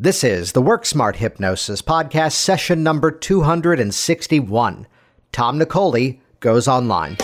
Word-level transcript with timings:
This 0.00 0.22
is 0.22 0.52
the 0.52 0.62
Work 0.62 0.86
Smart 0.86 1.16
Hypnosis 1.16 1.82
podcast, 1.82 2.34
session 2.34 2.84
number 2.84 3.10
261. 3.10 4.86
Tom 5.32 5.58
Nicoli 5.58 6.20
goes 6.38 6.68
online. 6.68 7.16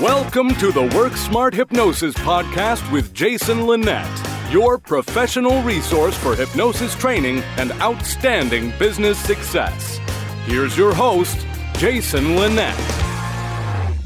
Welcome 0.00 0.54
to 0.60 0.70
the 0.70 0.88
Work 0.96 1.16
Smart 1.16 1.52
Hypnosis 1.54 2.14
podcast 2.14 2.88
with 2.92 3.12
Jason 3.12 3.66
Linett, 3.66 4.06
your 4.52 4.78
professional 4.78 5.60
resource 5.64 6.16
for 6.16 6.36
hypnosis 6.36 6.94
training 6.94 7.38
and 7.56 7.72
outstanding 7.82 8.72
business 8.78 9.18
success. 9.18 9.98
Here's 10.44 10.78
your 10.78 10.94
host, 10.94 11.44
Jason 11.78 12.36
Linett. 12.36 12.78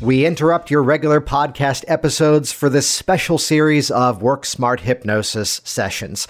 We 0.01 0.25
interrupt 0.25 0.71
your 0.71 0.83
regular 0.83 1.21
podcast 1.21 1.85
episodes 1.89 2.53
for 2.53 2.71
this 2.71 2.89
special 2.89 3.37
series 3.37 3.91
of 3.91 4.23
Work 4.23 4.47
Smart 4.47 4.81
Hypnosis 4.81 5.61
sessions. 5.63 6.27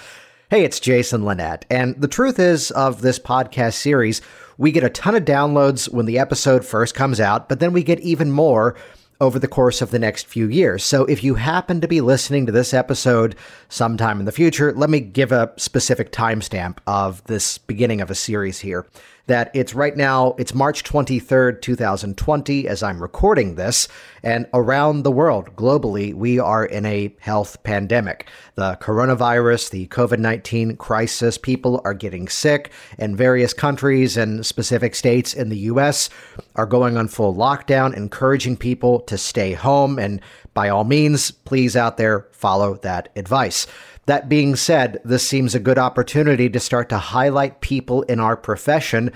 Hey, 0.49 0.63
it's 0.63 0.79
Jason 0.79 1.25
Linett, 1.25 1.67
and 1.69 2.01
the 2.01 2.07
truth 2.07 2.39
is 2.39 2.71
of 2.71 3.01
this 3.01 3.19
podcast 3.19 3.73
series, 3.73 4.23
we 4.57 4.71
get 4.71 4.85
a 4.85 4.89
ton 4.89 5.17
of 5.17 5.25
downloads 5.25 5.93
when 5.93 6.07
the 6.07 6.21
episode 6.21 6.65
first 6.65 6.95
comes 6.95 7.19
out, 7.19 7.49
but 7.49 7.59
then 7.59 7.73
we 7.73 7.83
get 7.83 7.99
even 7.99 8.31
more 8.31 8.77
over 9.21 9.41
the 9.41 9.49
course 9.49 9.83
of 9.83 9.91
the 9.91 9.99
next 9.99 10.29
few 10.29 10.47
years. 10.49 10.85
So 10.85 11.05
if 11.07 11.25
you 11.25 11.35
happen 11.35 11.81
to 11.81 11.89
be 11.89 12.01
listening 12.01 12.47
to 12.47 12.53
this 12.53 12.73
episode 12.73 13.35
sometime 13.69 14.21
in 14.21 14.25
the 14.25 14.31
future, 14.31 14.73
let 14.73 14.89
me 14.89 15.01
give 15.01 15.33
a 15.33 15.53
specific 15.57 16.13
timestamp 16.13 16.79
of 16.87 17.25
this 17.25 17.59
beginning 17.59 18.01
of 18.01 18.09
a 18.09 18.15
series 18.15 18.61
here 18.61 18.87
that 19.27 19.51
it's 19.55 19.75
right 19.75 19.97
now, 19.97 20.35
it's 20.39 20.55
March 20.55 20.85
23rd, 20.85 21.61
2020, 21.61 22.69
as 22.69 22.83
I'm 22.83 23.03
recording 23.03 23.57
this. 23.57 23.89
And 24.23 24.47
around 24.55 25.03
the 25.03 25.11
world, 25.11 25.57
globally, 25.57 26.15
we 26.15 26.39
are 26.39 26.65
in 26.65 26.87
a 26.87 27.15
health 27.19 27.63
pandemic. 27.65 28.29
The 28.55 28.79
coronavirus, 28.81 29.71
the 29.71 29.89
COVID 29.89 30.19
19 30.19 30.77
crisis, 30.77 31.39
people 31.39 31.81
are 31.85 31.95
getting 31.95 32.29
sick, 32.29 32.73
and 32.99 33.17
various 33.17 33.53
countries 33.53 34.17
and 34.17 34.47
specific 34.47 34.95
states 34.95 35.35
in 35.35 35.49
the 35.49 35.59
U.S. 35.59 36.09
are 36.55 36.67
going 36.67 36.97
on 36.97 37.09
full 37.09 37.35
lockdown, 37.35 37.97
encouraging 37.97 38.57
people 38.57 39.01
to 39.01 39.19
stay 39.19 39.53
home. 39.53 39.99
And 39.99 40.21
by 40.55 40.69
all 40.69 40.85
means, 40.85 41.31
please 41.31 41.77
out 41.77 41.97
there, 41.97 42.29
follow 42.33 42.77
that 42.77 43.11
advice. 43.17 43.67
That 44.07 44.29
being 44.29 44.57
said, 44.57 45.01
this 45.05 45.25
seems 45.27 45.55
a 45.55 45.61
good 45.61 45.79
opportunity 45.79 46.49
to 46.49 46.61
start 46.61 46.89
to 46.91 46.99
highlight 46.99 47.61
people 47.61 48.03
in 48.03 48.21
our 48.21 48.37
profession 48.37 49.11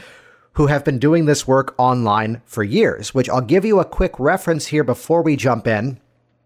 who 0.55 0.67
have 0.67 0.85
been 0.85 0.99
doing 0.99 1.27
this 1.27 1.47
work 1.47 1.77
online 1.79 2.43
for 2.45 2.65
years, 2.65 3.15
which 3.15 3.31
I'll 3.31 3.41
give 3.41 3.65
you 3.65 3.79
a 3.79 3.85
quick 3.85 4.19
reference 4.19 4.67
here 4.67 4.83
before 4.83 5.23
we 5.23 5.37
jump 5.37 5.69
in, 5.69 6.01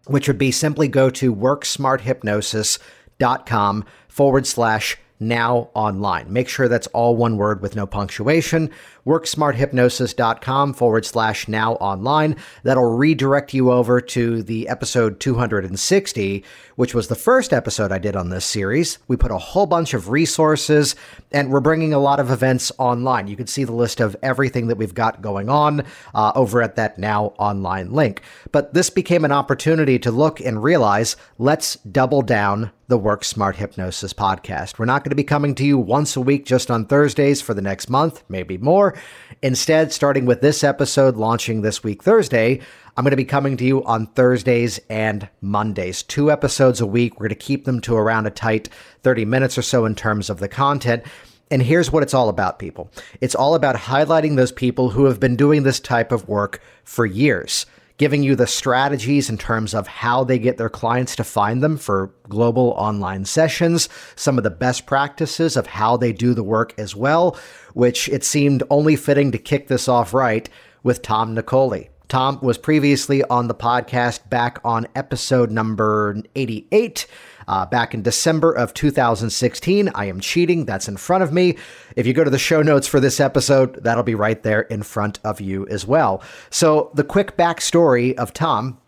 which 0.05 0.27
would 0.27 0.37
be 0.37 0.51
simply 0.51 0.87
go 0.87 1.09
to 1.09 1.35
worksmarthypnosis.com 1.35 3.85
forward 4.07 4.47
slash 4.47 4.97
now 5.19 5.69
online. 5.73 6.31
Make 6.31 6.49
sure 6.49 6.67
that's 6.67 6.87
all 6.87 7.15
one 7.15 7.37
word 7.37 7.61
with 7.61 7.75
no 7.75 7.85
punctuation. 7.87 8.69
WorkSmartHypnosis.com 9.05 10.73
forward 10.73 11.05
slash 11.05 11.47
now 11.47 11.73
online. 11.73 12.35
That'll 12.63 12.95
redirect 12.95 13.53
you 13.53 13.71
over 13.71 14.01
to 14.01 14.41
the 14.41 14.67
episode 14.67 15.19
260, 15.19 16.43
which 16.75 16.95
was 16.95 17.07
the 17.07 17.15
first 17.15 17.53
episode 17.53 17.91
I 17.91 17.99
did 17.99 18.15
on 18.15 18.29
this 18.29 18.45
series. 18.45 18.97
We 19.07 19.15
put 19.15 19.31
a 19.31 19.37
whole 19.37 19.67
bunch 19.67 19.93
of 19.93 20.09
resources 20.09 20.95
and 21.31 21.51
we're 21.51 21.59
bringing 21.59 21.93
a 21.93 21.99
lot 21.99 22.19
of 22.19 22.31
events 22.31 22.71
online. 22.79 23.27
You 23.27 23.35
can 23.35 23.47
see 23.47 23.63
the 23.63 23.73
list 23.73 23.99
of 23.99 24.15
everything 24.23 24.67
that 24.67 24.77
we've 24.77 24.93
got 24.93 25.21
going 25.21 25.49
on 25.49 25.83
uh, 26.15 26.31
over 26.35 26.61
at 26.61 26.75
that 26.75 26.97
now 26.97 27.33
online 27.37 27.93
link. 27.93 28.21
But 28.51 28.73
this 28.73 28.89
became 28.89 29.23
an 29.23 29.31
opportunity 29.31 29.99
to 29.99 30.11
look 30.11 30.41
and 30.41 30.63
realize 30.63 31.15
let's 31.37 31.75
double 31.75 32.23
down 32.23 32.71
the 32.87 32.97
Work 32.97 33.23
Smart 33.23 33.55
Hypnosis 33.55 34.13
podcast. 34.13 34.77
We're 34.77 34.85
not 34.85 35.03
going 35.03 35.09
to 35.09 35.15
be 35.15 35.23
coming 35.23 35.55
to 35.55 35.65
you 35.65 35.77
once 35.77 36.15
a 36.15 36.21
week 36.21 36.45
just 36.45 36.69
on 36.69 36.85
Thursdays 36.85 37.41
for 37.41 37.53
the 37.53 37.61
next 37.61 37.89
month, 37.89 38.23
maybe 38.29 38.57
more. 38.57 38.95
Instead, 39.41 39.91
starting 39.91 40.25
with 40.25 40.41
this 40.41 40.63
episode 40.63 41.15
launching 41.15 41.61
this 41.61 41.83
week, 41.83 42.03
Thursday, 42.03 42.59
I'm 42.95 43.03
going 43.03 43.11
to 43.11 43.17
be 43.17 43.25
coming 43.25 43.57
to 43.57 43.65
you 43.65 43.83
on 43.85 44.07
Thursdays 44.07 44.79
and 44.89 45.27
Mondays. 45.41 46.03
Two 46.03 46.31
episodes 46.31 46.79
a 46.79 46.85
week. 46.85 47.13
We're 47.13 47.27
going 47.27 47.39
to 47.39 47.45
keep 47.45 47.65
them 47.65 47.81
to 47.81 47.95
around 47.95 48.27
a 48.27 48.31
tight 48.31 48.69
30 49.01 49.25
minutes 49.25 49.57
or 49.57 49.63
so 49.63 49.85
in 49.85 49.95
terms 49.95 50.29
of 50.29 50.39
the 50.39 50.47
content. 50.47 51.03
And 51.49 51.63
here's 51.63 51.91
what 51.91 52.03
it's 52.03 52.13
all 52.13 52.29
about, 52.29 52.59
people 52.59 52.91
it's 53.19 53.35
all 53.35 53.55
about 53.55 53.75
highlighting 53.75 54.35
those 54.35 54.51
people 54.51 54.89
who 54.91 55.05
have 55.05 55.19
been 55.19 55.35
doing 55.35 55.63
this 55.63 55.79
type 55.79 56.11
of 56.11 56.27
work 56.27 56.61
for 56.83 57.05
years 57.05 57.65
giving 57.97 58.23
you 58.23 58.35
the 58.35 58.47
strategies 58.47 59.29
in 59.29 59.37
terms 59.37 59.73
of 59.73 59.87
how 59.87 60.23
they 60.23 60.37
get 60.37 60.57
their 60.57 60.69
clients 60.69 61.15
to 61.15 61.23
find 61.23 61.63
them 61.63 61.77
for 61.77 62.13
global 62.27 62.73
online 62.77 63.25
sessions, 63.25 63.87
some 64.15 64.37
of 64.37 64.43
the 64.43 64.49
best 64.49 64.85
practices 64.85 65.55
of 65.55 65.67
how 65.67 65.95
they 65.95 66.11
do 66.11 66.33
the 66.33 66.43
work 66.43 66.73
as 66.77 66.95
well, 66.95 67.37
which 67.73 68.09
it 68.09 68.23
seemed 68.23 68.63
only 68.69 68.95
fitting 68.95 69.31
to 69.31 69.37
kick 69.37 69.67
this 69.67 69.87
off 69.87 70.13
right 70.13 70.49
with 70.83 71.01
Tom 71.01 71.35
Nicoli. 71.35 71.89
Tom 72.07 72.37
was 72.41 72.57
previously 72.57 73.23
on 73.23 73.47
the 73.47 73.55
podcast 73.55 74.29
back 74.29 74.59
on 74.63 74.87
episode 74.95 75.49
number 75.49 76.21
88 76.35 77.07
uh, 77.47 77.65
back 77.65 77.93
in 77.93 78.01
December 78.01 78.51
of 78.51 78.73
2016. 78.73 79.89
I 79.95 80.05
am 80.05 80.19
cheating. 80.19 80.65
That's 80.65 80.87
in 80.87 80.97
front 80.97 81.23
of 81.23 81.33
me. 81.33 81.57
If 81.95 82.05
you 82.05 82.13
go 82.13 82.23
to 82.23 82.29
the 82.29 82.37
show 82.37 82.61
notes 82.61 82.87
for 82.87 82.99
this 82.99 83.19
episode, 83.19 83.83
that'll 83.83 84.03
be 84.03 84.15
right 84.15 84.41
there 84.43 84.61
in 84.61 84.83
front 84.83 85.19
of 85.23 85.41
you 85.41 85.67
as 85.67 85.85
well. 85.85 86.21
So, 86.49 86.91
the 86.93 87.03
quick 87.03 87.37
backstory 87.37 88.15
of 88.15 88.33
Tom 88.33 88.79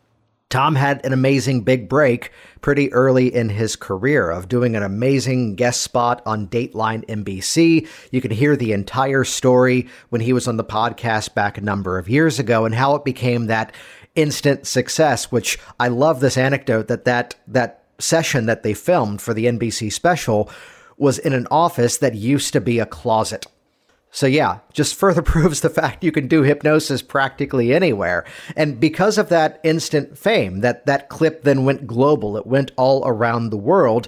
Tom 0.50 0.76
had 0.76 1.06
an 1.06 1.12
amazing 1.12 1.62
big 1.62 1.90
break 1.90 2.32
pretty 2.62 2.92
early 2.94 3.34
in 3.34 3.50
his 3.50 3.76
career 3.76 4.30
of 4.30 4.48
doing 4.48 4.78
an 4.78 4.84
amazing 4.84 5.56
guest 5.56 5.82
spot 5.82 6.22
on 6.26 6.48
Dateline 6.48 7.06
NBC. 7.08 7.86
You 8.12 8.22
can 8.22 8.32
hear 8.32 8.56
the 8.56 8.72
entire 8.72 9.26
story 9.26 9.90
when 10.08 10.22
he 10.22 10.32
was 10.32 10.48
on 10.48 10.56
the 10.56 10.64
podcast 10.64 11.34
back 11.34 11.58
a 11.58 11.62
number 11.62 11.98
of 11.98 12.08
years 12.08 12.40
ago 12.40 12.64
and 12.64 12.74
how 12.74 12.96
it 12.96 13.04
became 13.04 13.48
that 13.48 13.74
instant 14.16 14.66
success, 14.66 15.34
which 15.34 15.60
I 15.82 15.90
love 15.90 16.22
this 16.22 16.38
anecdote 16.38 16.88
that 16.88 17.04
that 17.04 17.36
that 17.48 17.84
session 18.00 18.46
that 18.46 18.64
they 18.64 18.74
filmed 18.74 19.22
for 19.22 19.34
the 19.34 19.46
NBC 19.46 19.92
special 19.92 20.50
was 20.98 21.20
in 21.20 21.34
an 21.34 21.48
office 21.52 21.98
that 21.98 22.16
used 22.16 22.54
to 22.54 22.62
be 22.62 22.80
a 22.80 22.86
closet. 22.86 23.46
So, 24.12 24.26
yeah, 24.26 24.60
just 24.74 24.96
further 25.00 25.22
proves 25.22 25.62
the 25.62 25.70
fact 25.70 26.04
you 26.04 26.12
can 26.12 26.28
do 26.28 26.44
hypnosis 26.44 27.02
practically 27.02 27.74
anywhere. 27.74 28.26
And 28.56 28.80
because 28.80 29.18
of 29.18 29.30
that 29.30 29.60
instant 29.64 30.18
fame, 30.18 30.62
that, 30.62 30.86
that 30.86 31.10
clip 31.10 31.44
then 31.44 31.66
went 31.66 31.88
global, 31.88 32.38
it 32.38 32.48
went 32.48 32.72
all 32.78 33.08
around 33.08 33.50
the 33.50 33.58
world. 33.58 34.08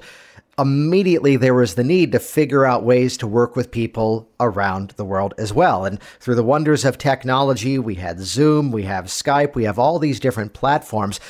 Immediately, 0.57 1.37
there 1.37 1.53
was 1.53 1.75
the 1.75 1.85
need 1.85 2.11
to 2.11 2.19
figure 2.19 2.65
out 2.65 2.83
ways 2.83 3.15
to 3.17 3.27
work 3.27 3.55
with 3.55 3.71
people 3.71 4.29
around 4.41 4.89
the 4.91 5.05
world 5.05 5.33
as 5.37 5.53
well. 5.53 5.85
And 5.85 6.01
through 6.19 6.35
the 6.35 6.43
wonders 6.43 6.83
of 6.83 6.97
technology, 6.97 7.79
we 7.79 7.95
had 7.95 8.19
Zoom, 8.19 8.71
we 8.71 8.83
have 8.83 9.05
Skype, 9.05 9.55
we 9.55 9.63
have 9.63 9.79
all 9.79 9.99
these 9.99 10.19
different 10.19 10.51
platforms. 10.51 11.21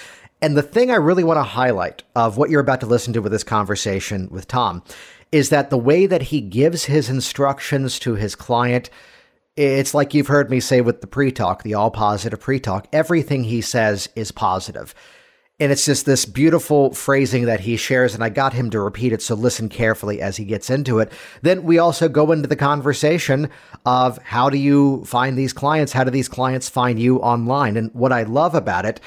And 0.42 0.56
the 0.56 0.64
thing 0.64 0.90
I 0.90 0.96
really 0.96 1.24
want 1.24 1.38
to 1.38 1.44
highlight 1.44 2.04
of 2.16 2.38
what 2.38 2.50
you're 2.50 2.62
about 2.62 2.80
to 2.82 2.86
listen 2.86 3.14
to 3.14 3.22
with 3.22 3.32
this 3.32 3.44
conversation 3.44 4.30
with 4.32 4.48
Tom 4.48 4.84
is 5.32 5.50
that 5.50 5.70
the 5.70 5.78
way 5.78 6.06
that 6.06 6.24
he 6.24 6.42
gives 6.42 6.86
his 6.86 7.10
instructions 7.10 8.00
to 8.00 8.16
his 8.16 8.36
client, 8.36 8.90
it's 9.56 9.94
like 9.94 10.14
you've 10.14 10.28
heard 10.28 10.50
me 10.50 10.60
say 10.60 10.82
with 10.82 11.02
the 11.02 11.08
pre 11.08 11.32
talk, 11.32 11.64
the 11.64 11.74
all 11.74 11.92
positive 11.92 12.40
pre 12.40 12.60
talk. 12.60 12.88
Everything 12.94 13.44
he 13.44 13.62
says 13.62 14.10
is 14.16 14.32
positive. 14.32 14.96
And 15.62 15.74
it's 15.74 15.86
just 15.86 16.06
this 16.06 16.26
beautiful 16.26 16.94
phrasing 16.94 17.46
that 17.46 17.60
he 17.60 17.76
shares, 17.76 18.16
and 18.16 18.24
I 18.24 18.30
got 18.30 18.54
him 18.54 18.70
to 18.70 18.80
repeat 18.80 19.12
it, 19.12 19.22
so 19.22 19.36
listen 19.36 19.68
carefully 19.68 20.22
as 20.22 20.38
he 20.38 20.46
gets 20.46 20.70
into 20.70 21.00
it. 21.00 21.12
Then 21.42 21.64
we 21.64 21.78
also 21.78 22.08
go 22.08 22.32
into 22.32 22.48
the 22.48 22.56
conversation 22.56 23.50
of 23.86 24.18
how 24.20 24.50
do 24.50 24.58
you 24.58 25.04
find 25.04 25.38
these 25.38 25.52
clients? 25.52 25.92
How 25.92 26.06
do 26.06 26.12
these 26.12 26.30
clients 26.30 26.70
find 26.70 26.98
you 26.98 27.18
online? 27.18 27.76
And 27.76 27.94
what 27.94 28.14
I 28.14 28.24
love 28.24 28.56
about 28.56 28.86
it 28.86 29.02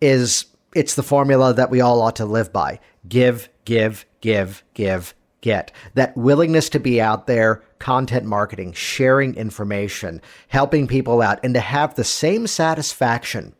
is 0.00 0.46
it's 0.74 0.94
the 0.94 1.02
formula 1.02 1.54
that 1.54 1.70
we 1.70 1.80
all 1.80 2.00
ought 2.02 2.16
to 2.16 2.26
live 2.26 2.52
by 2.52 2.80
give, 3.08 3.48
give, 3.64 4.04
give, 4.20 4.62
give, 4.74 5.14
get. 5.40 5.72
That 5.94 6.16
willingness 6.16 6.68
to 6.70 6.80
be 6.80 7.00
out 7.00 7.26
there, 7.26 7.62
content 7.78 8.26
marketing, 8.26 8.72
sharing 8.72 9.34
information, 9.34 10.20
helping 10.48 10.86
people 10.86 11.22
out, 11.22 11.38
and 11.42 11.54
to 11.54 11.60
have 11.60 11.94
the 11.94 12.04
same 12.04 12.46
satisfaction. 12.46 13.54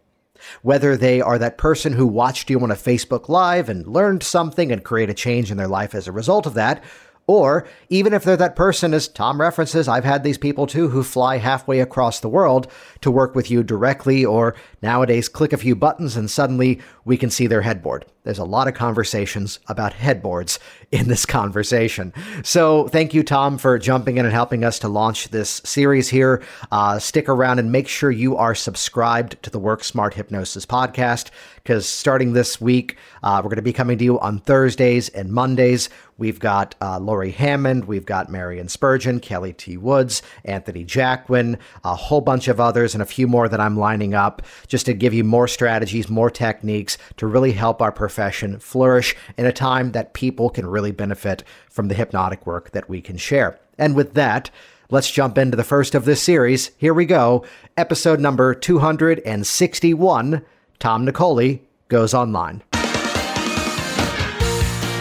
Whether 0.63 0.97
they 0.97 1.21
are 1.21 1.39
that 1.39 1.59
person 1.59 1.93
who 1.93 2.07
watched 2.07 2.49
you 2.49 2.61
on 2.61 2.71
a 2.71 2.77
Facebook 2.77 3.29
Live 3.29 3.69
and 3.69 3.87
learned 3.87 4.23
something 4.23 4.71
and 4.71 4.85
create 4.85 5.11
a 5.11 5.15
change 5.15 5.51
in 5.51 5.57
their 5.57 5.67
life 5.67 5.95
as 5.95 6.07
a 6.07 6.13
result 6.13 6.47
of 6.47 6.55
that, 6.55 6.83
or 7.29 7.69
even 7.91 8.15
if 8.15 8.25
they're 8.25 8.39
that 8.39 8.57
person, 8.57 8.95
as 8.95 9.07
Tom 9.07 9.39
references, 9.39 9.87
I've 9.87 10.05
had 10.05 10.25
these 10.25 10.39
people 10.39 10.67
too 10.67 10.89
who 10.89 11.03
fly 11.03 11.37
halfway 11.37 11.79
across 11.79 12.21
the 12.21 12.29
world 12.29 12.73
to 13.03 13.11
work 13.11 13.35
with 13.35 13.51
you 13.51 13.63
directly, 13.63 14.25
or 14.25 14.55
nowadays 14.81 15.29
click 15.29 15.53
a 15.53 15.59
few 15.59 15.77
buttons 15.77 16.17
and 16.17 16.31
suddenly 16.31 16.81
we 17.05 17.19
can 17.19 17.29
see 17.29 17.47
their 17.47 17.63
headboard. 17.63 18.07
There's 18.25 18.39
a 18.39 18.45
lot 18.45 18.67
of 18.69 18.75
conversations 18.75 19.59
about 19.69 19.93
headboards 19.93 20.59
in 20.91 21.09
this 21.09 21.27
conversation. 21.27 22.15
So 22.43 22.89
thank 22.89 23.13
you, 23.13 23.23
Tom, 23.23 23.59
for 23.59 23.79
jumping 23.79 24.17
in 24.17 24.25
and 24.25 24.35
helping 24.35 24.65
us 24.65 24.79
to 24.81 24.89
launch 24.89 25.29
this 25.29 25.61
series 25.65 26.09
here. 26.09 26.43
Uh, 26.73 26.99
stick 26.99 27.29
around 27.29 27.59
and 27.59 27.71
make 27.71 27.89
sure 27.89 28.11
you 28.11 28.37
are 28.37 28.55
subscribed 28.55 29.43
to 29.43 29.51
the 29.51 29.59
Work 29.59 29.85
Smart 29.85 30.15
Hypnosis 30.15 30.65
podcast. 30.65 31.31
Because 31.63 31.89
starting 31.89 32.33
this 32.33 32.61
week, 32.61 32.97
uh, 33.23 33.41
we're 33.43 33.51
going 33.51 33.57
to 33.57 33.63
be 33.63 33.73
coming 33.73 33.99
to 33.99 34.05
you 34.05 34.19
on 34.21 34.39
Thursdays 34.39 35.09
and 35.11 35.33
Mondays. 35.33 35.89
We've 36.17 36.41
got 36.41 36.75
uh, 36.81 36.99
Laurie 36.99 37.31
Hammond, 37.31 37.85
we've 37.85 38.05
got 38.05 38.31
Marion 38.31 38.69
Spurgeon, 38.69 39.21
Kelly 39.21 39.53
T. 39.53 39.77
Woods, 39.77 40.23
Anthony 40.45 40.85
Jacquin, 40.85 41.59
a 41.85 41.95
whole 41.95 42.21
bunch 42.21 42.49
of 42.49 42.59
others, 42.59 42.95
and 42.95 43.03
a 43.03 43.07
few 43.07 43.29
more 43.29 43.49
that 43.49 43.61
I'm 43.61 43.79
lining 43.79 44.15
up 44.15 44.43
just 44.67 44.87
to 44.87 44.95
give 44.95 45.15
you 45.15 45.23
more 45.23 45.47
strategies, 45.47 46.09
more 46.09 46.31
techniques 46.31 46.99
to 47.19 47.27
really 47.27 47.53
help 47.53 47.81
our 47.81 47.93
profession 47.93 48.59
flourish 48.59 49.15
in 49.37 49.47
a 49.47 49.53
time 49.53 49.93
that 49.93 50.15
people 50.15 50.51
can 50.51 50.67
really 50.67 50.93
benefit 50.93 51.45
from 51.71 51.89
the 51.89 51.95
hypnotic 51.95 52.47
work 52.47 52.73
that 52.73 52.89
we 52.89 53.01
can 53.01 53.17
share. 53.17 53.59
And 53.79 53.95
with 53.95 54.15
that, 54.15 54.51
Let's 54.91 55.11
jump 55.11 55.37
into 55.37 55.55
the 55.55 55.65
first 55.65 55.95
of 55.95 56.07
this 56.07 56.23
series. 56.23 56.71
Here 56.79 56.95
we 56.95 57.05
go. 57.05 57.45
Episode 57.77 58.21
number 58.21 58.55
261 58.55 60.43
Tom 60.79 61.05
Nicoli 61.05 61.61
goes 61.89 62.15
online. 62.15 62.63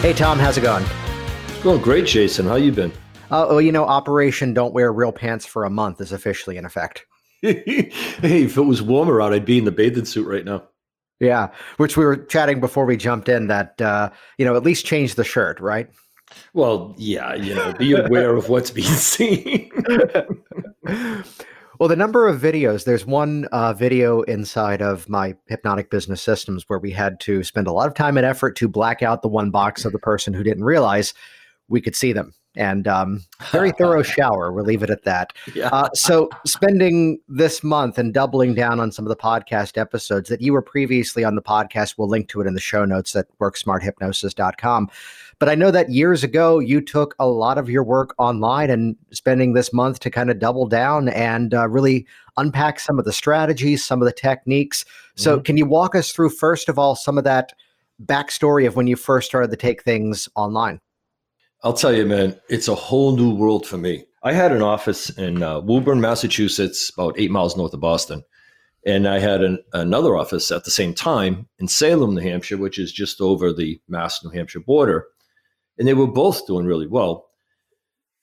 Hey, 0.02 0.12
Tom, 0.12 0.38
how's 0.38 0.58
it 0.58 0.62
going? 0.62 0.84
It's 1.46 1.62
going 1.62 1.80
great, 1.80 2.06
Jason. 2.06 2.46
How 2.46 2.56
you 2.56 2.72
been? 2.72 2.92
Uh, 3.30 3.46
well, 3.48 3.60
you 3.60 3.70
know, 3.70 3.84
Operation 3.84 4.54
Don't 4.54 4.72
Wear 4.74 4.92
Real 4.92 5.12
Pants 5.12 5.46
for 5.46 5.64
a 5.64 5.70
Month 5.70 6.00
is 6.00 6.12
officially 6.12 6.56
in 6.56 6.64
effect. 6.64 7.04
hey, 7.42 7.90
if 8.22 8.56
it 8.56 8.62
was 8.62 8.82
warmer 8.82 9.22
out, 9.22 9.32
I'd 9.32 9.44
be 9.44 9.58
in 9.58 9.64
the 9.64 9.72
bathing 9.72 10.04
suit 10.04 10.26
right 10.26 10.44
now. 10.44 10.64
Yeah, 11.20 11.50
which 11.76 11.96
we 11.96 12.04
were 12.04 12.16
chatting 12.16 12.60
before 12.60 12.84
we 12.84 12.96
jumped 12.96 13.28
in 13.28 13.48
that, 13.48 13.80
uh, 13.80 14.10
you 14.38 14.44
know, 14.44 14.56
at 14.56 14.62
least 14.62 14.86
change 14.86 15.14
the 15.16 15.24
shirt, 15.24 15.60
right? 15.60 15.88
Well, 16.54 16.94
yeah, 16.96 17.34
you 17.34 17.54
know, 17.54 17.72
be 17.72 17.92
aware 17.92 18.34
of 18.36 18.48
what's 18.48 18.70
being 18.70 18.86
seen. 18.92 19.70
well, 21.78 21.88
the 21.88 21.96
number 21.96 22.26
of 22.26 22.40
videos, 22.40 22.84
there's 22.84 23.06
one 23.06 23.44
uh, 23.46 23.72
video 23.72 24.22
inside 24.22 24.82
of 24.82 25.08
my 25.08 25.36
hypnotic 25.46 25.90
business 25.90 26.20
systems 26.20 26.64
where 26.66 26.80
we 26.80 26.90
had 26.90 27.20
to 27.20 27.44
spend 27.44 27.68
a 27.68 27.72
lot 27.72 27.86
of 27.86 27.94
time 27.94 28.16
and 28.16 28.26
effort 28.26 28.56
to 28.56 28.68
black 28.68 29.02
out 29.02 29.22
the 29.22 29.28
one 29.28 29.50
box 29.50 29.84
of 29.84 29.92
the 29.92 29.98
person 29.98 30.34
who 30.34 30.42
didn't 30.42 30.64
realize 30.64 31.14
we 31.68 31.80
could 31.80 31.94
see 31.94 32.12
them. 32.12 32.34
And 32.58 32.88
um, 32.88 33.22
very 33.52 33.70
thorough 33.70 34.02
shower. 34.16 34.52
We'll 34.52 34.64
leave 34.64 34.82
it 34.82 34.90
at 34.90 35.04
that. 35.04 35.32
Yeah. 35.54 35.68
Uh, 35.68 35.88
so, 35.94 36.28
spending 36.44 37.20
this 37.28 37.62
month 37.62 37.98
and 37.98 38.12
doubling 38.12 38.54
down 38.54 38.80
on 38.80 38.90
some 38.90 39.04
of 39.04 39.08
the 39.10 39.16
podcast 39.16 39.78
episodes 39.78 40.28
that 40.28 40.40
you 40.40 40.52
were 40.52 40.60
previously 40.60 41.22
on 41.22 41.36
the 41.36 41.42
podcast, 41.42 41.94
we'll 41.96 42.08
link 42.08 42.28
to 42.30 42.40
it 42.40 42.48
in 42.48 42.54
the 42.54 42.60
show 42.60 42.84
notes 42.84 43.14
at 43.14 43.26
worksmarthypnosis.com. 43.38 44.90
But 45.38 45.48
I 45.48 45.54
know 45.54 45.70
that 45.70 45.90
years 45.90 46.24
ago, 46.24 46.58
you 46.58 46.80
took 46.80 47.14
a 47.20 47.28
lot 47.28 47.58
of 47.58 47.70
your 47.70 47.84
work 47.84 48.12
online 48.18 48.70
and 48.70 48.96
spending 49.12 49.52
this 49.52 49.72
month 49.72 50.00
to 50.00 50.10
kind 50.10 50.28
of 50.28 50.40
double 50.40 50.66
down 50.66 51.08
and 51.10 51.54
uh, 51.54 51.68
really 51.68 52.08
unpack 52.38 52.80
some 52.80 52.98
of 52.98 53.04
the 53.04 53.12
strategies, 53.12 53.84
some 53.84 54.02
of 54.02 54.06
the 54.06 54.12
techniques. 54.12 54.84
So, 55.14 55.36
mm-hmm. 55.36 55.44
can 55.44 55.56
you 55.56 55.64
walk 55.64 55.94
us 55.94 56.10
through, 56.10 56.30
first 56.30 56.68
of 56.68 56.76
all, 56.76 56.96
some 56.96 57.18
of 57.18 57.24
that 57.24 57.52
backstory 58.04 58.66
of 58.66 58.74
when 58.74 58.88
you 58.88 58.96
first 58.96 59.28
started 59.28 59.52
to 59.52 59.56
take 59.56 59.84
things 59.84 60.28
online? 60.34 60.80
I'll 61.62 61.72
tell 61.72 61.92
you, 61.92 62.06
man, 62.06 62.38
it's 62.48 62.68
a 62.68 62.74
whole 62.74 63.16
new 63.16 63.34
world 63.34 63.66
for 63.66 63.78
me. 63.78 64.04
I 64.22 64.32
had 64.32 64.52
an 64.52 64.62
office 64.62 65.10
in 65.10 65.42
uh, 65.42 65.60
Woburn, 65.60 66.00
Massachusetts, 66.00 66.90
about 66.96 67.18
eight 67.18 67.30
miles 67.30 67.56
north 67.56 67.74
of 67.74 67.80
Boston. 67.80 68.22
And 68.86 69.08
I 69.08 69.18
had 69.18 69.42
an, 69.42 69.58
another 69.72 70.16
office 70.16 70.50
at 70.50 70.64
the 70.64 70.70
same 70.70 70.94
time 70.94 71.48
in 71.58 71.68
Salem, 71.68 72.14
New 72.14 72.20
Hampshire, 72.20 72.56
which 72.56 72.78
is 72.78 72.92
just 72.92 73.20
over 73.20 73.52
the 73.52 73.80
Mass 73.88 74.22
New 74.24 74.30
Hampshire 74.30 74.60
border 74.60 75.06
and 75.78 75.86
they 75.86 75.94
were 75.94 76.06
both 76.06 76.46
doing 76.46 76.66
really 76.66 76.86
well. 76.86 77.30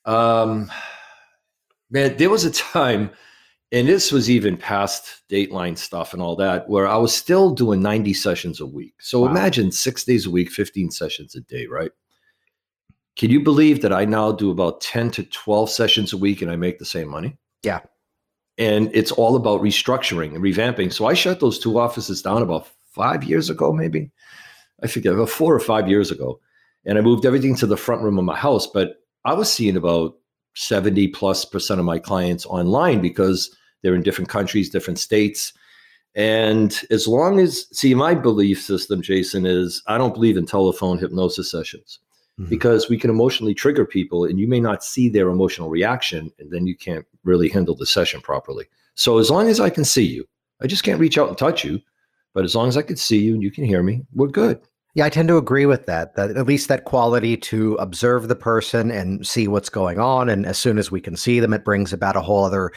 Um, 0.04 0.70
man, 1.90 2.16
there 2.16 2.30
was 2.30 2.44
a 2.44 2.50
time, 2.50 3.10
and 3.72 3.88
this 3.88 4.12
was 4.12 4.30
even 4.30 4.56
past 4.56 5.22
Dateline 5.30 5.78
stuff 5.78 6.12
and 6.12 6.22
all 6.22 6.36
that, 6.36 6.68
where 6.68 6.86
I 6.86 6.96
was 6.96 7.16
still 7.16 7.50
doing 7.50 7.82
90 7.82 8.14
sessions 8.14 8.60
a 8.60 8.66
week. 8.66 8.94
So 9.00 9.20
wow. 9.20 9.30
imagine 9.30 9.72
six 9.72 10.04
days 10.04 10.26
a 10.26 10.30
week, 10.30 10.50
15 10.50 10.90
sessions 10.90 11.34
a 11.34 11.40
day, 11.40 11.66
right? 11.66 11.90
Can 13.16 13.30
you 13.30 13.40
believe 13.40 13.82
that 13.82 13.92
I 13.92 14.04
now 14.04 14.32
do 14.32 14.50
about 14.50 14.80
10 14.80 15.10
to 15.12 15.24
12 15.24 15.70
sessions 15.70 16.12
a 16.12 16.18
week 16.18 16.42
and 16.42 16.50
I 16.50 16.56
make 16.56 16.78
the 16.78 16.84
same 16.84 17.08
money? 17.08 17.36
Yeah. 17.62 17.80
And 18.58 18.90
it's 18.94 19.12
all 19.12 19.36
about 19.36 19.60
restructuring 19.60 20.34
and 20.34 20.44
revamping. 20.44 20.92
So 20.92 21.06
I 21.06 21.14
shut 21.14 21.40
those 21.40 21.58
two 21.58 21.78
offices 21.78 22.22
down 22.22 22.42
about 22.42 22.68
five 22.92 23.24
years 23.24 23.50
ago, 23.50 23.72
maybe. 23.72 24.10
I 24.82 24.86
forget, 24.86 25.14
about 25.14 25.30
four 25.30 25.54
or 25.54 25.60
five 25.60 25.88
years 25.88 26.10
ago 26.10 26.40
and 26.86 26.96
I 26.96 27.00
moved 27.00 27.26
everything 27.26 27.56
to 27.56 27.66
the 27.66 27.76
front 27.76 28.02
room 28.02 28.18
of 28.18 28.24
my 28.24 28.36
house. 28.36 28.66
But 28.66 29.02
I 29.24 29.34
was 29.34 29.52
seeing 29.52 29.76
about 29.76 30.16
70 30.54 31.08
plus 31.08 31.44
percent 31.44 31.80
of 31.80 31.84
my 31.84 31.98
clients 31.98 32.46
online 32.46 33.02
because 33.02 33.54
they're 33.82 33.94
in 33.94 34.02
different 34.02 34.30
countries, 34.30 34.70
different 34.70 34.98
states. 34.98 35.52
And 36.14 36.80
as 36.90 37.06
long 37.06 37.40
as, 37.40 37.66
see, 37.76 37.92
my 37.94 38.14
belief 38.14 38.62
system, 38.62 39.02
Jason, 39.02 39.44
is 39.44 39.82
I 39.86 39.98
don't 39.98 40.14
believe 40.14 40.36
in 40.36 40.46
telephone 40.46 40.98
hypnosis 40.98 41.50
sessions 41.50 41.98
mm-hmm. 42.38 42.48
because 42.48 42.88
we 42.88 42.98
can 42.98 43.10
emotionally 43.10 43.54
trigger 43.54 43.84
people 43.84 44.24
and 44.24 44.38
you 44.38 44.46
may 44.46 44.60
not 44.60 44.84
see 44.84 45.08
their 45.08 45.28
emotional 45.28 45.68
reaction 45.68 46.32
and 46.38 46.50
then 46.50 46.66
you 46.66 46.76
can't 46.76 47.06
really 47.24 47.48
handle 47.48 47.74
the 47.74 47.86
session 47.86 48.20
properly. 48.20 48.66
So 48.94 49.18
as 49.18 49.30
long 49.30 49.48
as 49.48 49.60
I 49.60 49.70
can 49.70 49.84
see 49.84 50.04
you, 50.04 50.26
I 50.62 50.66
just 50.66 50.84
can't 50.84 51.00
reach 51.00 51.18
out 51.18 51.28
and 51.28 51.36
touch 51.36 51.64
you. 51.64 51.80
But 52.34 52.44
as 52.44 52.54
long 52.54 52.68
as 52.68 52.76
I 52.76 52.82
can 52.82 52.96
see 52.96 53.18
you 53.18 53.34
and 53.34 53.42
you 53.42 53.50
can 53.50 53.64
hear 53.64 53.82
me, 53.82 54.02
we're 54.12 54.26
good. 54.26 54.60
Yeah, 54.94 55.04
I 55.04 55.10
tend 55.10 55.28
to 55.28 55.36
agree 55.36 55.66
with 55.66 55.86
that. 55.86 56.16
That 56.16 56.36
at 56.36 56.46
least 56.46 56.68
that 56.68 56.84
quality 56.84 57.36
to 57.36 57.74
observe 57.74 58.28
the 58.28 58.36
person 58.36 58.90
and 58.90 59.26
see 59.26 59.46
what's 59.46 59.68
going 59.68 59.98
on, 59.98 60.30
and 60.30 60.46
as 60.46 60.56
soon 60.56 60.78
as 60.78 60.90
we 60.90 61.02
can 61.02 61.16
see 61.16 61.38
them, 61.38 61.52
it 61.52 61.64
brings 61.66 61.92
about 61.92 62.16
a 62.16 62.22
whole 62.22 62.44
other 62.44 62.72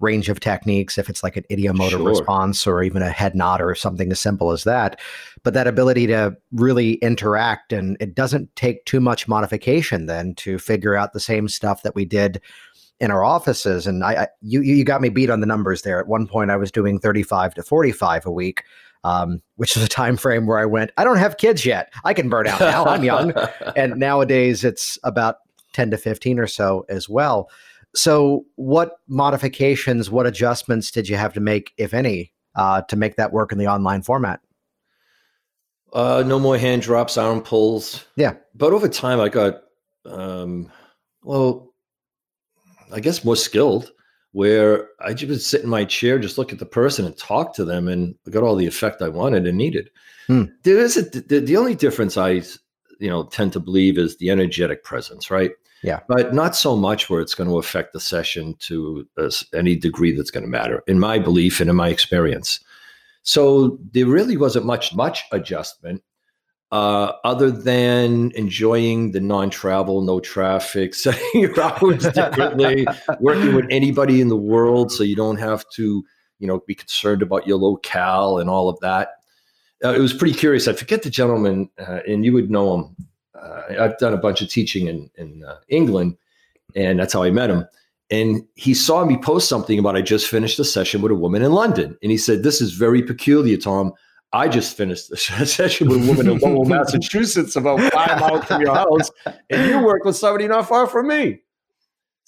range 0.00 0.28
of 0.28 0.40
techniques. 0.40 0.98
If 0.98 1.08
it's 1.08 1.22
like 1.22 1.36
an 1.36 1.44
ideomotor 1.50 1.90
sure. 1.90 2.08
response 2.08 2.66
or 2.66 2.82
even 2.82 3.02
a 3.02 3.10
head 3.10 3.34
nod 3.34 3.60
or 3.60 3.74
something 3.74 4.10
as 4.10 4.20
simple 4.20 4.50
as 4.50 4.64
that, 4.64 4.98
but 5.42 5.54
that 5.54 5.66
ability 5.66 6.06
to 6.08 6.36
really 6.52 6.94
interact 6.94 7.72
and 7.72 7.96
it 8.00 8.14
doesn't 8.14 8.54
take 8.56 8.84
too 8.84 9.00
much 9.00 9.28
modification 9.28 10.06
then 10.06 10.34
to 10.36 10.58
figure 10.58 10.96
out 10.96 11.12
the 11.12 11.20
same 11.20 11.48
stuff 11.48 11.82
that 11.82 11.94
we 11.94 12.04
did 12.04 12.40
in 12.98 13.10
our 13.10 13.24
offices. 13.24 13.86
And 13.86 14.04
I, 14.04 14.22
I 14.22 14.28
you 14.42 14.62
you 14.62 14.84
got 14.84 15.00
me 15.00 15.08
beat 15.08 15.30
on 15.30 15.40
the 15.40 15.46
numbers 15.46 15.82
there. 15.82 16.00
At 16.00 16.08
one 16.08 16.26
point, 16.26 16.50
I 16.50 16.56
was 16.56 16.70
doing 16.70 16.98
thirty 16.98 17.22
five 17.22 17.54
to 17.54 17.62
forty 17.62 17.92
five 17.92 18.26
a 18.26 18.30
week 18.30 18.64
um, 19.04 19.42
which 19.56 19.76
is 19.76 19.82
a 19.82 19.88
time 20.00 20.16
frame 20.16 20.46
where 20.46 20.58
I 20.58 20.66
went, 20.66 20.90
I 20.96 21.04
don't 21.04 21.18
have 21.18 21.36
kids 21.36 21.64
yet. 21.64 21.92
I 22.04 22.14
can 22.14 22.28
burn 22.28 22.46
out 22.46 22.60
now. 22.60 22.84
I'm 22.84 23.04
young. 23.04 23.32
and 23.76 23.96
nowadays 23.96 24.64
it's 24.64 24.98
about 25.04 25.36
10 25.72 25.90
to 25.92 25.98
15 25.98 26.38
or 26.38 26.46
so 26.46 26.84
as 26.88 27.08
well. 27.08 27.48
So, 27.94 28.44
what 28.56 28.98
modifications, 29.08 30.10
what 30.10 30.26
adjustments 30.26 30.90
did 30.90 31.08
you 31.08 31.16
have 31.16 31.32
to 31.34 31.40
make, 31.40 31.72
if 31.76 31.92
any, 31.92 32.32
uh, 32.54 32.82
to 32.82 32.96
make 32.96 33.16
that 33.16 33.32
work 33.32 33.52
in 33.52 33.58
the 33.58 33.66
online 33.66 34.02
format? 34.02 34.40
Uh, 35.92 36.22
no 36.24 36.38
more 36.38 36.56
hand 36.56 36.82
drops, 36.82 37.16
arm 37.16 37.42
pulls. 37.42 38.04
Yeah. 38.16 38.34
But 38.54 38.72
over 38.72 38.88
time, 38.88 39.20
I 39.20 39.28
got, 39.28 39.62
um, 40.06 40.70
well, 41.22 41.72
I 42.92 43.00
guess 43.00 43.24
more 43.24 43.36
skilled 43.36 43.90
where 44.32 44.88
I 45.00 45.12
just 45.12 45.28
would 45.28 45.42
sit 45.42 45.62
in 45.62 45.68
my 45.68 45.84
chair, 45.84 46.18
just 46.18 46.38
look 46.38 46.52
at 46.52 46.60
the 46.60 46.66
person 46.66 47.04
and 47.04 47.16
talk 47.16 47.54
to 47.54 47.64
them, 47.64 47.88
and 47.88 48.14
I 48.26 48.30
got 48.30 48.44
all 48.44 48.54
the 48.54 48.66
effect 48.66 49.02
I 49.02 49.08
wanted 49.08 49.46
and 49.46 49.58
needed. 49.58 49.90
Hmm. 50.28 50.44
There 50.62 50.78
is 50.78 50.96
a, 50.96 51.02
the, 51.02 51.40
the 51.40 51.56
only 51.56 51.74
difference 51.74 52.16
I, 52.16 52.42
you 53.00 53.08
know, 53.08 53.24
tend 53.24 53.52
to 53.54 53.60
believe 53.60 53.98
is 53.98 54.16
the 54.18 54.30
energetic 54.30 54.84
presence, 54.84 55.30
right? 55.30 55.50
Yeah, 55.82 56.00
but 56.08 56.34
not 56.34 56.54
so 56.54 56.76
much 56.76 57.08
where 57.08 57.20
it's 57.20 57.34
going 57.34 57.48
to 57.48 57.58
affect 57.58 57.92
the 57.92 58.00
session 58.00 58.54
to 58.60 59.06
any 59.54 59.76
degree 59.76 60.14
that's 60.14 60.30
going 60.30 60.44
to 60.44 60.50
matter, 60.50 60.82
in 60.86 60.98
my 60.98 61.18
belief 61.18 61.60
and 61.60 61.70
in 61.70 61.76
my 61.76 61.88
experience. 61.88 62.60
So 63.22 63.78
there 63.92 64.06
really 64.06 64.36
wasn't 64.36 64.66
much 64.66 64.94
much 64.94 65.24
adjustment 65.32 66.02
uh, 66.72 67.12
other 67.24 67.50
than 67.50 68.30
enjoying 68.34 69.10
the 69.10 69.20
non-travel, 69.20 70.02
no 70.02 70.20
traffic, 70.20 70.94
setting 71.06 71.40
your 71.40 71.60
hours 71.60 72.06
differently, 72.08 72.86
working 73.20 73.54
with 73.54 73.66
anybody 73.70 74.20
in 74.20 74.28
the 74.28 74.36
world, 74.36 74.92
so 74.92 75.02
you 75.02 75.16
don't 75.16 75.38
have 75.38 75.64
to, 75.70 76.04
you 76.38 76.46
know, 76.46 76.60
be 76.66 76.74
concerned 76.74 77.22
about 77.22 77.46
your 77.46 77.58
locale 77.58 78.38
and 78.38 78.48
all 78.48 78.68
of 78.68 78.78
that. 78.80 79.10
Uh, 79.84 79.94
it 79.94 79.98
was 79.98 80.12
pretty 80.12 80.34
curious. 80.34 80.68
I 80.68 80.74
forget 80.74 81.02
the 81.02 81.10
gentleman, 81.10 81.70
uh, 81.78 82.00
and 82.06 82.24
you 82.24 82.32
would 82.34 82.50
know 82.50 82.74
him. 82.74 82.96
Uh, 83.42 83.62
I've 83.80 83.98
done 83.98 84.12
a 84.14 84.18
bunch 84.18 84.40
of 84.42 84.48
teaching 84.48 84.86
in 84.86 85.10
in 85.16 85.44
uh, 85.44 85.56
England, 85.68 86.16
and 86.74 86.98
that's 86.98 87.12
how 87.12 87.22
I 87.22 87.30
met 87.30 87.50
him. 87.50 87.66
And 88.10 88.44
he 88.56 88.74
saw 88.74 89.04
me 89.04 89.16
post 89.16 89.48
something 89.48 89.78
about 89.78 89.96
I 89.96 90.02
just 90.02 90.26
finished 90.26 90.58
a 90.58 90.64
session 90.64 91.00
with 91.00 91.12
a 91.12 91.14
woman 91.14 91.42
in 91.42 91.52
London, 91.52 91.96
and 92.02 92.10
he 92.10 92.18
said, 92.18 92.42
"This 92.42 92.60
is 92.60 92.72
very 92.72 93.02
peculiar, 93.02 93.56
Tom." 93.56 93.92
I 94.32 94.48
just 94.48 94.76
finished 94.76 95.10
a 95.10 95.16
session 95.46 95.88
with 95.88 96.04
a 96.04 96.06
woman 96.06 96.30
in 96.30 96.38
Lowell, 96.38 96.64
Massachusetts, 96.64 97.56
about 97.56 97.80
five 97.92 98.20
miles 98.20 98.44
from 98.44 98.62
your 98.62 98.74
house, 98.74 99.10
and 99.48 99.68
you 99.68 99.84
work 99.84 100.04
with 100.04 100.16
somebody 100.16 100.46
not 100.46 100.68
far 100.68 100.86
from 100.86 101.08
me. 101.08 101.40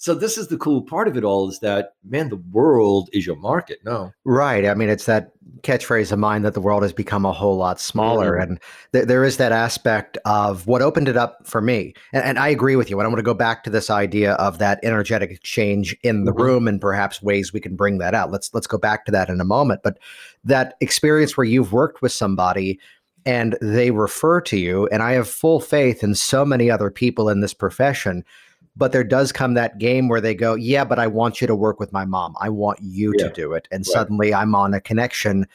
So 0.03 0.13
this 0.13 0.37
is 0.37 0.49
the 0.49 0.57
cool 0.57 0.81
part 0.81 1.07
of 1.07 1.15
it 1.15 1.23
all 1.23 1.47
is 1.47 1.59
that 1.59 1.93
man, 2.03 2.27
the 2.27 2.35
world 2.51 3.09
is 3.13 3.25
your 3.25 3.37
market. 3.37 3.79
No, 3.85 4.11
right. 4.25 4.65
I 4.65 4.73
mean, 4.73 4.89
it's 4.89 5.05
that 5.05 5.31
catchphrase 5.61 6.11
of 6.11 6.19
mine 6.19 6.41
that 6.41 6.53
the 6.53 6.59
world 6.59 6.83
has 6.83 6.91
become 6.91 7.25
a 7.25 7.31
whole 7.31 7.55
lot 7.55 7.79
smaller, 7.79 8.33
mm-hmm. 8.33 8.51
and 8.51 8.59
th- 8.91 9.05
there 9.05 9.23
is 9.23 9.37
that 9.37 9.53
aspect 9.53 10.17
of 10.25 10.67
what 10.67 10.81
opened 10.81 11.07
it 11.07 11.15
up 11.15 11.47
for 11.47 11.61
me. 11.61 11.93
And, 12.11 12.21
and 12.25 12.37
I 12.37 12.49
agree 12.49 12.75
with 12.75 12.89
you. 12.89 12.99
And 12.99 13.05
I 13.05 13.07
want 13.07 13.19
to 13.19 13.23
go 13.23 13.33
back 13.33 13.63
to 13.63 13.69
this 13.69 13.89
idea 13.89 14.33
of 14.33 14.57
that 14.57 14.81
energetic 14.83 15.31
exchange 15.31 15.95
in 16.03 16.25
the 16.25 16.33
mm-hmm. 16.33 16.41
room, 16.41 16.67
and 16.67 16.81
perhaps 16.81 17.23
ways 17.23 17.53
we 17.53 17.61
can 17.61 17.77
bring 17.77 17.99
that 17.99 18.13
out. 18.13 18.29
Let's 18.29 18.53
let's 18.53 18.67
go 18.67 18.77
back 18.77 19.05
to 19.05 19.11
that 19.13 19.29
in 19.29 19.39
a 19.39 19.45
moment. 19.45 19.83
But 19.83 19.99
that 20.43 20.75
experience 20.81 21.37
where 21.37 21.45
you've 21.45 21.71
worked 21.71 22.01
with 22.01 22.11
somebody 22.11 22.77
and 23.25 23.57
they 23.61 23.91
refer 23.91 24.41
to 24.41 24.57
you, 24.57 24.85
and 24.87 25.01
I 25.01 25.13
have 25.13 25.29
full 25.29 25.61
faith 25.61 26.03
in 26.03 26.13
so 26.13 26.43
many 26.43 26.69
other 26.69 26.91
people 26.91 27.29
in 27.29 27.39
this 27.39 27.53
profession 27.53 28.25
but 28.75 28.91
there 28.91 29.03
does 29.03 29.31
come 29.31 29.53
that 29.53 29.77
game 29.77 30.07
where 30.07 30.21
they 30.21 30.33
go, 30.33 30.55
yeah, 30.55 30.83
but 30.83 30.99
I 30.99 31.07
want 31.07 31.41
you 31.41 31.47
to 31.47 31.55
work 31.55 31.79
with 31.79 31.93
my 31.93 32.05
mom. 32.05 32.35
I 32.39 32.49
want 32.49 32.79
you 32.81 33.13
yeah. 33.17 33.27
to 33.27 33.33
do 33.33 33.53
it. 33.53 33.67
And 33.71 33.81
right. 33.81 33.85
suddenly 33.85 34.33
I'm 34.33 34.55
on 34.55 34.73
a 34.73 34.81
connection 34.81 35.47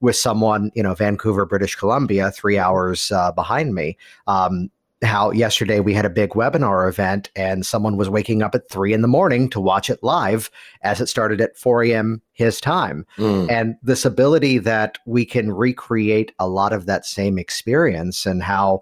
with 0.00 0.16
someone, 0.16 0.70
you 0.74 0.82
know, 0.82 0.94
Vancouver, 0.94 1.46
British 1.46 1.74
Columbia, 1.74 2.30
three 2.30 2.58
hours 2.58 3.10
uh, 3.12 3.32
behind 3.32 3.74
me. 3.74 3.96
Um, 4.26 4.70
how 5.02 5.30
yesterday 5.30 5.80
we 5.80 5.92
had 5.92 6.06
a 6.06 6.10
big 6.10 6.30
webinar 6.30 6.88
event 6.88 7.30
and 7.36 7.66
someone 7.66 7.96
was 7.96 8.08
waking 8.08 8.42
up 8.42 8.54
at 8.54 8.68
three 8.70 8.94
in 8.94 9.02
the 9.02 9.08
morning 9.08 9.48
to 9.50 9.60
watch 9.60 9.90
it 9.90 10.02
live 10.02 10.50
as 10.82 11.00
it 11.00 11.06
started 11.06 11.40
at 11.40 11.56
4 11.56 11.84
a.m. 11.84 12.22
his 12.32 12.60
time. 12.60 13.06
Mm. 13.18 13.50
And 13.50 13.76
this 13.82 14.06
ability 14.06 14.58
that 14.58 14.98
we 15.04 15.26
can 15.26 15.52
recreate 15.52 16.32
a 16.38 16.48
lot 16.48 16.72
of 16.72 16.86
that 16.86 17.04
same 17.04 17.38
experience 17.38 18.24
and 18.24 18.42
how 18.42 18.80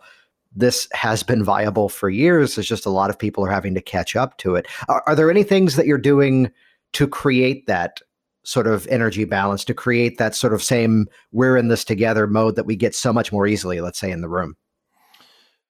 this 0.55 0.89
has 0.93 1.23
been 1.23 1.45
viable 1.45 1.89
for 1.89 2.09
years. 2.09 2.57
It's 2.57 2.69
just 2.69 2.87
a 2.87 2.91
lot 2.91 3.11
of 3.11 3.19
people 3.19 3.45
are 3.45 3.51
having 3.51 3.75
to 3.75 3.81
catch 3.81 4.17
up 4.17 4.39
to 4.39 4.55
it. 4.55 4.67
Are, 4.89 5.03
are, 5.07 5.17
there 5.17 5.31
any 5.31 5.43
things 5.43 5.77
that 5.77 5.87
you're 5.87 5.99
doing 5.99 6.51
to 6.93 7.09
create 7.09 7.67
that 7.67 8.01
sort 8.45 8.67
of 8.67 8.87
energy 8.89 9.25
balance, 9.25 9.65
to 9.65 9.75
create 9.75 10.19
that 10.19 10.35
sort 10.35 10.53
of 10.53 10.63
same 10.63 11.07
we're 11.33 11.57
in 11.57 11.69
this 11.69 11.85
together 11.85 12.27
mode 12.27 12.57
that 12.57 12.67
we 12.67 12.77
get 12.77 12.95
so 12.95 13.13
much 13.13 13.33
more 13.33 13.47
easily, 13.47 13.81
let's 13.81 13.99
say, 13.99 14.11
in 14.11 14.21
the 14.21 14.29
room? 14.29 14.57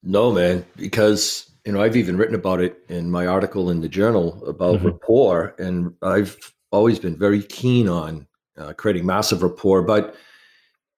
No, 0.02 0.32
man, 0.32 0.66
because 0.76 1.50
you 1.64 1.72
know 1.72 1.82
I've 1.82 1.96
even 1.96 2.18
written 2.18 2.34
about 2.34 2.60
it 2.60 2.78
in 2.88 3.10
my 3.10 3.26
article 3.26 3.70
in 3.70 3.80
the 3.80 3.88
journal 3.88 4.44
about 4.46 4.76
mm-hmm. 4.76 4.88
rapport, 4.88 5.54
and 5.58 5.94
I've 6.02 6.36
always 6.70 6.98
been 6.98 7.16
very 7.16 7.42
keen 7.42 7.88
on 7.88 8.26
uh, 8.58 8.74
creating 8.74 9.06
massive 9.06 9.42
rapport, 9.42 9.82
but 9.82 10.14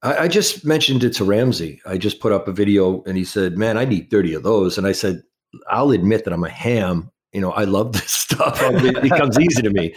I, 0.03 0.17
I 0.19 0.29
just 0.29 0.65
mentioned 0.65 1.05
it 1.05 1.11
to 1.15 1.25
Ramsey. 1.25 1.81
I 1.87 1.99
just 1.99 2.21
put 2.21 2.33
up 2.33 2.49
a 2.49 2.53
video 2.53 3.03
and 3.05 3.17
he 3.17 3.25
said, 3.25 3.59
Man, 3.59 3.79
I 3.79 3.85
need 3.85 4.11
30 4.11 4.35
of 4.35 4.43
those. 4.43 4.79
And 4.79 4.87
I 4.87 4.93
said, 4.93 5.23
I'll 5.71 5.91
admit 5.91 6.25
that 6.25 6.33
I'm 6.33 6.45
a 6.45 6.51
ham. 6.51 7.11
You 7.33 7.41
know, 7.41 7.53
I 7.53 7.65
love 7.65 7.93
this 7.93 8.11
stuff. 8.11 8.59
It 8.63 9.03
becomes 9.03 9.39
easy 9.39 9.63
to 9.63 9.71
me. 9.71 9.95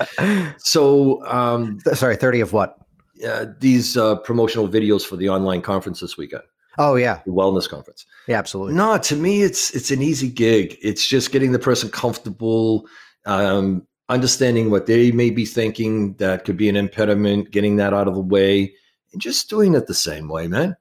So, 0.57 1.25
um, 1.25 1.79
sorry, 1.93 2.15
30 2.15 2.41
of 2.41 2.53
what? 2.53 2.77
Uh, 3.25 3.47
these 3.59 3.97
uh, 3.97 4.15
promotional 4.17 4.67
videos 4.67 5.05
for 5.05 5.17
the 5.17 5.29
online 5.29 5.61
conference 5.61 5.99
this 5.99 6.17
weekend. 6.17 6.43
Oh 6.77 6.95
yeah, 6.95 7.19
the 7.25 7.31
wellness 7.31 7.69
conference. 7.69 8.05
Yeah, 8.27 8.39
absolutely. 8.39 8.73
No, 8.75 8.97
to 8.97 9.15
me, 9.17 9.41
it's 9.41 9.75
it's 9.75 9.91
an 9.91 10.01
easy 10.01 10.29
gig. 10.29 10.77
It's 10.81 11.05
just 11.05 11.33
getting 11.33 11.51
the 11.51 11.59
person 11.59 11.89
comfortable, 11.89 12.87
um, 13.25 13.85
understanding 14.07 14.71
what 14.71 14.85
they 14.85 15.11
may 15.11 15.29
be 15.29 15.45
thinking 15.45 16.13
that 16.13 16.45
could 16.45 16.55
be 16.55 16.69
an 16.69 16.77
impediment, 16.77 17.51
getting 17.51 17.75
that 17.75 17.93
out 17.93 18.07
of 18.07 18.13
the 18.13 18.21
way, 18.21 18.73
and 19.11 19.21
just 19.21 19.49
doing 19.49 19.75
it 19.75 19.87
the 19.87 19.93
same 19.93 20.27
way, 20.27 20.47
man. 20.47 20.75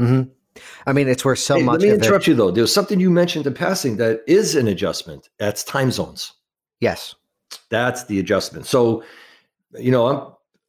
Mm-hmm. 0.00 0.30
I 0.86 0.92
mean, 0.92 1.08
it's 1.08 1.24
where 1.24 1.36
so 1.36 1.56
hey, 1.56 1.62
much. 1.62 1.80
Let 1.80 1.88
me 1.88 1.94
interrupt 1.94 2.26
it, 2.26 2.32
you 2.32 2.36
though. 2.36 2.50
There's 2.50 2.72
something 2.72 3.00
you 3.00 3.10
mentioned 3.10 3.46
in 3.46 3.54
passing 3.54 3.96
that 3.96 4.22
is 4.26 4.54
an 4.54 4.68
adjustment. 4.68 5.30
That's 5.38 5.64
time 5.64 5.90
zones. 5.90 6.32
Yes, 6.80 7.14
that's 7.70 8.04
the 8.04 8.18
adjustment. 8.18 8.66
So, 8.66 9.02
you 9.78 9.90
know, 9.90 10.06
I'm 10.06 10.16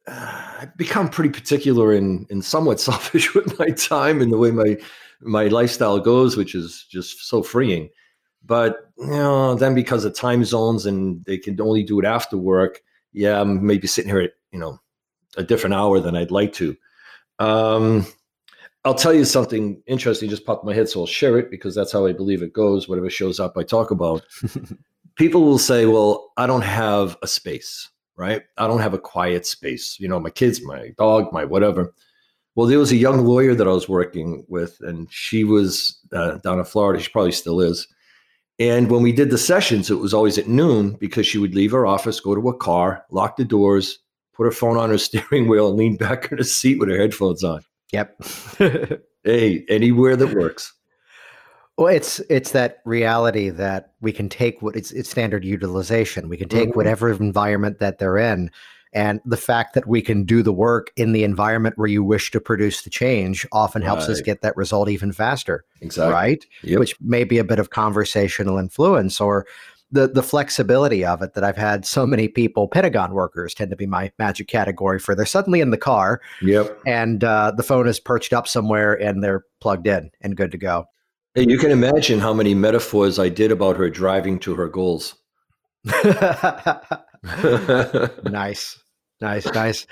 uh, 0.06 0.52
I've 0.60 0.76
become 0.76 1.08
pretty 1.08 1.30
particular 1.30 1.92
and 1.92 2.26
and 2.30 2.44
somewhat 2.44 2.80
selfish 2.88 3.34
with 3.34 3.58
my 3.58 3.68
time 3.70 4.20
and 4.20 4.32
the 4.32 4.38
way 4.38 4.50
my 4.50 4.76
my 5.20 5.46
lifestyle 5.48 6.00
goes, 6.00 6.36
which 6.36 6.54
is 6.54 6.86
just 6.90 7.28
so 7.28 7.42
freeing. 7.42 7.88
But 8.44 8.90
you 8.98 9.06
know, 9.06 9.54
then 9.54 9.74
because 9.74 10.04
of 10.04 10.14
time 10.14 10.44
zones 10.44 10.86
and 10.86 11.24
they 11.24 11.38
can 11.38 11.60
only 11.60 11.82
do 11.82 11.98
it 11.98 12.04
after 12.04 12.36
work, 12.36 12.82
yeah, 13.12 13.40
I'm 13.40 13.66
maybe 13.66 13.86
sitting 13.86 14.10
here 14.10 14.20
at 14.20 14.32
you 14.52 14.58
know 14.58 14.78
a 15.36 15.42
different 15.42 15.74
hour 15.74 16.00
than 16.00 16.16
I'd 16.16 16.30
like 16.30 16.52
to. 16.54 16.76
Um, 17.38 18.06
I'll 18.84 18.94
tell 18.94 19.14
you 19.14 19.24
something 19.24 19.82
interesting 19.86 20.28
just 20.28 20.44
popped 20.44 20.62
in 20.64 20.68
my 20.68 20.74
head, 20.74 20.88
so 20.88 21.00
I'll 21.00 21.06
share 21.06 21.38
it 21.38 21.50
because 21.50 21.74
that's 21.74 21.92
how 21.92 22.06
I 22.06 22.12
believe 22.12 22.42
it 22.42 22.52
goes. 22.52 22.88
Whatever 22.88 23.08
shows 23.08 23.40
up, 23.40 23.56
I 23.56 23.62
talk 23.62 23.90
about. 23.90 24.22
People 25.16 25.42
will 25.44 25.58
say, 25.58 25.86
"Well, 25.86 26.32
I 26.36 26.46
don't 26.46 26.62
have 26.62 27.16
a 27.22 27.26
space, 27.26 27.88
right? 28.16 28.42
I 28.58 28.66
don't 28.66 28.80
have 28.80 28.94
a 28.94 28.98
quiet 28.98 29.46
space. 29.46 29.98
You 29.98 30.08
know, 30.08 30.20
my 30.20 30.30
kids, 30.30 30.62
my 30.62 30.90
dog, 30.98 31.32
my 31.32 31.44
whatever." 31.44 31.94
Well, 32.56 32.68
there 32.68 32.78
was 32.78 32.92
a 32.92 32.96
young 32.96 33.24
lawyer 33.24 33.54
that 33.54 33.66
I 33.66 33.72
was 33.72 33.88
working 33.88 34.44
with, 34.48 34.78
and 34.80 35.10
she 35.10 35.44
was 35.44 35.98
uh, 36.12 36.38
down 36.38 36.58
in 36.58 36.64
Florida. 36.64 37.02
She 37.02 37.10
probably 37.10 37.32
still 37.32 37.60
is. 37.60 37.88
And 38.60 38.88
when 38.90 39.02
we 39.02 39.10
did 39.12 39.30
the 39.30 39.38
sessions, 39.38 39.90
it 39.90 39.96
was 39.96 40.14
always 40.14 40.38
at 40.38 40.46
noon 40.46 40.92
because 41.00 41.26
she 41.26 41.38
would 41.38 41.54
leave 41.54 41.72
her 41.72 41.86
office, 41.86 42.20
go 42.20 42.34
to 42.34 42.48
a 42.48 42.56
car, 42.56 43.04
lock 43.10 43.36
the 43.36 43.44
doors, 43.44 43.98
put 44.34 44.44
her 44.44 44.50
phone 44.50 44.76
on 44.76 44.90
her 44.90 44.98
steering 44.98 45.48
wheel 45.48 45.68
and 45.68 45.76
lean 45.76 45.96
back 45.96 46.30
in 46.30 46.38
her 46.38 46.44
seat 46.44 46.78
with 46.78 46.88
her 46.88 46.98
headphones 46.98 47.44
on. 47.44 47.62
Yep. 47.92 48.22
hey, 49.24 49.64
anywhere 49.68 50.16
that 50.16 50.34
works. 50.34 50.72
Well, 51.76 51.88
it's 51.88 52.20
it's 52.30 52.52
that 52.52 52.78
reality 52.84 53.50
that 53.50 53.92
we 54.00 54.12
can 54.12 54.28
take 54.28 54.62
what 54.62 54.76
it's 54.76 54.92
it's 54.92 55.10
standard 55.10 55.44
utilization. 55.44 56.28
We 56.28 56.36
can 56.36 56.48
take 56.48 56.68
mm-hmm. 56.68 56.78
whatever 56.78 57.10
environment 57.10 57.80
that 57.80 57.98
they're 57.98 58.16
in, 58.16 58.50
and 58.92 59.20
the 59.24 59.36
fact 59.36 59.74
that 59.74 59.88
we 59.88 60.00
can 60.00 60.24
do 60.24 60.40
the 60.44 60.52
work 60.52 60.92
in 60.94 61.12
the 61.12 61.24
environment 61.24 61.76
where 61.76 61.88
you 61.88 62.04
wish 62.04 62.30
to 62.30 62.40
produce 62.40 62.82
the 62.82 62.90
change 62.90 63.44
often 63.50 63.82
helps 63.82 64.02
right. 64.02 64.10
us 64.10 64.20
get 64.20 64.40
that 64.42 64.56
result 64.56 64.88
even 64.88 65.10
faster. 65.10 65.64
Exactly. 65.80 66.12
Right. 66.12 66.46
Yep. 66.62 66.78
Which 66.78 67.00
may 67.00 67.24
be 67.24 67.38
a 67.38 67.44
bit 67.44 67.58
of 67.58 67.70
conversational 67.70 68.56
influence 68.56 69.20
or 69.20 69.44
the 69.90 70.08
the 70.08 70.22
flexibility 70.22 71.04
of 71.04 71.22
it 71.22 71.34
that 71.34 71.44
I've 71.44 71.56
had 71.56 71.86
so 71.86 72.06
many 72.06 72.28
people, 72.28 72.68
Pentagon 72.68 73.12
workers 73.12 73.54
tend 73.54 73.70
to 73.70 73.76
be 73.76 73.86
my 73.86 74.10
magic 74.18 74.48
category 74.48 74.98
for 74.98 75.14
they're 75.14 75.26
suddenly 75.26 75.60
in 75.60 75.70
the 75.70 75.78
car. 75.78 76.20
Yep. 76.42 76.80
And 76.86 77.22
uh, 77.22 77.52
the 77.56 77.62
phone 77.62 77.86
is 77.86 78.00
perched 78.00 78.32
up 78.32 78.48
somewhere 78.48 78.94
and 78.94 79.22
they're 79.22 79.44
plugged 79.60 79.86
in 79.86 80.10
and 80.20 80.36
good 80.36 80.50
to 80.52 80.58
go. 80.58 80.86
Hey, 81.34 81.46
you 81.48 81.58
can 81.58 81.70
imagine 81.70 82.20
how 82.20 82.32
many 82.32 82.54
metaphors 82.54 83.18
I 83.18 83.28
did 83.28 83.50
about 83.50 83.76
her 83.76 83.90
driving 83.90 84.38
to 84.40 84.54
her 84.54 84.68
goals. 84.68 85.16
nice. 88.24 88.78
Nice, 89.20 89.46
nice. 89.46 89.86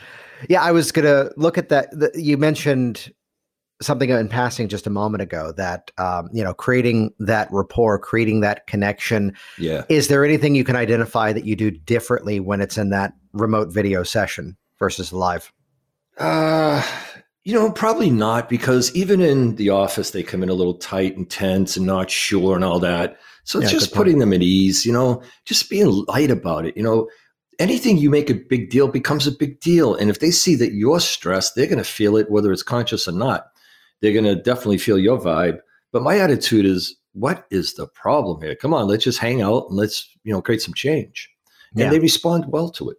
Yeah, 0.48 0.62
I 0.62 0.72
was 0.72 0.92
gonna 0.92 1.30
look 1.36 1.56
at 1.58 1.68
that. 1.68 1.88
You 2.14 2.36
mentioned 2.36 3.12
something 3.82 4.10
in 4.10 4.28
passing 4.28 4.68
just 4.68 4.86
a 4.86 4.90
moment 4.90 5.22
ago 5.22 5.52
that 5.56 5.90
um, 5.98 6.28
you 6.32 6.42
know 6.42 6.54
creating 6.54 7.12
that 7.18 7.48
rapport 7.50 7.98
creating 7.98 8.40
that 8.40 8.66
connection. 8.66 9.34
Yeah. 9.58 9.84
Is 9.88 10.08
there 10.08 10.24
anything 10.24 10.54
you 10.54 10.64
can 10.64 10.76
identify 10.76 11.32
that 11.32 11.44
you 11.44 11.56
do 11.56 11.70
differently 11.70 12.40
when 12.40 12.60
it's 12.60 12.78
in 12.78 12.90
that 12.90 13.12
remote 13.32 13.72
video 13.72 14.02
session 14.02 14.56
versus 14.78 15.12
live? 15.12 15.52
Uh 16.18 16.82
you 17.44 17.54
know 17.54 17.72
probably 17.72 18.10
not 18.10 18.48
because 18.48 18.94
even 18.94 19.20
in 19.20 19.56
the 19.56 19.70
office 19.70 20.10
they 20.10 20.22
come 20.22 20.42
in 20.42 20.48
a 20.48 20.54
little 20.54 20.74
tight 20.74 21.16
and 21.16 21.28
tense 21.28 21.76
and 21.76 21.86
not 21.86 22.10
sure 22.10 22.54
and 22.54 22.64
all 22.64 22.78
that. 22.78 23.18
So 23.44 23.58
it's 23.58 23.72
yeah, 23.72 23.78
just 23.78 23.94
putting 23.94 24.18
them 24.18 24.32
at 24.32 24.42
ease 24.42 24.86
you 24.86 24.92
know 24.92 25.22
just 25.44 25.68
being 25.68 26.04
light 26.08 26.30
about 26.30 26.66
it 26.66 26.76
you 26.76 26.82
know. 26.82 27.08
Anything 27.58 27.98
you 27.98 28.10
make 28.10 28.30
a 28.30 28.34
big 28.34 28.70
deal 28.70 28.88
becomes 28.88 29.26
a 29.26 29.30
big 29.30 29.60
deal 29.60 29.94
and 29.94 30.10
if 30.10 30.18
they 30.18 30.30
see 30.30 30.56
that 30.56 30.72
you're 30.72 30.98
stressed 30.98 31.54
they're 31.54 31.66
going 31.66 31.76
to 31.78 31.84
feel 31.84 32.16
it 32.16 32.30
whether 32.30 32.50
it's 32.50 32.62
conscious 32.62 33.06
or 33.06 33.12
not 33.12 33.51
they're 34.02 34.12
going 34.12 34.24
to 34.24 34.36
definitely 34.36 34.78
feel 34.78 34.98
your 34.98 35.18
vibe. 35.18 35.60
But 35.92 36.02
my 36.02 36.18
attitude 36.18 36.66
is, 36.66 36.96
what 37.12 37.46
is 37.50 37.74
the 37.74 37.86
problem 37.86 38.42
here? 38.42 38.54
Come 38.54 38.74
on, 38.74 38.88
let's 38.88 39.04
just 39.04 39.18
hang 39.18 39.40
out 39.40 39.68
and 39.68 39.78
let's 39.78 40.10
you 40.24 40.32
know 40.32 40.42
create 40.42 40.60
some 40.60 40.74
change. 40.74 41.30
And 41.72 41.80
yeah. 41.80 41.90
they 41.90 41.98
respond 41.98 42.46
well 42.48 42.68
to 42.70 42.90
it. 42.90 42.98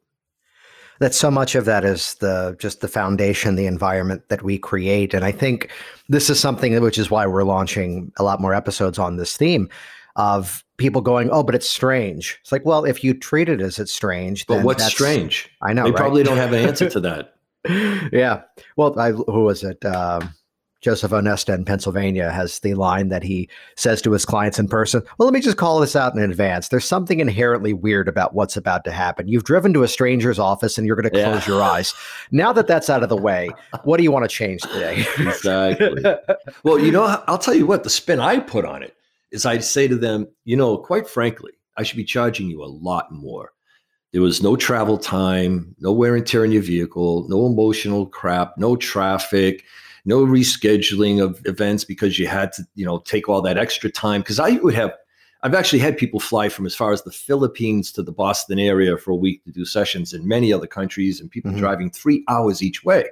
That 1.00 1.13
so 1.13 1.29
much 1.29 1.55
of 1.55 1.65
that 1.65 1.83
is 1.83 2.15
the 2.15 2.55
just 2.60 2.81
the 2.81 2.88
foundation, 2.88 3.55
the 3.55 3.65
environment 3.65 4.29
that 4.29 4.43
we 4.43 4.57
create, 4.57 5.13
and 5.13 5.25
I 5.25 5.31
think 5.31 5.72
this 6.07 6.29
is 6.29 6.39
something 6.39 6.79
which 6.81 6.98
is 6.98 7.10
why 7.10 7.25
we're 7.25 7.43
launching 7.43 8.12
a 8.17 8.24
lot 8.24 8.39
more 8.39 8.53
episodes 8.53 9.00
on 9.00 9.17
this 9.17 9.36
theme 9.36 9.69
of 10.15 10.63
people 10.77 11.01
going, 11.01 11.29
"Oh, 11.31 11.43
but 11.43 11.55
it's 11.55 11.69
strange." 11.69 12.38
It's 12.41 12.51
like, 12.51 12.63
well, 12.63 12.86
if 12.86 13.03
you 13.03 13.15
treat 13.15 13.50
it 13.50 13.60
as 13.60 13.79
it's 13.79 13.91
strange, 13.91 14.45
but 14.45 14.63
what's 14.63 14.86
strange? 14.86 15.50
I 15.63 15.74
know 15.74 15.83
they 15.83 15.91
right? 15.91 15.98
probably 15.98 16.24
don't 16.24 16.38
have 16.38 16.53
an 16.53 16.67
answer 16.67 16.89
to 16.91 17.00
that. 17.01 17.33
yeah. 18.13 18.43
Well, 18.77 18.98
I, 19.00 19.12
who 19.12 19.43
was 19.43 19.63
it? 19.63 19.83
Um, 19.83 20.33
Joseph 20.84 21.12
Onesta 21.12 21.54
in 21.54 21.63
Pennsylvania 21.63 22.30
has 22.30 22.60
the 22.60 22.74
line 22.74 23.08
that 23.08 23.24
he 23.24 23.50
says 23.78 24.02
to 24.02 24.12
his 24.12 24.25
clients 24.25 24.60
in 24.60 24.68
person, 24.68 25.02
Well, 25.18 25.25
let 25.25 25.34
me 25.34 25.40
just 25.40 25.58
call 25.58 25.80
this 25.80 25.96
out 25.96 26.13
in 26.13 26.22
advance. 26.22 26.68
There's 26.68 26.86
something 26.86 27.22
inherently 27.22 27.72
weird 27.72 28.10
about 28.10 28.36
what's 28.36 28.58
about 28.58 28.84
to 28.84 28.92
happen. 28.92 29.30
You've 29.30 29.46
driven 29.46 29.74
to 29.74 29.84
a 29.84 29.88
stranger's 29.88 30.40
office 30.40 30.78
and 30.78 30.86
you're 30.86 30.98
going 30.98 31.06
to 31.06 31.10
close 31.10 31.48
yeah. 31.48 31.54
your 31.54 31.63
eyes. 31.63 31.94
Now 32.32 32.52
that 32.54 32.68
that's 32.68 32.90
out 32.90 33.02
of 33.02 33.10
the 33.10 33.18
way, 33.18 33.50
what 33.84 33.98
do 33.98 34.04
you 34.04 34.12
want 34.12 34.30
to 34.30 34.36
change 34.36 34.62
today? 34.62 35.06
exactly. 35.20 36.04
well, 36.63 36.78
you 36.78 36.92
know, 36.92 37.24
I'll 37.28 37.38
tell 37.38 37.56
you 37.56 37.66
what, 37.66 37.84
the 37.84 37.90
spin 37.90 38.20
I 38.20 38.40
put 38.40 38.66
on 38.66 38.84
it 38.84 38.96
is 39.32 39.46
I 39.46 39.60
say 39.60 39.88
to 39.88 39.96
them, 39.96 40.28
you 40.44 40.58
know, 40.58 40.78
quite 40.78 41.08
frankly, 41.08 41.54
I 41.78 41.84
should 41.84 41.98
be 41.98 42.04
charging 42.04 42.50
you 42.50 42.62
a 42.62 42.66
lot 42.66 43.12
more. 43.12 43.52
There 44.12 44.22
was 44.22 44.44
no 44.44 44.56
travel 44.56 45.00
time, 45.00 45.75
no 45.80 45.92
wear 45.92 46.16
and 46.16 46.25
tear 46.25 46.46
in 46.46 46.52
your 46.52 46.62
vehicle, 46.62 47.25
no 47.30 47.48
emotional 47.48 48.06
crap, 48.06 48.58
no 48.58 48.75
traffic, 48.75 49.63
no 50.05 50.25
rescheduling 50.25 51.24
of 51.24 51.41
events 51.45 51.83
because 51.83 52.19
you 52.19 52.27
had 52.27 52.51
to, 52.53 52.63
you 52.75 52.86
know, 52.86 53.00
take 53.00 53.29
all 53.29 53.41
that 53.41 53.57
extra 53.57 53.89
time. 53.89 54.22
Because 54.22 54.39
I 54.39 54.51
would 54.51 54.74
have, 54.74 54.93
I've 55.43 55.53
actually 55.53 55.79
had 55.79 55.98
people 55.98 56.19
fly 56.19 56.50
from 56.50 56.65
as 56.65 56.75
far 56.75 56.91
as 56.91 57.03
the 57.03 57.12
Philippines 57.12 57.91
to 57.93 58.03
the 58.03 58.12
Boston 58.12 58.60
area 58.60 58.98
for 58.98 59.12
a 59.12 59.15
week 59.15 59.43
to 59.45 59.51
do 59.51 59.65
sessions 59.65 60.13
in 60.13 60.27
many 60.27 60.51
other 60.51 60.67
countries, 60.67 61.19
and 61.19 61.31
people 61.31 61.51
mm-hmm. 61.51 61.60
driving 61.60 61.91
three 61.91 62.24
hours 62.27 62.62
each 62.62 62.83
way. 62.83 63.05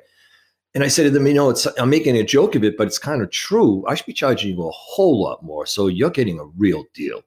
And 0.73 0.83
I 0.83 0.87
said 0.87 1.03
to 1.03 1.09
them, 1.09 1.27
you 1.27 1.33
know, 1.33 1.49
it's 1.49 1.65
I'm 1.77 1.89
making 1.89 2.15
a 2.17 2.23
joke 2.23 2.55
of 2.55 2.63
it, 2.63 2.77
but 2.77 2.87
it's 2.87 2.99
kind 2.99 3.21
of 3.21 3.29
true. 3.31 3.83
I 3.87 3.95
should 3.95 4.05
be 4.05 4.13
charging 4.13 4.55
you 4.55 4.67
a 4.67 4.71
whole 4.71 5.21
lot 5.21 5.43
more. 5.43 5.65
So 5.65 5.87
you're 5.87 6.09
getting 6.09 6.39
a 6.39 6.45
real 6.45 6.85
deal 6.93 7.23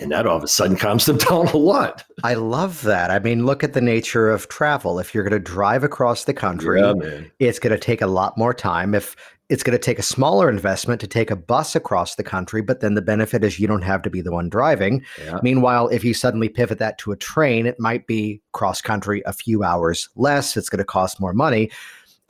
and 0.00 0.10
that 0.10 0.26
all 0.26 0.36
of 0.36 0.42
a 0.42 0.48
sudden 0.48 0.76
calms 0.76 1.06
them 1.06 1.16
down 1.28 1.46
a 1.48 1.56
lot. 1.56 2.04
I 2.24 2.34
love 2.34 2.82
that. 2.82 3.10
I 3.10 3.18
mean, 3.18 3.46
look 3.46 3.62
at 3.62 3.74
the 3.74 3.80
nature 3.80 4.30
of 4.30 4.48
travel. 4.48 4.98
If 4.98 5.14
you're 5.14 5.24
going 5.24 5.32
to 5.32 5.38
drive 5.38 5.84
across 5.84 6.24
the 6.24 6.34
country, 6.34 6.80
yeah, 6.80 7.20
it's 7.38 7.58
going 7.58 7.72
to 7.72 7.78
take 7.78 8.00
a 8.00 8.06
lot 8.06 8.36
more 8.36 8.54
time. 8.54 8.94
If 8.94 9.14
it's 9.50 9.64
going 9.64 9.76
to 9.76 9.84
take 9.84 9.98
a 9.98 10.02
smaller 10.02 10.48
investment 10.48 11.00
to 11.00 11.08
take 11.08 11.30
a 11.30 11.36
bus 11.36 11.74
across 11.74 12.14
the 12.14 12.22
country, 12.22 12.62
but 12.62 12.80
then 12.80 12.94
the 12.94 13.02
benefit 13.02 13.42
is 13.42 13.58
you 13.58 13.66
don't 13.66 13.82
have 13.82 14.00
to 14.02 14.10
be 14.10 14.20
the 14.20 14.30
one 14.30 14.48
driving. 14.48 15.04
Yeah. 15.22 15.40
Meanwhile, 15.42 15.88
if 15.88 16.04
you 16.04 16.14
suddenly 16.14 16.48
pivot 16.48 16.78
that 16.78 16.98
to 16.98 17.10
a 17.10 17.16
train, 17.16 17.66
it 17.66 17.78
might 17.80 18.06
be 18.06 18.40
cross 18.52 18.80
country 18.80 19.22
a 19.26 19.32
few 19.32 19.64
hours 19.64 20.08
less. 20.14 20.56
It's 20.56 20.68
going 20.68 20.78
to 20.78 20.84
cost 20.84 21.20
more 21.20 21.32
money 21.32 21.68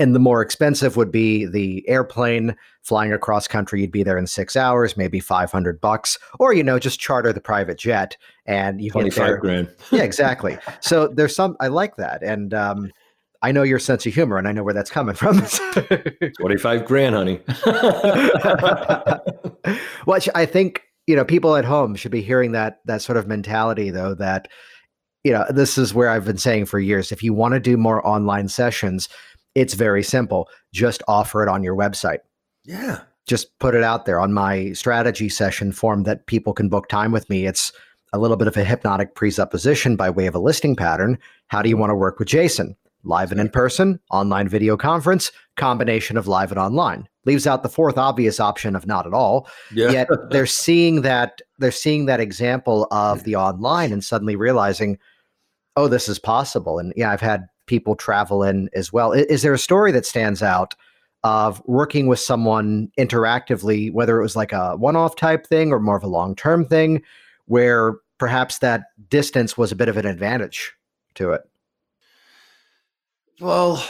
and 0.00 0.14
the 0.14 0.18
more 0.18 0.40
expensive 0.40 0.96
would 0.96 1.12
be 1.12 1.44
the 1.44 1.86
airplane 1.86 2.56
flying 2.82 3.12
across 3.12 3.46
country. 3.46 3.82
You'd 3.82 3.92
be 3.92 4.02
there 4.02 4.16
in 4.16 4.26
six 4.26 4.56
hours 4.56 4.96
maybe 4.96 5.20
500 5.20 5.80
bucks 5.80 6.18
or 6.38 6.54
you 6.54 6.64
know 6.64 6.78
just 6.78 6.98
charter 6.98 7.32
the 7.32 7.40
private 7.40 7.78
jet 7.78 8.16
and 8.46 8.80
you 8.80 8.90
get 8.90 9.14
there. 9.14 9.36
grand. 9.36 9.68
Yeah 9.92 10.02
exactly. 10.02 10.58
So 10.80 11.06
there's 11.06 11.36
some 11.36 11.56
i 11.60 11.68
like 11.68 11.96
that. 11.96 12.22
And 12.22 12.54
um, 12.54 12.90
I 13.42 13.52
know 13.52 13.62
your 13.62 13.78
sense 13.78 14.06
of 14.06 14.14
humor 14.14 14.38
and 14.38 14.48
I 14.48 14.52
know 14.52 14.64
where 14.64 14.74
that's 14.74 14.90
coming 14.90 15.14
from. 15.14 15.40
25 16.40 16.84
grand, 16.84 17.14
honey. 17.14 17.36
Which 20.06 20.28
I 20.34 20.46
think, 20.46 20.82
you 21.06 21.14
know, 21.14 21.24
people 21.24 21.56
at 21.56 21.64
home 21.64 21.94
should 21.94 22.10
be 22.10 22.22
hearing 22.22 22.52
that 22.52 22.80
that 22.86 23.02
sort 23.02 23.18
of 23.18 23.28
mentality 23.28 23.90
though 23.90 24.14
that 24.14 24.48
you 25.22 25.32
know, 25.32 25.44
this 25.50 25.76
is 25.76 25.92
where 25.92 26.08
I've 26.08 26.24
been 26.24 26.38
saying 26.38 26.64
for 26.64 26.78
years 26.78 27.12
if 27.12 27.22
you 27.22 27.34
want 27.34 27.52
to 27.52 27.60
do 27.60 27.76
more 27.76 28.06
online 28.06 28.48
sessions, 28.48 29.06
it's 29.54 29.74
very 29.74 30.02
simple. 30.02 30.48
Just 30.72 31.02
offer 31.08 31.42
it 31.42 31.48
on 31.48 31.62
your 31.62 31.76
website. 31.76 32.18
Yeah. 32.64 33.00
Just 33.26 33.58
put 33.58 33.74
it 33.74 33.84
out 33.84 34.06
there 34.06 34.20
on 34.20 34.32
my 34.32 34.72
strategy 34.72 35.28
session 35.28 35.72
form 35.72 36.04
that 36.04 36.26
people 36.26 36.52
can 36.52 36.68
book 36.68 36.88
time 36.88 37.12
with 37.12 37.28
me. 37.30 37.46
It's 37.46 37.72
a 38.12 38.18
little 38.18 38.36
bit 38.36 38.48
of 38.48 38.56
a 38.56 38.64
hypnotic 38.64 39.14
presupposition 39.14 39.96
by 39.96 40.10
way 40.10 40.26
of 40.26 40.34
a 40.34 40.40
listing 40.40 40.74
pattern. 40.74 41.18
How 41.48 41.62
do 41.62 41.68
you 41.68 41.76
want 41.76 41.90
to 41.90 41.94
work 41.94 42.18
with 42.18 42.28
Jason? 42.28 42.76
Live 43.02 43.32
and 43.32 43.40
in 43.40 43.48
person, 43.48 43.98
online 44.10 44.46
video 44.46 44.76
conference, 44.76 45.32
combination 45.56 46.18
of 46.18 46.28
live 46.28 46.50
and 46.50 46.58
online. 46.58 47.08
Leaves 47.24 47.46
out 47.46 47.62
the 47.62 47.68
fourth 47.68 47.96
obvious 47.96 48.40
option 48.40 48.76
of 48.76 48.86
not 48.86 49.06
at 49.06 49.14
all. 49.14 49.48
Yeah. 49.72 49.90
Yet 49.90 50.08
they're 50.30 50.44
seeing 50.44 51.00
that 51.02 51.40
they're 51.58 51.70
seeing 51.70 52.06
that 52.06 52.20
example 52.20 52.86
of 52.90 53.24
the 53.24 53.36
online 53.36 53.92
and 53.92 54.04
suddenly 54.04 54.36
realizing, 54.36 54.98
oh, 55.76 55.88
this 55.88 56.08
is 56.08 56.18
possible. 56.18 56.78
And 56.78 56.92
yeah, 56.94 57.10
I've 57.10 57.20
had 57.22 57.46
people 57.70 57.94
travel 57.94 58.42
in 58.42 58.68
as 58.74 58.92
well. 58.92 59.12
Is, 59.12 59.24
is 59.26 59.42
there 59.42 59.54
a 59.54 59.58
story 59.58 59.92
that 59.92 60.04
stands 60.04 60.42
out 60.42 60.74
of 61.22 61.62
working 61.66 62.08
with 62.08 62.18
someone 62.18 62.90
interactively, 62.98 63.92
whether 63.92 64.18
it 64.18 64.22
was 64.22 64.34
like 64.34 64.52
a 64.52 64.76
one 64.76 64.96
off 64.96 65.14
type 65.14 65.46
thing 65.46 65.72
or 65.72 65.78
more 65.78 65.96
of 65.96 66.02
a 66.02 66.08
long 66.08 66.34
term 66.34 66.66
thing, 66.66 67.00
where 67.46 67.94
perhaps 68.18 68.58
that 68.58 68.86
distance 69.08 69.56
was 69.56 69.70
a 69.70 69.76
bit 69.76 69.88
of 69.88 69.96
an 69.96 70.04
advantage 70.04 70.72
to 71.14 71.30
it? 71.30 71.42
Well, 73.40 73.82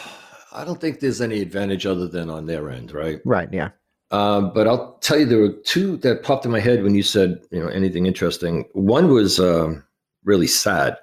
I 0.53 0.65
don't 0.65 0.81
think 0.81 1.01
there's 1.01 1.23
any 1.23 1.41
advantage 1.41 1.87
other 1.87 2.07
than 2.07 2.29
on 2.29 2.45
their 2.45 2.69
end, 2.71 2.93
right? 2.93 3.21
Right. 3.25 3.49
Yeah. 3.51 3.71
Um, 4.11 4.53
but 4.53 4.69
I'll 4.69 4.99
tell 5.01 5.19
you, 5.19 5.25
there 5.25 5.39
were 5.39 5.57
two 5.65 5.97
that 5.99 6.23
popped 6.23 6.45
in 6.45 6.51
my 6.51 6.61
head 6.61 6.83
when 6.83 6.95
you 6.95 7.03
said, 7.03 7.41
you 7.51 7.61
know, 7.61 7.69
anything 7.69 8.05
interesting. 8.05 8.67
One 8.75 9.09
was 9.09 9.41
um, 9.41 9.85
really 10.25 10.49
sad. 10.49 10.99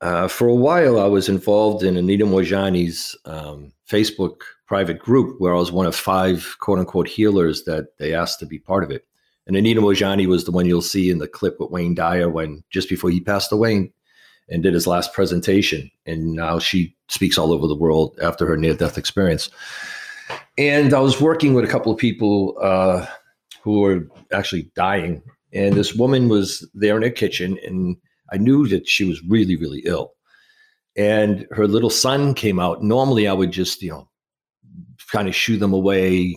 Uh, 0.00 0.28
for 0.28 0.48
a 0.48 0.54
while, 0.54 0.98
I 0.98 1.06
was 1.06 1.28
involved 1.28 1.82
in 1.82 1.96
Anita 1.96 2.26
Moorjani's 2.26 3.16
um, 3.24 3.72
Facebook 3.88 4.42
private 4.66 4.98
group 4.98 5.40
where 5.40 5.54
I 5.54 5.58
was 5.58 5.72
one 5.72 5.86
of 5.86 5.94
five 5.94 6.56
quote 6.60 6.78
unquote 6.78 7.08
healers 7.08 7.64
that 7.64 7.96
they 7.98 8.14
asked 8.14 8.38
to 8.40 8.46
be 8.46 8.58
part 8.58 8.84
of 8.84 8.90
it. 8.90 9.06
And 9.46 9.56
Anita 9.56 9.80
Moorjani 9.80 10.26
was 10.26 10.44
the 10.44 10.52
one 10.52 10.66
you'll 10.66 10.82
see 10.82 11.10
in 11.10 11.18
the 11.18 11.28
clip 11.28 11.56
with 11.60 11.70
Wayne 11.70 11.94
Dyer 11.94 12.28
when 12.30 12.64
just 12.70 12.88
before 12.88 13.10
he 13.10 13.20
passed 13.20 13.52
away 13.52 13.92
and 14.48 14.62
did 14.62 14.74
his 14.74 14.86
last 14.86 15.12
presentation. 15.12 15.90
And 16.06 16.32
now 16.32 16.58
she 16.58 16.94
speaks 17.08 17.38
all 17.38 17.52
over 17.52 17.66
the 17.66 17.76
world 17.76 18.18
after 18.22 18.46
her 18.46 18.56
near 18.56 18.74
death 18.74 18.98
experience. 18.98 19.50
And 20.56 20.94
I 20.94 21.00
was 21.00 21.20
working 21.20 21.54
with 21.54 21.64
a 21.64 21.68
couple 21.68 21.92
of 21.92 21.98
people 21.98 22.56
uh, 22.60 23.06
who 23.62 23.80
were 23.80 24.08
actually 24.32 24.70
dying. 24.74 25.22
And 25.52 25.74
this 25.74 25.94
woman 25.94 26.28
was 26.28 26.68
there 26.74 26.96
in 26.96 27.02
her 27.02 27.10
kitchen 27.10 27.58
and 27.64 27.96
I 28.32 28.36
knew 28.36 28.66
that 28.68 28.88
she 28.88 29.04
was 29.04 29.22
really, 29.24 29.56
really 29.56 29.82
ill. 29.84 30.12
And 30.96 31.46
her 31.50 31.66
little 31.66 31.90
son 31.90 32.34
came 32.34 32.60
out. 32.60 32.82
Normally, 32.82 33.26
I 33.26 33.32
would 33.32 33.50
just, 33.50 33.82
you 33.82 33.90
know, 33.90 34.08
kind 35.10 35.28
of 35.28 35.34
shoo 35.34 35.56
them 35.56 35.72
away. 35.72 36.36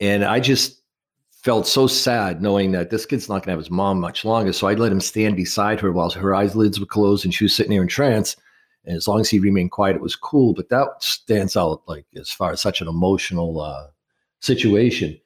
And 0.00 0.24
I 0.24 0.40
just 0.40 0.82
felt 1.30 1.66
so 1.66 1.86
sad 1.86 2.42
knowing 2.42 2.72
that 2.72 2.90
this 2.90 3.06
kid's 3.06 3.28
not 3.28 3.34
going 3.34 3.44
to 3.44 3.50
have 3.50 3.58
his 3.58 3.70
mom 3.70 4.00
much 4.00 4.24
longer. 4.24 4.52
So 4.52 4.66
I 4.66 4.74
let 4.74 4.92
him 4.92 5.00
stand 5.00 5.36
beside 5.36 5.80
her 5.80 5.92
while 5.92 6.10
her 6.10 6.34
eyelids 6.34 6.80
were 6.80 6.86
closed 6.86 7.24
and 7.24 7.34
she 7.34 7.44
was 7.44 7.54
sitting 7.54 7.72
there 7.72 7.82
in 7.82 7.88
trance. 7.88 8.36
And 8.84 8.96
as 8.96 9.06
long 9.06 9.20
as 9.20 9.30
he 9.30 9.38
remained 9.38 9.70
quiet, 9.70 9.96
it 9.96 10.02
was 10.02 10.16
cool. 10.16 10.54
But 10.54 10.68
that 10.70 10.88
stands 11.00 11.56
out 11.56 11.82
like 11.86 12.06
as 12.16 12.30
far 12.30 12.52
as 12.52 12.60
such 12.60 12.80
an 12.80 12.88
emotional 12.88 13.60
uh, 13.60 13.86
situation 14.40 15.18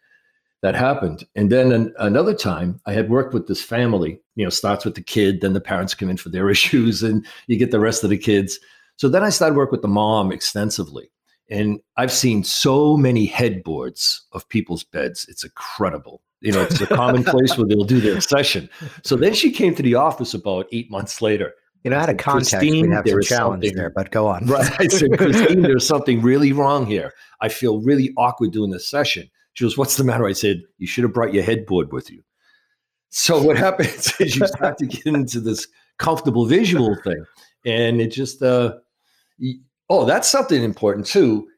that 0.63 0.75
happened. 0.75 1.25
And 1.37 1.51
then 1.51 1.73
an, 1.73 1.95
another 1.99 2.35
time, 2.35 2.81
I 2.87 2.93
had 2.93 3.11
worked 3.11 3.33
with 3.33 3.47
this 3.47 3.63
family. 3.63 4.21
You 4.35 4.45
know, 4.45 4.51
starts 4.51 4.85
with 4.85 4.95
the 4.95 5.03
kid, 5.03 5.41
then 5.41 5.53
the 5.53 5.61
parents 5.61 5.95
come 5.95 6.11
in 6.11 6.17
for 6.17 6.29
their 6.29 6.51
issues, 6.57 7.03
and 7.03 7.27
you 7.47 7.57
get 7.57 7.71
the 7.71 7.81
rest 7.81 8.05
of 8.05 8.11
the 8.11 8.19
kids. 8.19 8.59
So 8.97 9.09
then 9.09 9.23
I 9.23 9.31
started 9.31 9.57
work 9.57 9.71
with 9.71 9.83
the 9.83 9.89
mom 9.89 10.33
extensively, 10.33 11.11
and 11.51 11.81
I've 11.97 12.13
seen 12.13 12.43
so 12.45 12.97
many 12.97 13.27
headboards 13.27 14.27
of 14.33 14.49
people's 14.49 14.85
beds. 14.85 15.27
It's 15.29 15.45
incredible. 15.45 16.23
You 16.41 16.53
know, 16.53 16.63
it's 16.63 16.81
a 16.81 16.87
common 16.87 17.25
place 17.25 17.57
where 17.57 17.67
they'll 17.67 17.85
do 17.85 18.01
their 18.01 18.21
session. 18.35 18.69
So 19.03 19.17
then 19.17 19.35
she 19.35 19.51
came 19.51 19.75
to 19.75 19.83
the 19.83 19.97
office 19.97 20.35
about 20.35 20.67
eight 20.73 20.91
months 20.91 21.21
later. 21.21 21.53
You 21.85 21.91
know, 21.91 21.97
out 21.97 22.09
of 22.09 22.17
context, 22.17 22.55
Christine, 22.55 22.89
we 22.89 22.95
have 22.95 23.09
some 23.09 23.23
challenge 23.23 23.73
there, 23.73 23.91
but 23.91 24.11
go 24.11 24.27
on. 24.27 24.47
Right. 24.47 24.81
I 24.81 24.89
said, 24.89 25.17
Christine, 25.17 25.63
there's 25.63 25.87
something 25.87 26.21
really 26.23 26.53
wrong 26.53 26.87
here. 26.87 27.13
I 27.41 27.49
feel 27.49 27.81
really 27.81 28.13
awkward 28.17 28.53
doing 28.53 28.71
this 28.71 28.87
session. 28.87 29.31
She 29.59 29.65
goes, 29.65 29.77
What's 29.77 29.97
the 29.97 30.05
matter? 30.05 30.25
I 30.25 30.35
said, 30.35 30.63
You 30.79 30.87
should 30.87 31.03
have 31.03 31.13
brought 31.13 31.35
your 31.35 31.43
headboard 31.43 31.93
with 31.93 32.13
you. 32.13 32.23
So 33.09 33.43
what 33.43 33.59
happens 33.67 34.15
is 34.21 34.37
you 34.37 34.47
start 34.47 34.79
to 34.79 34.87
get 34.87 35.05
into 35.05 35.41
this 35.41 35.67
comfortable 35.99 36.47
visual 36.47 36.97
thing. 37.03 37.25
And 37.67 38.01
it 38.01 38.13
just, 38.13 38.41
uh, 38.41 38.77
oh, 39.91 40.05
that's 40.05 40.29
something 40.29 40.63
important 40.63 41.07
too. 41.07 41.49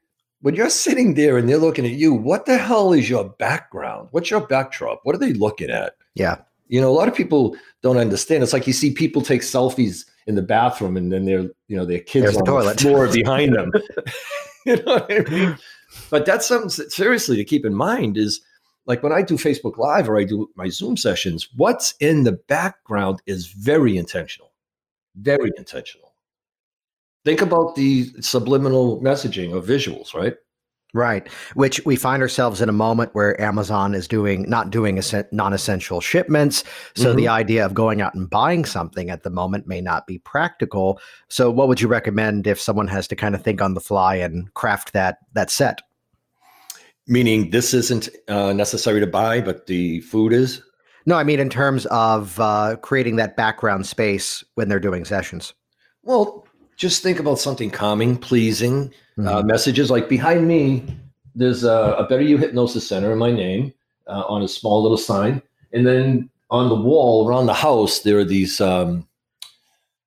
When 0.41 0.55
you're 0.55 0.71
sitting 0.71 1.13
there 1.13 1.37
and 1.37 1.47
they're 1.47 1.59
looking 1.59 1.85
at 1.85 1.91
you, 1.91 2.15
what 2.15 2.47
the 2.47 2.57
hell 2.57 2.95
is 2.95 3.11
your 3.11 3.29
background? 3.39 4.09
What's 4.13 4.31
your 4.31 4.47
backdrop? 4.47 5.01
What 5.03 5.15
are 5.15 5.19
they 5.19 5.35
looking 5.35 5.69
at? 5.69 5.93
Yeah. 6.15 6.39
You 6.69 6.81
know, 6.81 6.89
a 6.89 6.97
lot 6.97 7.07
of 7.07 7.15
people 7.15 7.55
don't 7.83 7.99
understand. 7.99 8.43
It's 8.43 8.55
like 8.55 8.67
you 8.67 8.73
see 8.73 8.95
people 8.95 9.21
take 9.21 9.43
selfies 9.43 10.07
in 10.27 10.37
the 10.37 10.43
bathroom 10.43 10.97
and 10.97 11.13
then 11.13 11.27
they're, 11.27 11.51
you 11.69 11.77
know, 11.77 11.85
their 11.85 12.01
kids 12.01 12.25
There's 12.25 12.37
on 12.39 12.45
the, 12.45 12.51
toilet. 12.51 12.79
the 12.79 12.83
floor 12.83 13.13
behind 13.13 13.55
them. 13.55 13.73
you 14.65 14.77
know 14.77 14.95
what 14.95 15.13
I 15.13 15.31
mean? 15.31 15.59
But 16.11 16.27
that's 16.27 16.47
something 16.47 16.71
that 16.77 16.93
seriously 16.93 17.37
to 17.37 17.45
keep 17.45 17.65
in 17.65 17.75
mind 17.75 18.17
is 18.17 18.41
like 18.87 19.03
when 19.03 19.13
I 19.13 19.23
do 19.23 19.35
Facebook 19.35 19.79
Live 19.79 20.09
or 20.09 20.19
I 20.19 20.25
do 20.25 20.51
my 20.57 20.69
Zoom 20.69 20.97
sessions, 20.97 21.49
what's 21.57 21.95
in 22.01 22.25
the 22.25 22.33
background 22.33 23.23
is 23.27 23.47
very 23.47 23.97
intentional. 23.97 24.53
Very 25.17 25.51
intentional. 25.57 26.15
Think 27.25 27.43
about 27.43 27.75
the 27.75 28.11
subliminal 28.21 29.01
messaging 29.03 29.55
of 29.55 29.67
visuals, 29.67 30.15
right? 30.15 30.35
Right. 30.93 31.29
Which 31.55 31.85
we 31.87 31.95
find 31.95 32.21
ourselves 32.21 32.61
in 32.61 32.69
a 32.69 32.73
moment 32.73 33.15
where 33.15 33.41
Amazon 33.41 33.95
is 33.95 34.09
doing 34.09 34.43
not 34.49 34.71
doing 34.71 35.01
non 35.31 35.53
essential 35.53 36.01
shipments. 36.01 36.65
So 36.97 37.09
mm-hmm. 37.09 37.17
the 37.17 37.29
idea 37.29 37.65
of 37.65 37.75
going 37.75 38.01
out 38.01 38.15
and 38.15 38.29
buying 38.29 38.65
something 38.65 39.09
at 39.09 39.23
the 39.23 39.31
moment 39.31 39.69
may 39.69 39.81
not 39.81 40.07
be 40.07 40.19
practical. 40.19 41.01
So 41.29 41.51
what 41.51 41.69
would 41.69 41.81
you 41.81 41.87
recommend 41.87 42.47
if 42.47 42.61
someone 42.61 42.89
has 42.89 43.07
to 43.09 43.17
kind 43.17 43.35
of 43.35 43.43
think 43.43 43.63
on 43.63 43.75
the 43.75 43.81
fly 43.81 44.17
and 44.17 44.53
craft 44.55 44.93
that 44.93 45.19
that 45.35 45.51
set? 45.51 45.81
Meaning 47.07 47.51
this 47.51 47.73
isn't 47.73 48.09
uh, 48.29 48.53
necessary 48.53 49.01
to 49.01 49.07
buy, 49.07 49.41
but 49.41 49.67
the 49.67 50.01
food 50.01 50.33
is? 50.33 50.63
No, 51.07 51.17
I 51.17 51.25
mean 51.25 51.41
in 51.41 51.51
terms 51.51 51.87
of 51.87 52.39
uh, 52.41 52.77
creating 52.83 53.17
that 53.17 53.37
background 53.37 53.87
space 53.87 54.45
when 54.55 54.69
they're 54.69 54.81
doing 54.81 55.05
sessions. 55.05 55.55
Well, 56.03 56.47
just 56.81 57.03
think 57.03 57.21
about 57.21 57.39
something 57.39 57.71
calming, 57.71 58.17
pleasing 58.17 58.91
uh, 59.19 59.21
mm-hmm. 59.21 59.29
uh, 59.29 59.43
messages. 59.43 59.91
Like 59.91 60.09
behind 60.09 60.49
me, 60.49 60.83
there's 61.35 61.63
a, 61.63 61.95
a, 61.99 62.07
Better 62.09 62.23
You 62.23 62.39
Hypnosis 62.39 62.89
Center 62.89 63.13
in 63.13 63.19
my 63.19 63.31
name 63.31 63.75
uh, 64.07 64.25
on 64.27 64.43
a 64.43 64.49
small 64.49 64.83
little 64.83 64.97
sign. 64.97 65.43
And 65.75 65.87
then 65.87 66.31
on 66.49 66.71
the 66.71 66.75
wall 66.75 67.29
around 67.29 67.47
the 67.47 67.55
house, 67.55 68.01
there 68.01 68.19
are 68.19 68.25
these 68.25 68.63
um, 68.63 69.07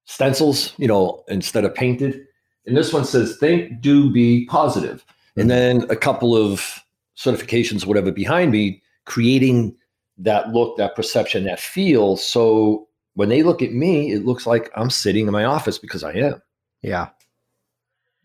stencils, 0.05 0.73
you 0.77 0.88
know, 0.88 1.23
instead 1.27 1.63
of 1.63 1.75
painted. 1.75 2.25
And 2.65 2.75
this 2.75 2.91
one 2.91 3.05
says, 3.05 3.38
think, 3.38 3.79
do, 3.79 4.12
be 4.12 4.47
positive. 4.47 5.05
And 5.38 5.51
then 5.51 5.86
a 5.91 5.95
couple 5.95 6.36
of 6.36 6.79
certifications, 7.15 7.86
whatever, 7.86 8.12
behind 8.12 8.51
me, 8.51 8.81
creating 9.05 9.75
that 10.17 10.49
look, 10.49 10.77
that 10.77 10.95
perception, 10.95 11.43
that 11.43 11.59
feel. 11.59 12.17
So 12.17 12.88
when 13.13 13.29
they 13.29 13.43
look 13.43 13.62
at 13.62 13.73
me, 13.73 14.12
it 14.12 14.25
looks 14.25 14.47
like 14.47 14.71
I'm 14.75 14.89
sitting 14.89 15.27
in 15.27 15.33
my 15.33 15.45
office 15.45 15.77
because 15.77 16.03
I 16.03 16.13
am. 16.13 16.41
Yeah. 16.84 17.10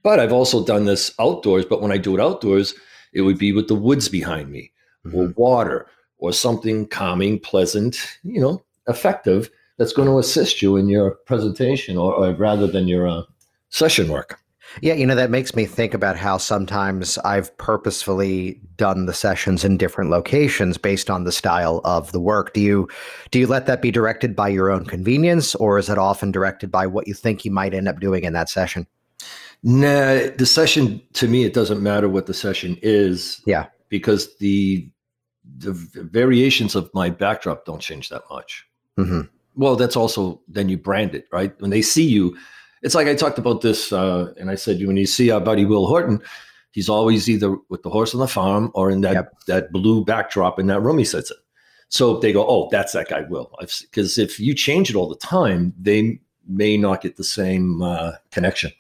But 0.03 0.21
I've 0.21 0.33
also 0.33 0.65
done 0.65 0.85
this 0.85 1.15
outdoors. 1.19 1.65
But 1.65 1.81
when 1.81 1.93
I 1.93 1.97
do 1.97 2.15
it 2.15 2.21
outdoors, 2.21 2.75
it 3.15 3.23
would 3.23 3.39
be 3.39 3.53
with 3.53 3.69
the 3.69 3.75
woods 3.75 4.09
behind 4.11 4.51
me 4.51 4.73
Mm-hmm. 5.07 5.17
or 5.17 5.29
water 5.37 5.87
or 6.19 6.33
something 6.33 6.87
calming, 6.89 7.39
pleasant, 7.39 7.97
you 8.25 8.41
know, 8.41 8.63
effective 8.89 9.49
that's 9.79 9.93
going 9.93 10.09
to 10.09 10.19
assist 10.19 10.61
you 10.61 10.77
in 10.77 10.89
your 10.89 11.13
presentation 11.25 11.97
or, 11.97 12.13
or 12.13 12.33
rather 12.35 12.67
than 12.67 12.89
your 12.89 13.07
uh, 13.07 13.23
session 13.69 14.09
work. 14.09 14.41
Yeah, 14.81 14.95
you 14.95 15.07
know, 15.07 15.15
that 15.15 15.31
makes 15.31 15.55
me 15.55 15.65
think 15.67 15.95
about 15.95 16.17
how 16.17 16.39
sometimes 16.39 17.19
I've 17.19 17.57
purposefully 17.59 18.61
done 18.77 19.07
the 19.07 19.15
sessions 19.15 19.65
in 19.65 19.77
different 19.77 20.11
locations 20.11 20.79
based 20.79 21.11
on 21.11 21.25
the 21.25 21.33
style 21.33 21.81
of 21.85 22.13
the 22.13 22.21
work. 22.21 22.53
Do 22.55 22.61
you 22.61 22.89
do 23.31 23.39
you 23.39 23.47
let 23.47 23.67
that 23.67 23.83
be 23.83 23.91
directed 23.91 24.37
by 24.37 24.49
your 24.49 24.71
own 24.71 24.85
convenience 24.85 25.55
or 25.55 25.79
is 25.79 25.89
it 25.89 25.99
often 25.99 26.31
directed 26.31 26.71
by 26.71 26.87
what 26.87 27.09
you 27.09 27.15
think 27.15 27.45
you 27.45 27.51
might 27.51 27.75
end 27.75 27.89
up 27.89 28.01
doing 28.01 28.25
in 28.25 28.33
that 28.35 28.49
session? 28.49 28.87
Nah, 29.63 30.29
the 30.37 30.47
session 30.47 31.03
to 31.15 31.27
me, 31.27 31.45
it 31.45 31.55
doesn't 31.55 31.83
matter 31.83 32.09
what 32.09 32.27
the 32.27 32.35
session 32.35 32.79
is. 32.83 33.43
Yeah. 33.47 33.67
Because 33.89 34.37
the 34.37 34.89
the 35.57 35.73
variations 36.13 36.75
of 36.75 36.91
my 36.95 37.11
backdrop 37.11 37.65
don't 37.65 37.81
change 37.81 38.11
that 38.11 38.23
much. 38.31 38.67
hmm 38.97 39.23
Well, 39.57 39.77
that's 39.77 39.97
also 39.97 40.41
then 40.47 40.69
you 40.69 40.77
brand 40.77 41.15
it, 41.15 41.27
right? 41.33 41.59
When 41.61 41.71
they 41.71 41.83
see 41.83 42.07
you, 42.07 42.37
it's 42.83 42.95
like 42.95 43.07
I 43.09 43.15
talked 43.15 43.39
about 43.39 43.61
this, 43.61 43.93
uh, 43.93 44.33
and 44.39 44.51
I 44.51 44.55
said 44.55 44.81
when 44.87 44.97
you 44.97 45.07
see 45.07 45.31
our 45.31 45.41
buddy 45.41 45.65
Will 45.65 45.87
Horton, 45.87 46.21
he's 46.73 46.89
always 46.89 47.29
either 47.29 47.57
with 47.69 47.83
the 47.83 47.91
horse 47.91 48.15
on 48.15 48.21
the 48.21 48.29
farm 48.29 48.71
or 48.75 48.91
in 48.91 49.01
that 49.03 49.15
Yep. 49.15 49.33
that 49.47 49.73
blue 49.73 50.05
backdrop 50.05 50.59
in 50.59 50.67
that 50.69 50.81
room 50.81 50.99
he 50.99 51.05
sits 51.05 51.31
in. 51.31 51.37
So 51.89 52.19
they 52.19 52.33
go, 52.33 52.47
oh, 52.47 52.69
that's 52.71 52.93
that 52.93 53.09
guy 53.09 53.23
Will, 53.23 53.51
because 53.61 54.19
if 54.19 54.39
you 54.39 54.55
change 54.55 54.91
it 54.91 54.97
all 54.97 55.09
the 55.09 55.17
time, 55.17 55.73
they 55.81 56.21
may 56.47 56.77
not 56.77 57.01
get 57.03 57.17
the 57.17 57.25
same 57.25 57.81
uh, 57.83 58.13
connection. 58.31 58.71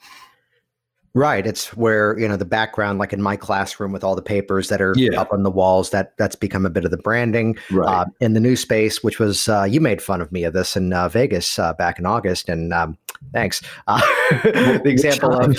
Right. 1.14 1.46
It's 1.46 1.74
where, 1.74 2.16
you 2.18 2.28
know, 2.28 2.36
the 2.36 2.44
background, 2.44 2.98
like 2.98 3.12
in 3.12 3.20
my 3.22 3.34
classroom 3.34 3.92
with 3.92 4.04
all 4.04 4.14
the 4.14 4.22
papers 4.22 4.68
that 4.68 4.80
are 4.80 4.92
Yeah. 4.94 5.20
up 5.20 5.32
on 5.32 5.42
the 5.42 5.50
walls, 5.50 5.90
that 5.90 6.16
that's 6.18 6.36
become 6.36 6.64
a 6.66 6.70
bit 6.70 6.84
of 6.84 6.90
the 6.90 6.98
branding. 6.98 7.56
Right. 7.72 7.88
Uh, 7.88 8.04
in 8.20 8.34
the 8.34 8.40
new 8.40 8.54
space, 8.56 9.02
which 9.02 9.18
was 9.18 9.48
uh, 9.48 9.64
you 9.68 9.80
made 9.80 10.00
fun 10.02 10.20
of 10.20 10.30
me 10.30 10.44
of 10.44 10.52
this 10.52 10.76
in 10.76 10.92
uh, 10.92 11.08
Vegas 11.08 11.58
uh, 11.58 11.72
back 11.72 11.98
in 11.98 12.06
August, 12.06 12.48
and 12.48 12.72
um, 12.72 12.96
thanks. 13.32 13.62
Uh, 13.86 14.00
the 14.42 14.82
example 14.86 15.32
of 15.32 15.56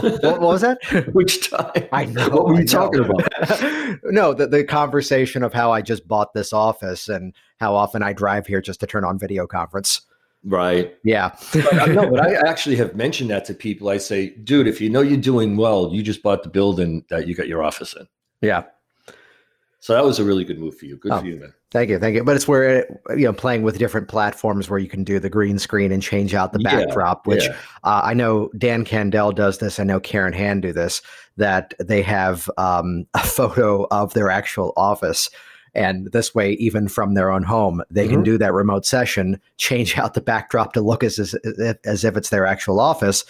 what, 0.00 0.22
what 0.22 0.40
was 0.40 0.60
that? 0.62 0.78
Which 1.12 1.50
time? 1.50 1.88
I 1.92 2.04
know. 2.04 2.28
What 2.28 2.46
were 2.46 2.60
you 2.60 2.66
talking 2.66 3.04
about? 3.04 3.98
no, 4.04 4.34
the, 4.34 4.46
the 4.46 4.64
conversation 4.64 5.42
of 5.42 5.52
how 5.52 5.72
I 5.72 5.82
just 5.82 6.06
bought 6.06 6.34
this 6.34 6.52
office 6.52 7.08
and 7.08 7.34
how 7.58 7.74
often 7.74 8.02
I 8.02 8.12
drive 8.12 8.46
here 8.46 8.60
just 8.60 8.80
to 8.80 8.86
turn 8.86 9.04
on 9.04 9.18
video 9.18 9.46
conference. 9.46 10.02
Right. 10.44 10.96
Yeah. 11.04 11.36
But 11.52 11.82
I, 11.82 11.86
no, 11.86 12.10
but 12.10 12.20
I 12.20 12.34
actually 12.48 12.76
have 12.76 12.96
mentioned 12.96 13.30
that 13.30 13.44
to 13.44 13.54
people. 13.54 13.88
I 13.88 13.98
say, 13.98 14.30
dude, 14.30 14.66
if 14.66 14.80
you 14.80 14.90
know 14.90 15.00
you're 15.00 15.16
doing 15.16 15.56
well, 15.56 15.90
you 15.92 16.02
just 16.02 16.22
bought 16.22 16.42
the 16.42 16.48
building 16.48 17.04
that 17.10 17.28
you 17.28 17.34
got 17.34 17.46
your 17.46 17.62
office 17.62 17.94
in. 17.94 18.08
yeah. 18.40 18.64
So 19.82 19.94
that 19.94 20.04
was 20.04 20.20
a 20.20 20.24
really 20.24 20.44
good 20.44 20.60
move 20.60 20.76
for 20.78 20.86
you. 20.86 20.96
Good 20.96 21.10
Oh. 21.10 21.18
for 21.18 21.26
you, 21.26 21.40
man. 21.40 21.52
Thank 21.72 21.90
you, 21.90 21.98
thank 21.98 22.14
you. 22.14 22.22
But 22.22 22.36
it's 22.36 22.46
where 22.46 22.86
you 23.16 23.24
know 23.24 23.32
playing 23.32 23.64
with 23.64 23.78
different 23.78 24.06
platforms 24.06 24.70
where 24.70 24.78
you 24.78 24.88
can 24.88 25.02
do 25.02 25.18
the 25.18 25.28
green 25.28 25.58
screen 25.58 25.90
and 25.90 26.00
change 26.00 26.34
out 26.34 26.52
the 26.52 26.60
Yeah, 26.60 26.84
backdrop. 26.84 27.26
Which 27.26 27.42
Yeah. 27.44 27.56
uh, 27.82 28.02
I 28.04 28.14
know 28.14 28.48
Dan 28.56 28.84
Candell 28.84 29.34
does 29.34 29.58
this. 29.58 29.80
I 29.80 29.84
know 29.84 29.98
Karen 29.98 30.32
Hand 30.34 30.62
do 30.62 30.72
this. 30.72 31.02
That 31.36 31.74
they 31.80 32.00
have 32.02 32.48
um, 32.58 33.06
a 33.14 33.18
photo 33.24 33.88
of 33.90 34.14
their 34.14 34.30
actual 34.30 34.72
office, 34.76 35.30
and 35.74 36.12
this 36.12 36.32
way, 36.32 36.52
even 36.52 36.86
from 36.86 37.14
their 37.14 37.32
own 37.32 37.42
home, 37.42 37.82
they 37.90 38.06
can 38.06 38.20
Mhm. 38.20 38.24
do 38.26 38.38
that 38.38 38.52
remote 38.52 38.86
session, 38.86 39.40
change 39.56 39.98
out 39.98 40.14
the 40.14 40.20
backdrop 40.20 40.74
to 40.74 40.80
look 40.80 41.02
as 41.02 41.18
as 41.18 41.34
as 41.84 42.04
if 42.04 42.16
it's 42.16 42.30
their 42.30 42.46
actual 42.46 42.78
office, 42.78 43.24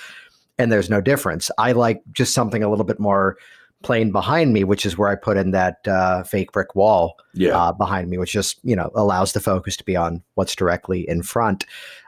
and 0.58 0.70
there's 0.70 0.90
no 0.90 1.00
difference. 1.00 1.50
I 1.56 1.72
like 1.72 2.02
just 2.12 2.34
something 2.34 2.62
a 2.62 2.68
little 2.68 2.84
bit 2.84 3.00
more 3.00 3.38
plain 3.82 4.12
behind 4.12 4.52
me, 4.52 4.64
which 4.64 4.86
is 4.86 4.96
where 4.96 5.08
I 5.08 5.14
put 5.14 5.36
in 5.36 5.50
that 5.52 5.86
uh, 5.86 6.22
fake 6.22 6.52
brick 6.52 6.74
wall 6.74 7.16
Yeah. 7.34 7.56
uh, 7.58 7.72
behind 7.72 8.08
me, 8.10 8.18
which 8.18 8.32
just 8.32 8.58
you 8.62 8.76
know 8.76 8.90
allows 8.94 9.32
the 9.32 9.40
focus 9.40 9.76
to 9.78 9.84
be 9.84 9.96
on 9.96 10.22
what's 10.34 10.54
directly 10.56 11.08
in 11.08 11.22
front. 11.22 11.64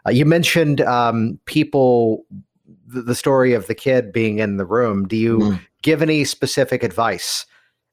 Uh, 0.07 0.11
you 0.11 0.25
mentioned 0.25 0.81
um, 0.83 1.39
people, 1.47 2.25
the, 2.87 3.03
the 3.03 3.15
story 3.15 3.53
of 3.55 3.67
the 3.67 3.75
kid 3.75 4.13
being 4.13 4.39
in 4.39 4.57
the 4.57 4.67
room. 4.67 5.07
Do 5.09 5.17
you 5.17 5.39
Mhm. 5.39 5.61
give 5.83 6.03
any 6.03 6.25
specific 6.25 6.83
advice 6.83 7.47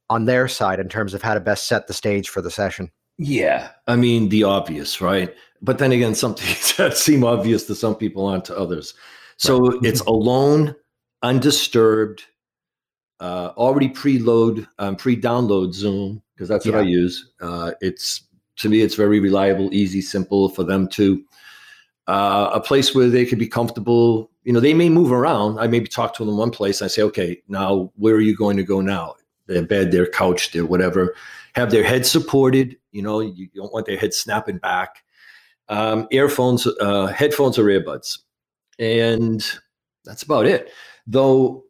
on 0.09 0.25
their 0.25 0.47
side 0.47 0.79
in 0.79 0.89
terms 0.89 1.13
of 1.13 1.21
how 1.21 1.33
to 1.33 1.39
best 1.39 1.67
set 1.67 1.87
the 1.87 1.93
stage 1.93 2.27
for 2.29 2.41
the 2.41 2.51
session? 2.51 2.91
Yeah. 3.17 3.69
I 3.87 3.95
mean, 3.95 4.29
the 4.29 4.43
obvious, 4.43 4.99
right? 4.99 5.33
But 5.61 5.77
then 5.77 5.91
again, 5.91 6.15
some 6.15 6.35
things 6.35 6.75
that 6.77 6.97
seem 6.97 7.23
obvious 7.23 7.65
to 7.67 7.75
some 7.75 7.95
people 7.95 8.25
aren't 8.25 8.45
to 8.45 8.57
others. 8.57 8.93
So 9.37 9.79
it's 9.83 10.01
alone, 10.01 10.75
undisturbed, 11.23 12.23
uh, 13.21 13.53
already 13.55 13.87
preload, 13.87 14.67
um, 14.79 14.95
pre-download 14.95 15.73
Zoom 15.73 16.21
because 16.33 16.49
that's 16.49 16.65
what 16.65 16.75
I 16.75 16.81
use. 16.81 17.31
Uh, 17.39 17.71
it's 17.79 18.23
to 18.57 18.67
me, 18.67 18.81
it's 18.81 18.95
very 18.95 19.19
reliable, 19.19 19.73
easy, 19.73 20.01
simple 20.01 20.49
for 20.49 20.63
them 20.63 20.87
to. 20.89 21.23
Uh, 22.07 22.49
a 22.51 22.59
place 22.59 22.95
where 22.95 23.09
they 23.09 23.25
could 23.25 23.37
be 23.37 23.47
comfortable. 23.47 24.29
You 24.43 24.51
know, 24.51 24.59
they 24.59 24.73
may 24.73 24.89
move 24.89 25.11
around. 25.11 25.59
I 25.59 25.67
maybe 25.67 25.87
talk 25.87 26.15
to 26.15 26.23
them 26.23 26.29
in 26.29 26.37
one 26.37 26.49
place. 26.49 26.81
I 26.81 26.87
say, 26.87 27.03
okay, 27.03 27.41
now 27.47 27.91
where 27.95 28.15
are 28.15 28.21
you 28.21 28.35
going 28.35 28.57
to 28.57 28.63
go 28.63 28.81
now? 28.81 29.15
Their 29.45 29.61
bed, 29.61 29.91
their 29.91 30.07
couch, 30.07 30.51
their 30.51 30.65
whatever. 30.65 31.15
Have 31.53 31.69
their 31.69 31.83
head 31.83 32.05
supported. 32.05 32.75
You 32.91 33.03
know, 33.03 33.19
you 33.19 33.47
don't 33.55 33.71
want 33.71 33.85
their 33.85 33.97
head 33.97 34.15
snapping 34.15 34.57
back. 34.57 35.03
Um, 35.69 36.07
earphones, 36.11 36.67
uh, 36.81 37.07
headphones, 37.07 37.59
or 37.59 37.65
earbuds, 37.65 38.17
and 38.79 39.45
that's 40.03 40.23
about 40.23 40.47
it. 40.47 40.71
Though 41.07 41.63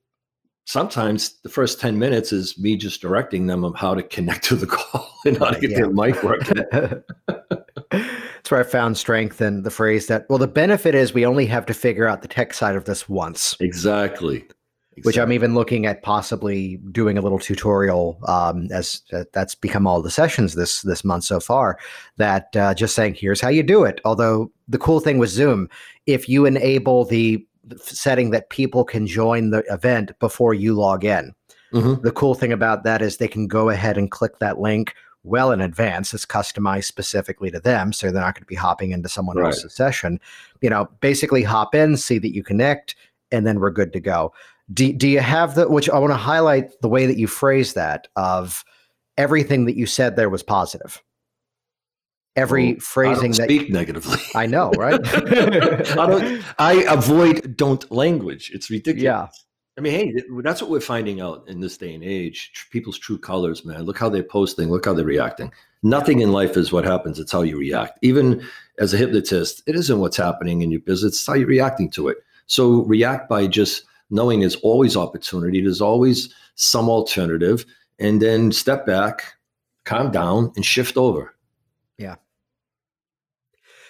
sometimes 0.65 1.39
the 1.41 1.49
first 1.49 1.79
10 1.79 1.97
minutes 1.99 2.31
is 2.31 2.57
me 2.57 2.75
just 2.75 3.01
directing 3.01 3.47
them 3.47 3.65
on 3.65 3.73
how 3.73 3.93
to 3.93 4.03
connect 4.03 4.43
to 4.49 4.55
the 4.55 4.67
call 4.67 5.09
and 5.25 5.37
how 5.37 5.51
to 5.51 5.59
get 5.59 5.75
their 5.75 5.89
mic 5.89 6.21
working. 6.23 6.63
That's 7.91 8.49
where 8.49 8.61
I 8.61 8.63
found 8.63 8.97
strength 8.97 9.41
in 9.41 9.63
the 9.63 9.69
phrase 9.69 10.07
that, 10.07 10.25
well, 10.29 10.39
the 10.39 10.47
benefit 10.47 10.95
is 10.95 11.13
we 11.13 11.25
only 11.25 11.45
have 11.47 11.65
to 11.67 11.73
figure 11.73 12.07
out 12.07 12.21
the 12.21 12.27
tech 12.27 12.53
side 12.53 12.75
of 12.75 12.85
this 12.85 13.07
once. 13.07 13.55
Exactly. 13.59 14.45
which 15.03 15.17
I'm 15.17 15.31
even 15.31 15.53
looking 15.53 15.85
at 15.85 16.01
possibly 16.03 16.77
doing 16.91 17.17
a 17.17 17.21
little 17.21 17.39
tutorial 17.39 18.19
um, 18.27 18.67
as 18.71 19.03
uh, 19.13 19.25
that's 19.33 19.55
become 19.55 19.85
all 19.87 20.01
the 20.01 20.09
sessions 20.11 20.55
this 20.55 20.81
this 20.81 21.03
month 21.03 21.23
so 21.23 21.39
far. 21.39 21.77
That 22.17 22.55
uh, 22.55 22.73
just 22.73 22.95
saying 22.95 23.15
here's 23.15 23.41
how 23.41 23.49
you 23.49 23.63
do 23.63 23.83
it. 23.83 24.01
Although 24.05 24.51
the 24.67 24.77
cool 24.79 24.99
thing 24.99 25.17
with 25.17 25.29
Zoom, 25.29 25.69
if 26.07 26.27
you 26.27 26.45
enable 26.45 27.05
the 27.05 27.45
setting 27.77 28.31
that 28.31 28.49
people 28.49 28.83
can 28.83 29.05
join 29.07 29.51
the 29.51 29.63
event 29.71 30.17
before 30.19 30.53
you 30.53 30.73
log 30.73 31.03
in, 31.05 31.33
Mhm. 31.73 32.01
the 32.01 32.11
cool 32.11 32.33
thing 32.35 32.51
about 32.51 32.83
that 32.83 33.01
is 33.01 33.17
they 33.17 33.27
can 33.27 33.47
go 33.47 33.69
ahead 33.69 33.97
and 33.97 34.11
click 34.11 34.39
that 34.39 34.59
link 34.59 34.93
well 35.23 35.51
in 35.51 35.61
advance. 35.61 36.13
It's 36.13 36.25
customized 36.25 36.85
specifically 36.85 37.51
to 37.51 37.59
them, 37.59 37.93
so 37.93 38.11
they're 38.11 38.21
not 38.21 38.33
going 38.35 38.43
to 38.43 38.47
be 38.47 38.55
hopping 38.55 38.91
into 38.91 39.07
someone 39.07 39.37
Right. 39.37 39.47
else's 39.47 39.73
session. 39.75 40.19
You 40.61 40.69
know, 40.71 40.89
basically 40.99 41.43
hop 41.43 41.75
in, 41.75 41.95
see 41.97 42.17
that 42.17 42.33
you 42.33 42.43
connect, 42.43 42.95
and 43.31 43.45
then 43.45 43.59
we're 43.59 43.69
good 43.69 43.93
to 43.93 43.99
go. 43.99 44.33
Do, 44.73 44.91
do 44.91 45.07
you 45.07 45.19
have 45.19 45.55
the, 45.55 45.69
which 45.69 45.89
I 45.89 45.99
want 45.99 46.11
to 46.11 46.17
highlight 46.17 46.71
the 46.81 46.89
way 46.89 47.05
that 47.05 47.17
you 47.17 47.27
phrase 47.27 47.73
that 47.73 48.07
of 48.15 48.63
everything 49.17 49.65
that 49.65 49.75
you 49.75 49.85
said 49.85 50.15
there 50.15 50.29
was 50.29 50.41
positive. 50.41 51.01
Every 52.35 52.67
Well, 52.67 52.75
I 52.75 52.79
phrasing 52.79 53.31
that 53.33 53.43
speak 53.43 53.69
negatively. 53.69 54.19
I 54.35 54.45
know, 54.45 54.71
right? 54.71 54.99
I 55.05 56.05
don't. 56.07 56.43
I 56.57 56.73
avoid 56.87 57.57
don't 57.57 57.89
language. 57.91 58.51
It's 58.53 58.69
ridiculous. 58.69 59.03
Yeah. 59.03 59.27
I 59.77 59.81
mean, 59.81 59.93
hey, 59.93 60.23
that's 60.43 60.61
what 60.61 60.69
we're 60.69 60.81
finding 60.81 61.21
out 61.21 61.45
in 61.47 61.61
this 61.61 61.77
day 61.77 61.93
and 61.93 62.03
age. 62.03 62.51
People's 62.71 62.99
true 62.99 63.17
colors, 63.17 63.63
man. 63.65 63.83
Look 63.83 63.97
how 63.97 64.09
they're 64.09 64.21
posting. 64.21 64.69
Look 64.69 64.85
how 64.85 64.93
they're 64.93 65.05
reacting. 65.05 65.51
Nothing 65.81 66.19
in 66.19 66.31
life 66.31 66.57
is 66.57 66.71
what 66.71 66.83
happens. 66.83 67.19
It's 67.19 67.31
how 67.31 67.41
you 67.41 67.57
react. 67.57 67.97
Even 68.01 68.45
as 68.79 68.93
a 68.93 68.97
hypnotist, 68.97 69.63
it 69.65 69.75
isn't 69.75 69.99
what's 69.99 70.17
happening 70.17 70.61
in 70.61 70.71
your 70.71 70.81
business. 70.81 71.13
It's 71.13 71.25
how 71.25 71.33
you're 71.33 71.47
reacting 71.47 71.89
to 71.91 72.09
it. 72.09 72.17
So 72.47 72.83
react 72.83 73.29
by 73.29 73.47
just 73.47 73.85
knowing 74.09 74.41
there's 74.41 74.57
always 74.57 74.97
opportunity. 74.97 75.61
There's 75.61 75.81
always 75.81 76.33
some 76.55 76.89
alternative, 76.89 77.65
and 77.97 78.21
then 78.21 78.51
step 78.51 78.85
back, 78.85 79.35
calm 79.85 80.11
down, 80.11 80.51
and 80.55 80.65
shift 80.65 80.97
over. 80.97 81.33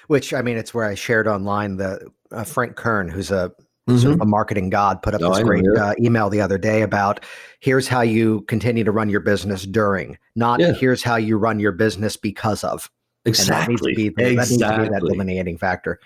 Which 0.08 0.34
I 0.34 0.42
mean, 0.42 0.58
it's 0.58 0.74
where 0.74 0.86
I 0.86 0.96
shared 0.96 1.28
online 1.28 1.78
the 1.78 2.10
uh, 2.32 2.44
Frank 2.44 2.76
Kern, 2.76 3.08
who's 3.08 3.32
a 3.32 3.52
sort 3.98 4.14
of 4.14 4.22
a 4.22 4.26
marketing 4.26 4.70
god, 4.70 5.02
put 5.02 5.14
up 5.14 5.22
Mm-hmm. 5.22 5.32
Oh, 5.32 5.36
this 5.36 5.44
great 5.44 5.66
uh, 5.78 5.94
email 6.00 6.30
the 6.30 6.42
other 6.42 6.58
day 6.58 6.82
about 6.82 7.26
here's 7.60 7.88
how 7.88 8.02
you 8.02 8.42
continue 8.42 8.84
to 8.84 8.92
run 8.92 9.10
your 9.10 9.20
business 9.20 9.66
during, 9.66 10.18
not 10.36 10.60
Yeah. 10.60 10.74
here's 10.74 11.04
how 11.04 11.16
you 11.16 11.38
run 11.38 11.60
your 11.60 11.72
business 11.72 12.16
because 12.18 12.64
of. 12.64 12.90
Exactly. 13.26 13.56
That 13.56 13.70
needs 13.70 13.82
to 13.82 13.96
be, 13.96 14.10
the, 14.10 14.32
exactly. 14.32 14.36
that, 14.36 14.50
needs 14.50 14.62
to 14.62 14.84
be 14.84 14.90
that 14.90 15.02
delineating 15.02 15.58
factor. 15.58 16.00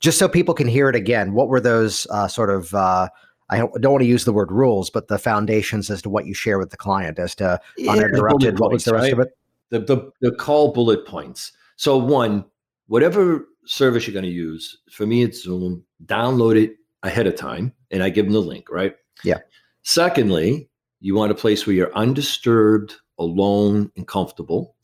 Just 0.00 0.18
so 0.18 0.28
people 0.28 0.54
can 0.54 0.66
hear 0.66 0.88
it 0.88 0.96
again, 0.96 1.32
what 1.32 1.48
were 1.48 1.60
those 1.60 2.06
uh, 2.10 2.28
sort 2.28 2.50
of 2.50 2.74
uh, 2.74 3.08
I 3.48 3.58
don't 3.58 3.92
want 3.92 4.02
to 4.02 4.08
use 4.08 4.24
the 4.24 4.32
word 4.32 4.50
rules, 4.50 4.90
but 4.90 5.08
the 5.08 5.18
foundations 5.18 5.88
as 5.90 6.02
to 6.02 6.10
what 6.10 6.26
you 6.26 6.34
share 6.34 6.58
with 6.58 6.70
the 6.70 6.76
client 6.76 7.18
as 7.18 7.34
to 7.36 7.60
yeah, 7.78 7.92
uninterrupted. 7.92 8.58
What 8.58 8.72
was 8.72 8.84
the 8.84 8.94
rest 8.94 9.04
right? 9.04 9.12
of 9.12 9.20
it? 9.20 9.28
The, 9.70 9.80
the 9.80 10.10
the 10.20 10.32
call 10.32 10.72
bullet 10.72 11.06
points. 11.06 11.52
So 11.76 11.96
one, 11.96 12.44
whatever 12.86 13.46
service 13.66 14.06
you're 14.06 14.14
going 14.14 14.24
to 14.24 14.30
use, 14.30 14.78
for 14.90 15.06
me 15.06 15.22
it's 15.22 15.42
Zoom. 15.42 15.84
Download 16.04 16.60
it 16.62 16.76
ahead 17.02 17.26
of 17.26 17.36
time, 17.36 17.72
and 17.90 18.02
I 18.02 18.10
give 18.10 18.26
them 18.26 18.32
the 18.32 18.40
link. 18.40 18.70
Right. 18.70 18.94
Yeah. 19.24 19.38
Secondly, 19.82 20.68
you 21.00 21.14
want 21.14 21.32
a 21.32 21.34
place 21.34 21.66
where 21.66 21.74
you're 21.74 21.94
undisturbed, 21.94 22.94
alone, 23.18 23.90
and 23.96 24.06
comfortable, 24.06 24.76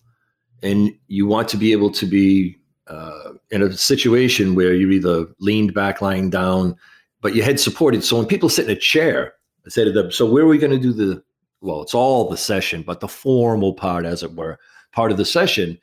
and 0.62 0.90
you 1.06 1.26
want 1.26 1.48
to 1.48 1.56
be 1.56 1.72
able 1.72 1.90
to 1.92 2.06
be 2.06 2.58
uh, 2.86 3.32
in 3.50 3.62
a 3.62 3.72
situation 3.72 4.54
where 4.54 4.74
you're 4.74 4.90
either 4.90 5.26
leaned 5.38 5.74
back, 5.74 6.00
lying 6.00 6.30
down 6.30 6.76
but 7.22 7.34
your 7.34 7.44
head 7.44 7.58
supported. 7.58 8.04
So 8.04 8.18
when 8.18 8.26
people 8.26 8.50
sit 8.50 8.66
in 8.66 8.76
a 8.76 8.78
chair, 8.78 9.34
I 9.64 9.70
say 9.70 9.84
to 9.84 9.92
them, 9.92 10.10
so 10.10 10.28
where 10.28 10.42
are 10.42 10.48
we 10.48 10.58
going 10.58 10.72
to 10.72 10.78
do 10.78 10.92
the, 10.92 11.22
well, 11.62 11.80
it's 11.82 11.94
all 11.94 12.28
the 12.28 12.36
session, 12.36 12.82
but 12.82 13.00
the 13.00 13.08
formal 13.08 13.72
part, 13.72 14.04
as 14.04 14.22
it 14.22 14.34
were, 14.34 14.58
part 14.92 15.12
of 15.12 15.16
the 15.16 15.24
session. 15.24 15.78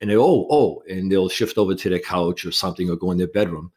And 0.00 0.10
they, 0.10 0.16
oh, 0.16 0.46
oh, 0.50 0.82
and 0.88 1.12
they'll 1.12 1.28
shift 1.28 1.58
over 1.58 1.74
to 1.74 1.90
their 1.90 1.98
couch 1.98 2.44
or 2.44 2.52
something 2.52 2.88
or 2.88 2.96
go 2.96 3.10
in 3.10 3.18
their 3.18 3.28
bedroom. 3.28 3.70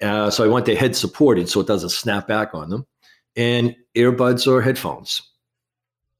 Uh, 0.00 0.30
so 0.30 0.44
I 0.44 0.48
want 0.48 0.66
their 0.66 0.76
head 0.76 0.94
supported 0.94 1.48
so 1.48 1.60
it 1.60 1.66
doesn't 1.66 1.90
snap 1.90 2.28
back 2.28 2.54
on 2.54 2.70
them. 2.70 2.86
And 3.34 3.74
earbuds 3.94 4.46
or 4.46 4.62
headphones. 4.62 5.20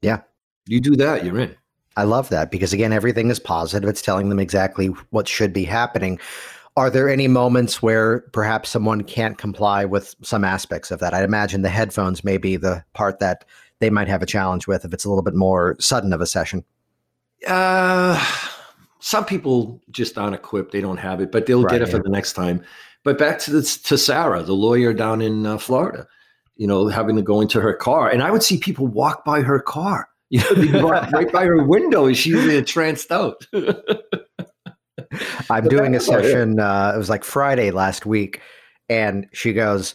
Yeah. 0.03 0.21
You 0.67 0.81
do 0.81 0.97
that, 0.97 1.25
you're 1.25 1.39
in. 1.39 1.55
I 1.97 2.05
love 2.05 2.29
that 2.31 2.51
because, 2.51 2.73
again, 2.73 2.93
everything 2.93 3.31
is 3.31 3.39
positive. 3.39 3.89
It's 3.89 4.03
telling 4.03 4.29
them 4.29 4.39
exactly 4.39 4.89
what 5.11 5.29
should 5.29 5.53
be 5.53 5.65
happening. 5.65 6.19
Are 6.77 6.91
there 6.91 7.09
any 7.09 7.27
moments 7.27 7.81
where 7.81 8.21
perhaps 8.33 8.69
someone 8.69 9.03
can't 9.03 9.39
comply 9.39 9.87
with 9.87 10.15
some 10.23 10.45
aspects 10.45 10.91
of 10.91 10.99
that? 11.01 11.15
I'd 11.15 11.25
imagine 11.25 11.63
the 11.63 11.71
headphones 11.71 12.23
may 12.23 12.37
be 12.37 12.57
the 12.57 12.85
part 12.93 13.19
that 13.21 13.47
they 13.81 13.91
might 13.91 14.09
have 14.09 14.23
a 14.23 14.27
challenge 14.27 14.67
with 14.67 14.85
if 14.85 14.93
it's 14.93 15.05
a 15.05 15.09
little 15.09 15.23
bit 15.23 15.35
more 15.35 15.77
sudden 15.79 16.13
of 16.13 16.21
a 16.21 16.27
session. 16.27 16.65
Uh, 17.47 18.23
some 19.01 19.25
people 19.25 19.81
just 19.91 20.17
aren't 20.19 20.35
equipped; 20.35 20.73
they 20.73 20.81
don't 20.81 20.97
have 20.97 21.21
it, 21.21 21.31
but 21.31 21.47
they'll 21.47 21.63
right, 21.63 21.73
get 21.73 21.83
it 21.83 21.89
yeah. 21.89 21.97
for 21.97 22.03
the 22.03 22.09
next 22.09 22.33
time. 22.33 22.63
But 23.05 23.19
back 23.19 23.39
to 23.41 23.53
this, 23.53 23.77
to 23.83 23.99
Sarah, 23.99 24.43
the 24.43 24.55
lawyer 24.55 24.93
down 24.93 25.23
in 25.23 25.47
uh, 25.47 25.59
Florida, 25.59 26.09
you 26.57 26.67
know, 26.67 26.89
having 26.89 27.17
to 27.17 27.23
go 27.23 27.41
into 27.41 27.61
her 27.61 27.75
car, 27.75 28.11
and 28.11 28.23
I 28.23 28.31
would 28.31 28.43
see 28.43 28.59
people 28.59 28.87
walk 28.87 29.25
by 29.25 29.43
her 29.43 29.61
car. 29.61 30.09
You 30.29 30.73
know, 30.73 30.89
right 30.89 31.31
by 31.31 31.45
her 31.45 31.63
window, 31.63 32.07
and 32.07 32.17
she's 32.17 32.69
tranced 32.69 33.13
out. 33.13 33.47
I'm 35.51 35.69
doing 35.69 35.95
a 35.95 36.01
session. 36.01 36.59
Uh, 36.59 36.91
it 36.93 36.99
was 36.99 37.09
like 37.09 37.23
Friday 37.23 37.71
last 37.71 38.07
week, 38.07 38.41
and 38.89 39.29
she 39.33 39.53
goes, 39.53 39.95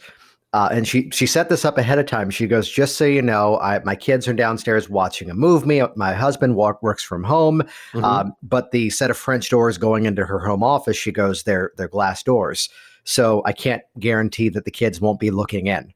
uh, 0.53 0.67
and 0.71 0.87
she 0.87 1.09
she 1.11 1.25
set 1.25 1.47
this 1.47 1.63
up 1.63 1.77
ahead 1.77 1.97
of 1.97 2.05
time. 2.05 2.29
She 2.29 2.45
goes, 2.45 2.69
just 2.69 2.97
so 2.97 3.05
you 3.05 3.21
know, 3.21 3.57
I, 3.59 3.79
my 3.83 3.95
kids 3.95 4.27
are 4.27 4.33
downstairs 4.33 4.89
watching 4.89 5.29
a 5.29 5.33
movie. 5.33 5.81
My 5.95 6.13
husband 6.13 6.55
walk, 6.55 6.83
works 6.83 7.03
from 7.03 7.23
home, 7.23 7.61
mm-hmm. 7.93 8.03
um, 8.03 8.33
but 8.43 8.71
the 8.71 8.89
set 8.89 9.09
of 9.09 9.17
French 9.17 9.49
doors 9.49 9.77
going 9.77 10.05
into 10.05 10.25
her 10.25 10.39
home 10.39 10.61
office, 10.61 10.97
she 10.97 11.11
goes, 11.11 11.43
they're 11.43 11.71
they're 11.77 11.87
glass 11.87 12.21
doors, 12.21 12.69
so 13.05 13.41
I 13.45 13.53
can't 13.53 13.81
guarantee 13.97 14.49
that 14.49 14.65
the 14.65 14.71
kids 14.71 14.99
won't 14.99 15.21
be 15.21 15.31
looking 15.31 15.67
in. 15.67 15.93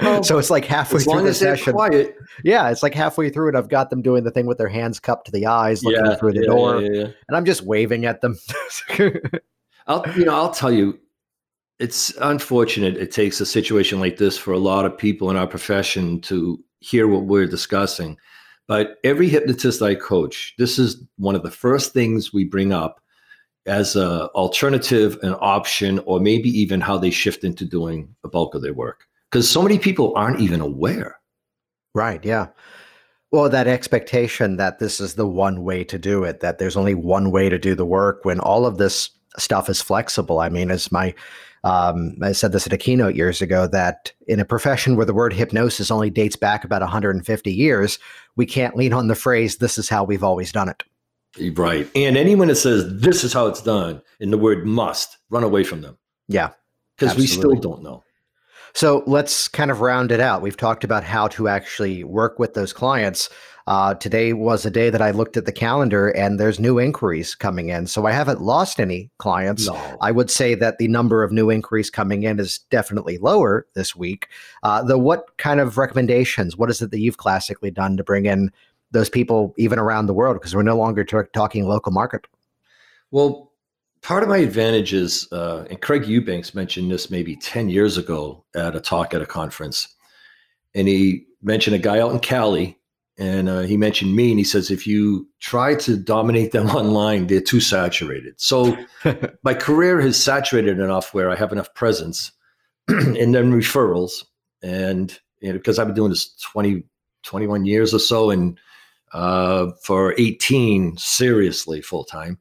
Well, 0.00 0.22
so 0.24 0.38
it's 0.38 0.50
like 0.50 0.64
halfway 0.64 1.00
through 1.00 1.22
the 1.22 1.34
session. 1.34 1.74
Quiet. 1.74 2.16
Yeah, 2.42 2.70
it's 2.70 2.82
like 2.82 2.94
halfway 2.94 3.30
through 3.30 3.48
and 3.48 3.56
I've 3.56 3.68
got 3.68 3.90
them 3.90 4.02
doing 4.02 4.24
the 4.24 4.30
thing 4.30 4.46
with 4.46 4.58
their 4.58 4.68
hands 4.68 4.98
cupped 4.98 5.26
to 5.26 5.32
the 5.32 5.46
eyes, 5.46 5.84
looking 5.84 6.04
yeah, 6.04 6.16
through 6.16 6.32
the 6.32 6.40
yeah, 6.40 6.46
door, 6.46 6.80
yeah, 6.80 7.08
and 7.28 7.36
I'm 7.36 7.44
just 7.44 7.62
waving 7.62 8.06
at 8.06 8.22
them. 8.22 8.36
I'll, 9.86 10.04
you 10.16 10.24
know, 10.24 10.34
I'll 10.34 10.50
tell 10.50 10.72
you, 10.72 10.98
it's 11.78 12.14
unfortunate. 12.20 12.96
It 12.96 13.10
takes 13.10 13.40
a 13.40 13.46
situation 13.46 14.00
like 14.00 14.16
this 14.16 14.38
for 14.38 14.52
a 14.52 14.58
lot 14.58 14.84
of 14.84 14.96
people 14.96 15.30
in 15.30 15.36
our 15.36 15.46
profession 15.46 16.20
to 16.22 16.62
hear 16.80 17.08
what 17.08 17.24
we're 17.24 17.46
discussing. 17.46 18.16
But 18.66 18.96
every 19.04 19.28
hypnotist 19.28 19.82
I 19.82 19.94
coach, 19.94 20.54
this 20.58 20.78
is 20.78 21.02
one 21.18 21.34
of 21.34 21.42
the 21.42 21.50
first 21.50 21.92
things 21.92 22.32
we 22.32 22.44
bring 22.44 22.72
up 22.72 23.00
as 23.66 23.96
a 23.96 24.28
alternative, 24.28 25.18
an 25.22 25.34
option, 25.40 25.98
or 26.00 26.20
maybe 26.20 26.48
even 26.50 26.80
how 26.80 26.98
they 26.98 27.10
shift 27.10 27.44
into 27.44 27.64
doing 27.64 28.14
the 28.22 28.28
bulk 28.28 28.54
of 28.54 28.62
their 28.62 28.74
work 28.74 29.06
because 29.34 29.50
so 29.50 29.62
many 29.62 29.80
people 29.80 30.12
aren't 30.14 30.38
even 30.38 30.60
aware. 30.60 31.18
Right. 31.92 32.24
Yeah. 32.24 32.48
Well, 33.32 33.48
that 33.48 33.66
expectation 33.66 34.58
that 34.58 34.78
this 34.78 35.00
is 35.00 35.14
the 35.14 35.26
one 35.26 35.64
way 35.64 35.82
to 35.82 35.98
do 35.98 36.22
it, 36.22 36.38
that 36.38 36.58
there's 36.58 36.76
only 36.76 36.94
one 36.94 37.32
way 37.32 37.48
to 37.48 37.58
do 37.58 37.74
the 37.74 37.84
work 37.84 38.24
when 38.24 38.38
all 38.38 38.64
of 38.64 38.78
this 38.78 39.10
stuff 39.36 39.68
is 39.68 39.82
flexible. 39.82 40.38
I 40.38 40.50
mean, 40.50 40.70
as 40.70 40.92
my, 40.92 41.16
um, 41.64 42.16
I 42.22 42.32
said 42.32 42.52
this 42.52 42.66
at 42.66 42.72
a 42.74 42.78
keynote 42.78 43.16
years 43.16 43.40
ago 43.40 43.66
that 43.68 44.12
in 44.28 44.38
a 44.38 44.44
profession 44.44 44.96
where 44.96 45.06
the 45.06 45.14
word 45.14 45.32
hypnosis 45.32 45.90
only 45.90 46.10
dates 46.10 46.36
back 46.36 46.62
about 46.62 46.82
150 46.82 47.52
years, 47.52 47.98
we 48.36 48.44
can't 48.44 48.76
lean 48.76 48.92
on 48.92 49.08
the 49.08 49.14
phrase, 49.14 49.56
this 49.56 49.78
is 49.78 49.88
how 49.88 50.04
we've 50.04 50.22
always 50.22 50.52
done 50.52 50.68
it. 50.68 50.82
Right. 51.56 51.90
And 51.96 52.18
anyone 52.18 52.48
that 52.48 52.56
says 52.56 52.84
this 53.00 53.24
is 53.24 53.32
how 53.32 53.46
it's 53.46 53.62
done 53.62 54.02
in 54.20 54.30
the 54.30 54.38
word 54.38 54.66
must, 54.66 55.16
run 55.30 55.42
away 55.42 55.64
from 55.64 55.80
them. 55.80 55.96
Yeah. 56.28 56.50
Because 56.96 57.16
we 57.16 57.26
still 57.26 57.56
don't 57.56 57.82
know. 57.82 58.04
So 58.74 59.02
let's 59.06 59.48
kind 59.48 59.70
of 59.70 59.80
round 59.80 60.12
it 60.12 60.20
out. 60.20 60.42
We've 60.42 60.56
talked 60.56 60.84
about 60.84 61.02
how 61.02 61.28
to 61.28 61.48
actually 61.48 62.04
work 62.04 62.38
with 62.38 62.54
those 62.54 62.72
clients. 62.72 63.30
Uh, 63.66 63.94
today 63.94 64.34
was 64.34 64.66
a 64.66 64.70
day 64.70 64.90
that 64.90 65.00
I 65.00 65.10
looked 65.10 65.38
at 65.38 65.46
the 65.46 65.52
calendar 65.52 66.08
and 66.10 66.38
there's 66.38 66.60
new 66.60 66.78
inquiries 66.78 67.34
coming 67.34 67.70
in. 67.70 67.86
So 67.86 68.04
I 68.06 68.12
haven't 68.12 68.42
lost 68.42 68.78
any 68.78 69.10
clients. 69.18 69.68
No. 69.68 69.96
I 70.02 70.10
would 70.10 70.30
say 70.30 70.54
that 70.54 70.76
the 70.78 70.88
number 70.88 71.22
of 71.22 71.32
new 71.32 71.50
inquiries 71.50 71.88
coming 71.88 72.24
in 72.24 72.38
is 72.38 72.58
definitely 72.70 73.16
lower 73.18 73.66
this 73.74 73.96
week. 73.96 74.28
Uh, 74.62 74.82
the 74.82 74.98
what 74.98 75.36
kind 75.38 75.60
of 75.60 75.78
recommendations? 75.78 76.58
What 76.58 76.68
is 76.68 76.82
it 76.82 76.90
that 76.90 77.00
you've 77.00 77.16
classically 77.16 77.70
done 77.70 77.96
to 77.96 78.04
bring 78.04 78.26
in 78.26 78.52
those 78.90 79.08
people 79.08 79.54
even 79.56 79.78
around 79.78 80.06
the 80.06 80.14
world? 80.14 80.36
Because 80.36 80.54
we're 80.54 80.62
no 80.62 80.76
longer 80.76 81.02
t- 81.02 81.16
talking 81.32 81.66
local 81.66 81.92
market. 81.92 82.26
Well, 83.10 83.50
part 84.02 84.22
of 84.22 84.28
my 84.28 84.38
advantage 84.38 84.92
is, 84.92 85.26
uh, 85.32 85.64
and 85.70 85.80
Craig 85.80 86.06
Eubanks 86.06 86.54
mentioned 86.54 86.90
this 86.90 87.10
maybe 87.10 87.36
10 87.36 87.70
years 87.70 87.96
ago 87.96 88.44
at 88.54 88.76
a 88.76 88.80
talk 88.80 89.14
at 89.14 89.22
a 89.22 89.26
conference. 89.26 89.88
And 90.74 90.86
he 90.86 91.24
mentioned 91.42 91.76
a 91.76 91.78
guy 91.78 92.00
out 92.00 92.12
in 92.12 92.18
Cali, 92.18 92.78
and 93.16 93.48
uh, 93.48 93.60
he 93.60 93.76
mentioned 93.76 94.16
me, 94.16 94.30
and 94.30 94.38
he 94.38 94.44
says, 94.44 94.70
if 94.70 94.86
you 94.86 95.28
try 95.40 95.74
to 95.76 95.96
dominate 95.96 96.52
them 96.52 96.68
online, 96.70 97.26
they're 97.26 97.40
too 97.40 97.60
saturated. 97.60 98.34
So 98.40 98.76
my 99.42 99.54
career 99.54 100.00
has 100.00 100.20
saturated 100.20 100.78
enough 100.80 101.14
where 101.14 101.30
I 101.30 101.36
have 101.36 101.52
enough 101.52 101.72
presence 101.74 102.32
and 102.88 103.34
then 103.34 103.52
referrals. 103.52 104.24
And 104.62 105.16
you 105.40 105.48
know, 105.48 105.58
because 105.58 105.78
I've 105.78 105.88
been 105.88 105.96
doing 105.96 106.10
this 106.10 106.34
20, 106.52 106.82
21 107.22 107.64
years 107.66 107.94
or 107.94 107.98
so, 107.98 108.30
and 108.30 108.58
uh, 109.12 109.70
for 109.82 110.14
18, 110.18 110.96
seriously 110.96 111.80
full 111.80 112.04
time 112.04 112.38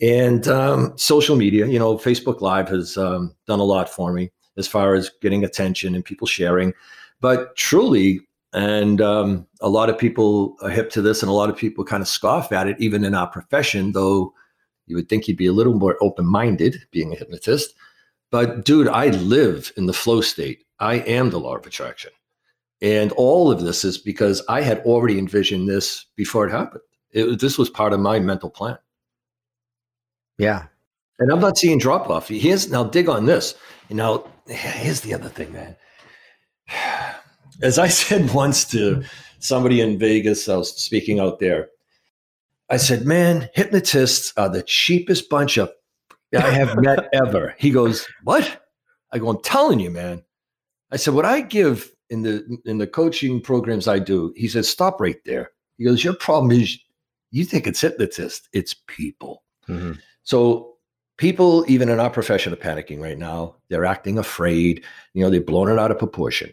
and 0.00 0.48
um, 0.48 0.92
social 0.96 1.36
media, 1.36 1.66
you 1.66 1.78
know, 1.78 1.96
Facebook 1.96 2.40
Live 2.40 2.68
has 2.68 2.96
um, 2.96 3.34
done 3.46 3.60
a 3.60 3.64
lot 3.64 3.88
for 3.88 4.12
me 4.12 4.30
as 4.56 4.66
far 4.66 4.94
as 4.94 5.10
getting 5.22 5.44
attention 5.44 5.94
and 5.94 6.04
people 6.04 6.26
sharing. 6.26 6.72
But 7.20 7.56
truly, 7.56 8.20
and 8.54 9.00
um, 9.00 9.46
a 9.60 9.68
lot 9.68 9.90
of 9.90 9.98
people 9.98 10.56
are 10.62 10.70
hip 10.70 10.90
to 10.90 11.02
this, 11.02 11.22
and 11.22 11.28
a 11.28 11.34
lot 11.34 11.50
of 11.50 11.56
people 11.56 11.84
kind 11.84 12.00
of 12.00 12.08
scoff 12.08 12.52
at 12.52 12.68
it, 12.68 12.76
even 12.78 13.04
in 13.04 13.14
our 13.14 13.26
profession, 13.26 13.92
though 13.92 14.32
you 14.86 14.96
would 14.96 15.08
think 15.08 15.26
you'd 15.26 15.36
be 15.36 15.46
a 15.46 15.52
little 15.52 15.74
more 15.74 15.96
open 16.00 16.26
minded 16.26 16.76
being 16.90 17.12
a 17.12 17.16
hypnotist. 17.16 17.74
But 18.30 18.64
dude, 18.64 18.88
I 18.88 19.08
live 19.08 19.72
in 19.76 19.86
the 19.86 19.92
flow 19.92 20.20
state. 20.20 20.64
I 20.78 20.96
am 20.96 21.30
the 21.30 21.40
law 21.40 21.56
of 21.56 21.66
attraction. 21.66 22.10
And 22.82 23.12
all 23.12 23.50
of 23.50 23.60
this 23.60 23.84
is 23.84 23.98
because 23.98 24.42
I 24.48 24.60
had 24.60 24.80
already 24.80 25.18
envisioned 25.18 25.68
this 25.68 26.06
before 26.16 26.46
it 26.46 26.50
happened. 26.50 26.82
It, 27.12 27.40
this 27.40 27.56
was 27.58 27.70
part 27.70 27.92
of 27.92 28.00
my 28.00 28.18
mental 28.18 28.50
plan. 28.50 28.76
Yeah. 30.38 30.64
And 31.18 31.30
I'm 31.30 31.40
not 31.40 31.56
seeing 31.56 31.78
drop 31.78 32.10
off. 32.10 32.28
Here's 32.28 32.70
now 32.70 32.84
dig 32.84 33.08
on 33.08 33.26
this. 33.26 33.54
You 33.88 33.96
know, 33.96 34.28
here's 34.46 35.00
the 35.00 35.14
other 35.14 35.28
thing, 35.28 35.52
man. 35.52 35.76
As 37.64 37.78
I 37.78 37.88
said 37.88 38.30
once 38.34 38.64
to 38.66 39.02
somebody 39.40 39.80
in 39.80 39.98
Vegas, 39.98 40.48
I 40.48 40.56
was 40.56 40.76
speaking 40.76 41.18
out 41.18 41.40
there. 41.40 41.70
I 42.70 42.76
said, 42.76 43.04
man, 43.04 43.48
hypnotists 43.54 44.32
are 44.36 44.48
the 44.48 44.62
cheapest 44.62 45.28
bunch 45.28 45.56
of 45.56 45.72
I 46.36 46.50
have 46.50 46.76
met 46.80 47.08
ever. 47.12 47.54
He 47.58 47.70
goes, 47.70 48.06
What? 48.24 48.64
I 49.12 49.18
go, 49.18 49.28
I'm 49.28 49.42
telling 49.42 49.78
you, 49.78 49.90
man. 49.90 50.22
I 50.90 50.96
said, 50.96 51.14
what 51.14 51.24
I 51.24 51.40
give 51.40 51.92
in 52.10 52.22
the 52.22 52.58
in 52.64 52.78
the 52.78 52.86
coaching 52.86 53.40
programs 53.40 53.86
I 53.86 54.00
do, 54.00 54.32
he 54.36 54.48
says, 54.48 54.68
stop 54.68 55.00
right 55.00 55.18
there. 55.24 55.52
He 55.78 55.84
goes, 55.84 56.02
Your 56.02 56.14
problem 56.14 56.50
is 56.50 56.78
you 57.30 57.44
think 57.44 57.66
it's 57.66 57.80
hypnotist, 57.80 58.48
it's 58.52 58.74
people. 58.88 59.44
Mm-hmm. 59.68 59.92
So 60.24 60.74
people, 61.16 61.64
even 61.68 61.88
in 61.88 62.00
our 62.00 62.10
profession, 62.10 62.52
are 62.52 62.56
panicking 62.56 63.00
right 63.00 63.18
now. 63.18 63.56
They're 63.68 63.84
acting 63.84 64.18
afraid. 64.18 64.84
You 65.14 65.22
know, 65.22 65.30
they've 65.30 65.44
blown 65.44 65.70
it 65.70 65.78
out 65.78 65.90
of 65.90 65.98
proportion. 65.98 66.52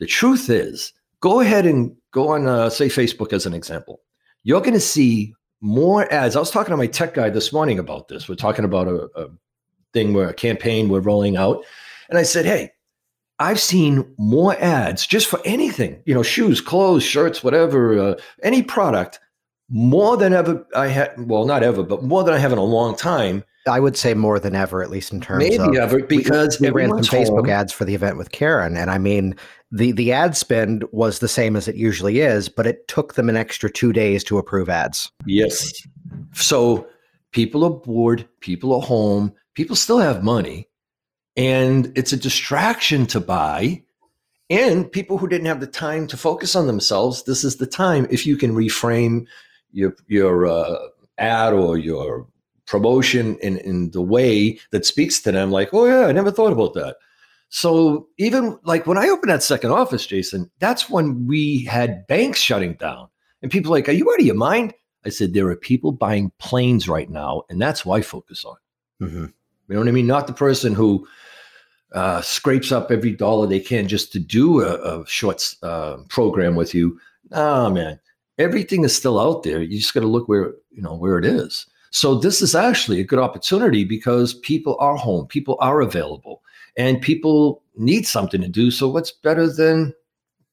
The 0.00 0.06
truth 0.06 0.50
is, 0.50 0.92
go 1.20 1.40
ahead 1.40 1.66
and 1.66 1.94
go 2.10 2.28
on, 2.30 2.48
uh, 2.48 2.70
say, 2.70 2.88
Facebook 2.88 3.32
as 3.32 3.46
an 3.46 3.54
example. 3.54 4.00
You're 4.42 4.62
going 4.62 4.74
to 4.74 4.80
see 4.80 5.34
more 5.60 6.10
ads. 6.12 6.34
I 6.34 6.40
was 6.40 6.50
talking 6.50 6.72
to 6.72 6.76
my 6.76 6.86
tech 6.86 7.14
guy 7.14 7.30
this 7.30 7.52
morning 7.52 7.78
about 7.78 8.08
this. 8.08 8.28
We're 8.28 8.34
talking 8.34 8.64
about 8.64 8.88
a, 8.88 9.08
a 9.14 9.28
thing 9.92 10.14
where 10.14 10.30
a 10.30 10.34
campaign 10.34 10.88
we're 10.88 11.00
rolling 11.00 11.36
out. 11.36 11.64
And 12.08 12.18
I 12.18 12.22
said, 12.22 12.46
hey, 12.46 12.72
I've 13.38 13.60
seen 13.60 14.10
more 14.18 14.56
ads 14.58 15.06
just 15.06 15.26
for 15.26 15.40
anything, 15.44 16.02
you 16.06 16.14
know, 16.14 16.22
shoes, 16.22 16.60
clothes, 16.60 17.04
shirts, 17.04 17.44
whatever, 17.44 17.98
uh, 17.98 18.14
any 18.42 18.62
product, 18.62 19.20
more 19.68 20.16
than 20.16 20.32
ever 20.32 20.66
I 20.74 20.88
had. 20.88 21.12
Well, 21.16 21.44
not 21.44 21.62
ever, 21.62 21.82
but 21.82 22.02
more 22.02 22.24
than 22.24 22.34
I 22.34 22.38
have 22.38 22.52
in 22.52 22.58
a 22.58 22.64
long 22.64 22.96
time. 22.96 23.44
I 23.66 23.80
would 23.80 23.96
say 23.96 24.14
more 24.14 24.38
than 24.38 24.54
ever, 24.54 24.82
at 24.82 24.90
least 24.90 25.12
in 25.12 25.20
terms 25.20 25.44
maybe 25.44 25.56
of 25.56 25.74
ever, 25.74 26.02
because 26.02 26.58
we, 26.60 26.70
ran 26.70 26.88
some 26.88 27.20
Facebook 27.20 27.46
home. 27.46 27.50
ads 27.50 27.72
for 27.72 27.84
the 27.84 27.94
event 27.94 28.16
with 28.16 28.32
Karen, 28.32 28.76
and 28.76 28.90
I 28.90 28.98
mean 28.98 29.34
the 29.70 29.92
the 29.92 30.12
ad 30.12 30.36
spend 30.36 30.84
was 30.92 31.18
the 31.18 31.28
same 31.28 31.56
as 31.56 31.68
it 31.68 31.76
usually 31.76 32.20
is, 32.20 32.48
but 32.48 32.66
it 32.66 32.88
took 32.88 33.14
them 33.14 33.28
an 33.28 33.36
extra 33.36 33.70
two 33.70 33.92
days 33.92 34.24
to 34.24 34.38
approve 34.38 34.68
ads. 34.68 35.12
Yes, 35.26 35.86
so 36.32 36.86
people 37.32 37.64
are 37.64 37.70
bored, 37.70 38.26
people 38.40 38.74
are 38.74 38.82
home, 38.82 39.32
people 39.54 39.76
still 39.76 39.98
have 39.98 40.24
money, 40.24 40.68
and 41.36 41.92
it's 41.96 42.12
a 42.12 42.16
distraction 42.16 43.06
to 43.06 43.20
buy. 43.20 43.82
And 44.48 44.90
people 44.90 45.16
who 45.16 45.28
didn't 45.28 45.46
have 45.46 45.60
the 45.60 45.68
time 45.68 46.08
to 46.08 46.16
focus 46.16 46.56
on 46.56 46.66
themselves, 46.66 47.22
this 47.22 47.44
is 47.44 47.58
the 47.58 47.68
time 47.68 48.08
if 48.10 48.26
you 48.26 48.36
can 48.36 48.52
reframe 48.52 49.26
your 49.70 49.94
your 50.08 50.46
uh, 50.46 50.76
ad 51.18 51.52
or 51.52 51.78
your 51.78 52.26
promotion 52.70 53.36
in, 53.38 53.58
in 53.58 53.90
the 53.90 54.00
way 54.00 54.56
that 54.70 54.86
speaks 54.86 55.20
to 55.20 55.32
them 55.32 55.50
like 55.50 55.70
oh 55.74 55.86
yeah 55.86 56.06
i 56.06 56.12
never 56.12 56.30
thought 56.30 56.52
about 56.52 56.72
that. 56.74 56.96
So 57.48 58.06
even 58.16 58.56
like 58.62 58.86
when 58.86 58.96
i 58.96 59.08
opened 59.08 59.30
that 59.30 59.42
second 59.42 59.72
office 59.72 60.06
jason 60.06 60.48
that's 60.60 60.88
when 60.88 61.26
we 61.26 61.64
had 61.64 62.06
banks 62.06 62.38
shutting 62.38 62.74
down. 62.74 63.08
And 63.42 63.50
people 63.50 63.72
like 63.72 63.88
are 63.88 63.92
you 63.92 64.08
out 64.12 64.20
of 64.20 64.24
your 64.24 64.36
mind? 64.36 64.72
I 65.04 65.08
said 65.08 65.34
there 65.34 65.48
are 65.48 65.56
people 65.56 65.90
buying 65.90 66.30
planes 66.38 66.88
right 66.88 67.10
now 67.10 67.42
and 67.50 67.60
that's 67.60 67.84
why 67.84 67.98
i 67.98 68.02
focus 68.02 68.44
on. 68.44 68.56
Mm-hmm. 69.02 69.24
you 69.24 69.74
know 69.74 69.80
what 69.80 69.88
i 69.88 69.90
mean? 69.90 70.06
Not 70.06 70.28
the 70.28 70.32
person 70.32 70.72
who 70.72 71.08
uh, 71.92 72.20
scrapes 72.20 72.70
up 72.70 72.92
every 72.92 73.10
dollar 73.10 73.48
they 73.48 73.58
can 73.58 73.88
just 73.88 74.12
to 74.12 74.20
do 74.20 74.62
a, 74.62 75.00
a 75.00 75.04
short 75.08 75.42
uh, 75.64 75.96
program 76.08 76.54
with 76.54 76.72
you. 76.72 77.00
Oh 77.32 77.68
man. 77.68 77.98
Everything 78.38 78.84
is 78.84 78.96
still 78.96 79.18
out 79.18 79.42
there. 79.42 79.60
You 79.60 79.76
just 79.76 79.92
got 79.92 80.00
to 80.00 80.06
look 80.06 80.28
where 80.28 80.54
you 80.70 80.82
know 80.82 80.94
where 80.94 81.18
it 81.18 81.24
is 81.24 81.66
so 81.90 82.14
this 82.14 82.40
is 82.40 82.54
actually 82.54 83.00
a 83.00 83.04
good 83.04 83.18
opportunity 83.18 83.84
because 83.84 84.34
people 84.34 84.76
are 84.80 84.96
home, 84.96 85.26
people 85.26 85.56
are 85.60 85.80
available, 85.80 86.42
and 86.76 87.00
people 87.00 87.62
need 87.76 88.06
something 88.06 88.40
to 88.40 88.48
do. 88.48 88.70
So 88.70 88.88
what's 88.88 89.10
better 89.10 89.52
than 89.52 89.92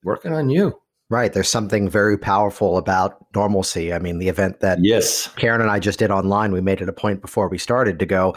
working 0.03 0.33
on 0.33 0.49
you? 0.49 0.79
Right. 1.09 1.31
There's 1.31 1.49
something 1.49 1.89
very 1.89 2.17
powerful 2.17 2.77
about 2.77 3.25
normalcy. 3.33 3.93
I 3.93 3.99
mean, 3.99 4.19
the 4.19 4.27
event 4.27 4.59
that 4.59 4.83
yes. 4.83 5.29
Karen 5.37 5.61
and 5.61 5.71
I 5.71 5.79
just 5.79 5.99
did 5.99 6.11
online, 6.11 6.51
we 6.51 6.59
made 6.59 6.81
it 6.81 6.89
a 6.89 6.93
point 6.93 7.21
before 7.21 7.47
we 7.47 7.57
started 7.57 7.97
to 7.99 8.05
go, 8.05 8.35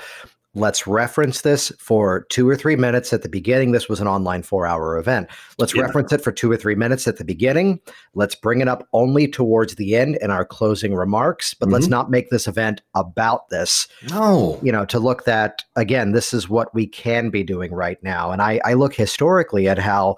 Let's 0.54 0.84
reference 0.84 1.42
this 1.42 1.70
for 1.78 2.26
two 2.28 2.48
or 2.48 2.56
three 2.56 2.74
minutes 2.74 3.12
at 3.12 3.22
the 3.22 3.28
beginning. 3.28 3.70
This 3.70 3.88
was 3.88 4.00
an 4.00 4.08
online 4.08 4.42
four 4.42 4.66
hour 4.66 4.98
event. 4.98 5.28
Let's 5.58 5.74
yeah. 5.74 5.82
reference 5.82 6.12
it 6.12 6.22
for 6.22 6.32
two 6.32 6.50
or 6.50 6.56
three 6.56 6.74
minutes 6.74 7.06
at 7.06 7.18
the 7.18 7.24
beginning. 7.24 7.78
Let's 8.14 8.34
bring 8.34 8.60
it 8.60 8.66
up 8.66 8.88
only 8.92 9.28
towards 9.28 9.76
the 9.76 9.94
end 9.94 10.18
in 10.20 10.32
our 10.32 10.44
closing 10.44 10.94
remarks, 10.94 11.54
but 11.54 11.66
mm-hmm. 11.66 11.74
let's 11.74 11.86
not 11.86 12.10
make 12.10 12.30
this 12.30 12.48
event 12.48 12.82
about 12.96 13.48
this. 13.50 13.86
No. 14.08 14.58
You 14.60 14.72
know, 14.72 14.84
to 14.86 14.98
look 14.98 15.24
that, 15.24 15.62
again, 15.76 16.12
this 16.12 16.34
is 16.34 16.48
what 16.48 16.74
we 16.74 16.86
can 16.86 17.30
be 17.30 17.44
doing 17.44 17.72
right 17.72 18.02
now. 18.02 18.32
And 18.32 18.42
I, 18.42 18.60
I 18.64 18.72
look 18.72 18.94
historically 18.94 19.68
at 19.68 19.78
how 19.78 20.16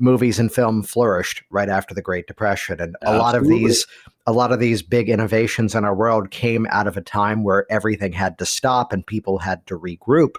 movies 0.00 0.38
and 0.38 0.52
film 0.52 0.82
flourished 0.82 1.42
right 1.50 1.68
after 1.68 1.94
the 1.94 2.02
Great 2.02 2.26
Depression. 2.26 2.80
And 2.80 2.96
Absolutely. 3.02 3.18
a 3.18 3.22
lot 3.22 3.34
of 3.34 3.46
these 3.46 3.86
a 4.26 4.32
lot 4.32 4.52
of 4.52 4.60
these 4.60 4.82
big 4.82 5.08
innovations 5.08 5.74
in 5.74 5.84
our 5.84 5.94
world 5.94 6.30
came 6.30 6.66
out 6.70 6.86
of 6.86 6.96
a 6.96 7.00
time 7.00 7.42
where 7.42 7.66
everything 7.70 8.12
had 8.12 8.38
to 8.38 8.46
stop 8.46 8.92
and 8.92 9.06
people 9.06 9.38
had 9.38 9.66
to 9.66 9.78
regroup. 9.78 10.36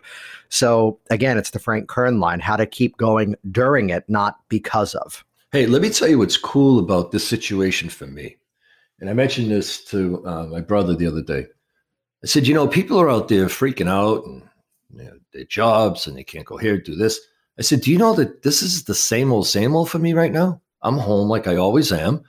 So 0.50 1.00
again, 1.10 1.38
it's 1.38 1.52
the 1.52 1.60
Frank 1.60 1.90
Kern 1.90 2.20
line, 2.20 2.40
how 2.40 2.56
to 2.56 2.66
keep 2.66 2.98
going 2.98 3.36
during 3.52 3.90
it, 3.90 4.06
not 4.08 4.40
because 4.50 4.96
of. 4.96 5.26
Hey, 5.52 5.66
let 5.66 5.82
me 5.82 5.90
tell 5.90 6.08
you 6.08 6.20
what's 6.20 6.38
cool 6.38 6.80
about 6.80 7.12
this 7.12 7.28
situation 7.28 7.90
for 7.90 8.08
me. 8.08 8.38
And 9.02 9.10
I 9.10 9.14
mentioned 9.14 9.52
this 9.52 9.84
to 9.86 10.26
uh, 10.26 10.46
my 10.46 10.62
brother 10.62 10.96
the 10.96 11.08
other 11.08 11.24
day. 11.24 11.48
I 12.24 12.28
said, 12.28 12.48
you 12.48 12.54
know, 12.54 12.68
people 12.68 13.02
are 13.02 13.10
out 13.10 13.28
there 13.28 13.48
freaking 13.48 13.90
out 13.90 14.26
and 14.26 14.44
you 14.96 15.04
know, 15.04 15.18
their 15.34 15.44
jobs 15.46 16.08
and 16.08 16.16
they 16.16 16.24
can't 16.24 16.46
go 16.46 16.58
here, 16.58 16.78
do 16.78 16.96
this. 16.96 17.20
I 17.60 17.62
said, 17.62 17.82
Do 17.82 17.92
you 17.92 17.98
know 17.98 18.14
that 18.16 18.44
this 18.44 18.62
is 18.62 18.86
the 18.86 18.96
same 18.96 19.32
old, 19.32 19.48
same 19.48 19.76
old 19.76 19.90
for 19.90 20.00
me 20.00 20.14
right 20.14 20.32
now? 20.32 20.62
I'm 20.82 20.98
home 20.98 21.30
like 21.30 21.48
I 21.48 21.56
always 21.58 21.92
am. 21.92 22.24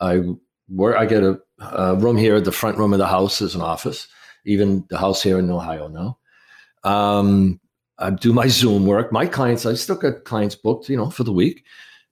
I 0.00 0.22
where 0.68 0.96
I 0.96 1.06
get 1.06 1.22
a, 1.22 1.40
a 1.60 1.96
room 1.96 2.16
here, 2.16 2.36
at 2.36 2.44
the 2.44 2.52
front 2.52 2.78
room 2.78 2.92
of 2.92 2.98
the 2.98 3.06
house 3.06 3.40
is 3.40 3.54
an 3.54 3.60
office, 3.60 4.08
even 4.44 4.84
the 4.90 4.98
house 4.98 5.22
here 5.22 5.38
in 5.38 5.50
Ohio 5.50 5.88
now. 5.88 6.18
Um, 6.84 7.60
I 7.98 8.10
do 8.10 8.32
my 8.32 8.46
Zoom 8.48 8.86
work. 8.86 9.12
My 9.12 9.26
clients, 9.26 9.66
I 9.66 9.74
still 9.74 9.96
got 9.96 10.24
clients 10.24 10.54
booked, 10.54 10.88
you 10.88 10.96
know, 10.96 11.10
for 11.10 11.24
the 11.24 11.32
week. 11.32 11.64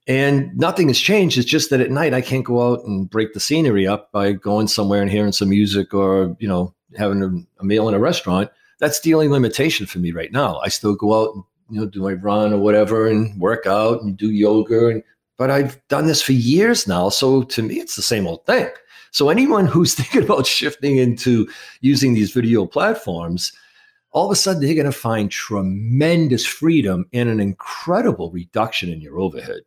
And 0.07 0.55
nothing 0.55 0.87
has 0.89 0.99
changed. 0.99 1.37
It's 1.37 1.49
just 1.49 1.71
that 1.71 1.81
at 1.81 1.89
night 1.89 2.13
I 2.13 2.21
can't 2.21 2.45
go 2.45 2.71
out 2.71 2.85
and 2.85 3.09
break 3.09 3.33
the 3.33 3.39
scenery 3.39 3.87
up 3.87 4.11
by 4.11 4.33
going 4.33 4.67
somewhere 4.67 5.01
and 5.01 5.09
hearing 5.09 5.31
some 5.31 5.49
music 5.49 5.93
or, 5.95 6.35
you 6.39 6.47
know, 6.47 6.75
having 6.95 7.23
a, 7.23 7.61
a 7.61 7.65
meal 7.65 7.89
in 7.89 7.95
a 7.95 7.99
restaurant. 7.99 8.51
That's 8.79 8.99
the 8.99 9.15
only 9.15 9.29
limitation 9.29 9.87
for 9.87 9.97
me 9.97 10.11
right 10.11 10.31
now. 10.31 10.59
I 10.59 10.67
still 10.67 10.95
go 10.95 11.19
out 11.19 11.33
and 11.33 11.43
you 11.69 11.79
know, 11.79 11.85
do 11.85 12.01
my 12.01 12.13
run 12.13 12.53
or 12.53 12.59
whatever 12.59 13.07
and 13.07 13.39
work 13.39 13.65
out 13.65 14.01
and 14.01 14.17
do 14.17 14.31
yoga. 14.31 14.87
And, 14.87 15.03
but 15.37 15.49
I've 15.49 15.85
done 15.87 16.07
this 16.07 16.21
for 16.21 16.33
years 16.33 16.87
now. 16.87 17.09
So 17.09 17.43
to 17.43 17.61
me, 17.61 17.75
it's 17.79 17.95
the 17.95 18.01
same 18.01 18.27
old 18.27 18.45
thing. 18.45 18.69
So 19.11 19.29
anyone 19.29 19.65
who's 19.65 19.93
thinking 19.95 20.23
about 20.23 20.45
shifting 20.45 20.97
into 20.97 21.47
using 21.81 22.13
these 22.13 22.31
video 22.31 22.65
platforms, 22.65 23.53
all 24.11 24.25
of 24.25 24.31
a 24.31 24.35
sudden 24.35 24.61
they're 24.61 24.75
going 24.75 24.85
to 24.85 24.91
find 24.91 25.29
tremendous 25.29 26.45
freedom 26.45 27.05
and 27.13 27.29
an 27.29 27.39
incredible 27.39 28.31
reduction 28.31 28.89
in 28.89 29.01
your 29.01 29.19
overhead. 29.19 29.61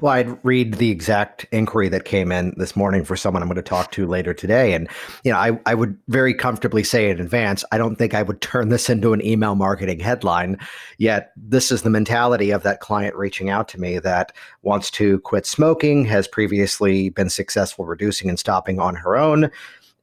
Well, 0.00 0.12
I'd 0.12 0.44
read 0.44 0.74
the 0.74 0.90
exact 0.90 1.46
inquiry 1.50 1.88
that 1.88 2.04
came 2.04 2.30
in 2.30 2.54
this 2.56 2.76
morning 2.76 3.04
for 3.04 3.16
someone 3.16 3.42
I'm 3.42 3.48
going 3.48 3.56
to 3.56 3.62
talk 3.62 3.90
to 3.92 4.06
later 4.06 4.32
today. 4.32 4.72
And, 4.72 4.88
you 5.24 5.32
know, 5.32 5.38
I, 5.38 5.58
I 5.66 5.74
would 5.74 5.98
very 6.08 6.32
comfortably 6.32 6.84
say 6.84 7.10
in 7.10 7.20
advance, 7.20 7.64
I 7.72 7.78
don't 7.78 7.96
think 7.96 8.14
I 8.14 8.22
would 8.22 8.40
turn 8.40 8.68
this 8.68 8.88
into 8.88 9.12
an 9.12 9.24
email 9.24 9.56
marketing 9.56 9.98
headline. 9.98 10.58
Yet, 10.98 11.32
this 11.36 11.72
is 11.72 11.82
the 11.82 11.90
mentality 11.90 12.50
of 12.50 12.62
that 12.62 12.80
client 12.80 13.16
reaching 13.16 13.50
out 13.50 13.66
to 13.68 13.80
me 13.80 13.98
that 13.98 14.32
wants 14.62 14.92
to 14.92 15.18
quit 15.20 15.44
smoking, 15.44 16.04
has 16.04 16.28
previously 16.28 17.08
been 17.08 17.28
successful 17.28 17.84
reducing 17.84 18.28
and 18.28 18.38
stopping 18.38 18.78
on 18.78 18.94
her 18.94 19.16
own. 19.16 19.50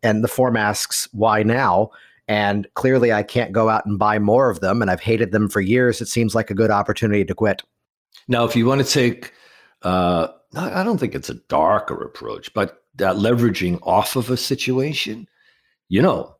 And 0.03 0.21
the 0.21 0.27
form 0.27 0.57
asks, 0.57 1.07
why 1.13 1.43
now? 1.43 1.91
And 2.27 2.67
clearly, 2.73 3.13
I 3.13 3.23
can't 3.23 3.53
go 3.53 3.69
out 3.69 3.85
and 3.85 3.97
buy 3.97 4.19
more 4.19 4.49
of 4.49 4.59
them. 4.59 4.81
And 4.81 4.91
I've 4.91 5.01
hated 5.01 5.31
them 5.31 5.47
for 5.47 5.61
years. 5.61 6.01
It 6.01 6.07
seems 6.07 6.35
like 6.35 6.49
a 6.49 6.55
good 6.55 6.71
opportunity 6.71 7.23
to 7.23 7.35
quit. 7.35 7.61
Now, 8.27 8.43
if 8.43 8.55
you 8.55 8.65
want 8.65 8.85
to 8.85 8.87
take 8.87 9.33
uh, 9.83 10.27
I 10.55 10.83
don't 10.83 10.99
think 10.99 11.15
it's 11.15 11.29
a 11.29 11.35
darker 11.35 12.03
approach, 12.03 12.53
but 12.53 12.83
that 12.95 13.15
leveraging 13.15 13.79
off 13.83 14.15
of 14.15 14.29
a 14.29 14.37
situation, 14.37 15.27
you 15.89 16.01
know, 16.01 16.35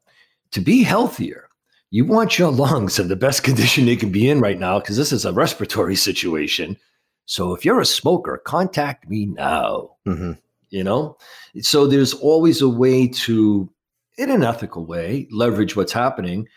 to 0.51 0.61
be 0.61 0.83
healthier, 0.83 1.47
you 1.89 2.05
want 2.05 2.37
your 2.37 2.51
lungs 2.51 2.99
in 2.99 3.07
the 3.07 3.15
best 3.15 3.43
condition 3.43 3.85
they 3.85 3.95
can 3.95 4.11
be 4.11 4.29
in 4.29 4.39
right 4.39 4.59
now 4.59 4.79
because 4.79 4.97
this 4.97 5.11
is 5.11 5.25
a 5.25 5.33
respiratory 5.33 5.95
situation. 5.95 6.77
So 7.25 7.53
if 7.53 7.63
you're 7.63 7.79
a 7.79 7.85
smoker, 7.85 8.41
contact 8.43 9.09
me 9.09 9.27
now. 9.27 9.95
Mm-hmm. 10.07 10.33
You 10.69 10.85
know, 10.85 11.17
so 11.59 11.85
there's 11.85 12.13
always 12.13 12.61
a 12.61 12.69
way 12.69 13.05
to, 13.07 13.69
in 14.17 14.31
an 14.31 14.41
ethical 14.41 14.85
way, 14.85 15.27
leverage 15.29 15.75
what's 15.75 15.91
happening, 15.91 16.47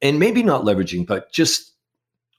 and 0.00 0.18
maybe 0.18 0.42
not 0.42 0.64
leveraging, 0.64 1.06
but 1.06 1.30
just 1.32 1.74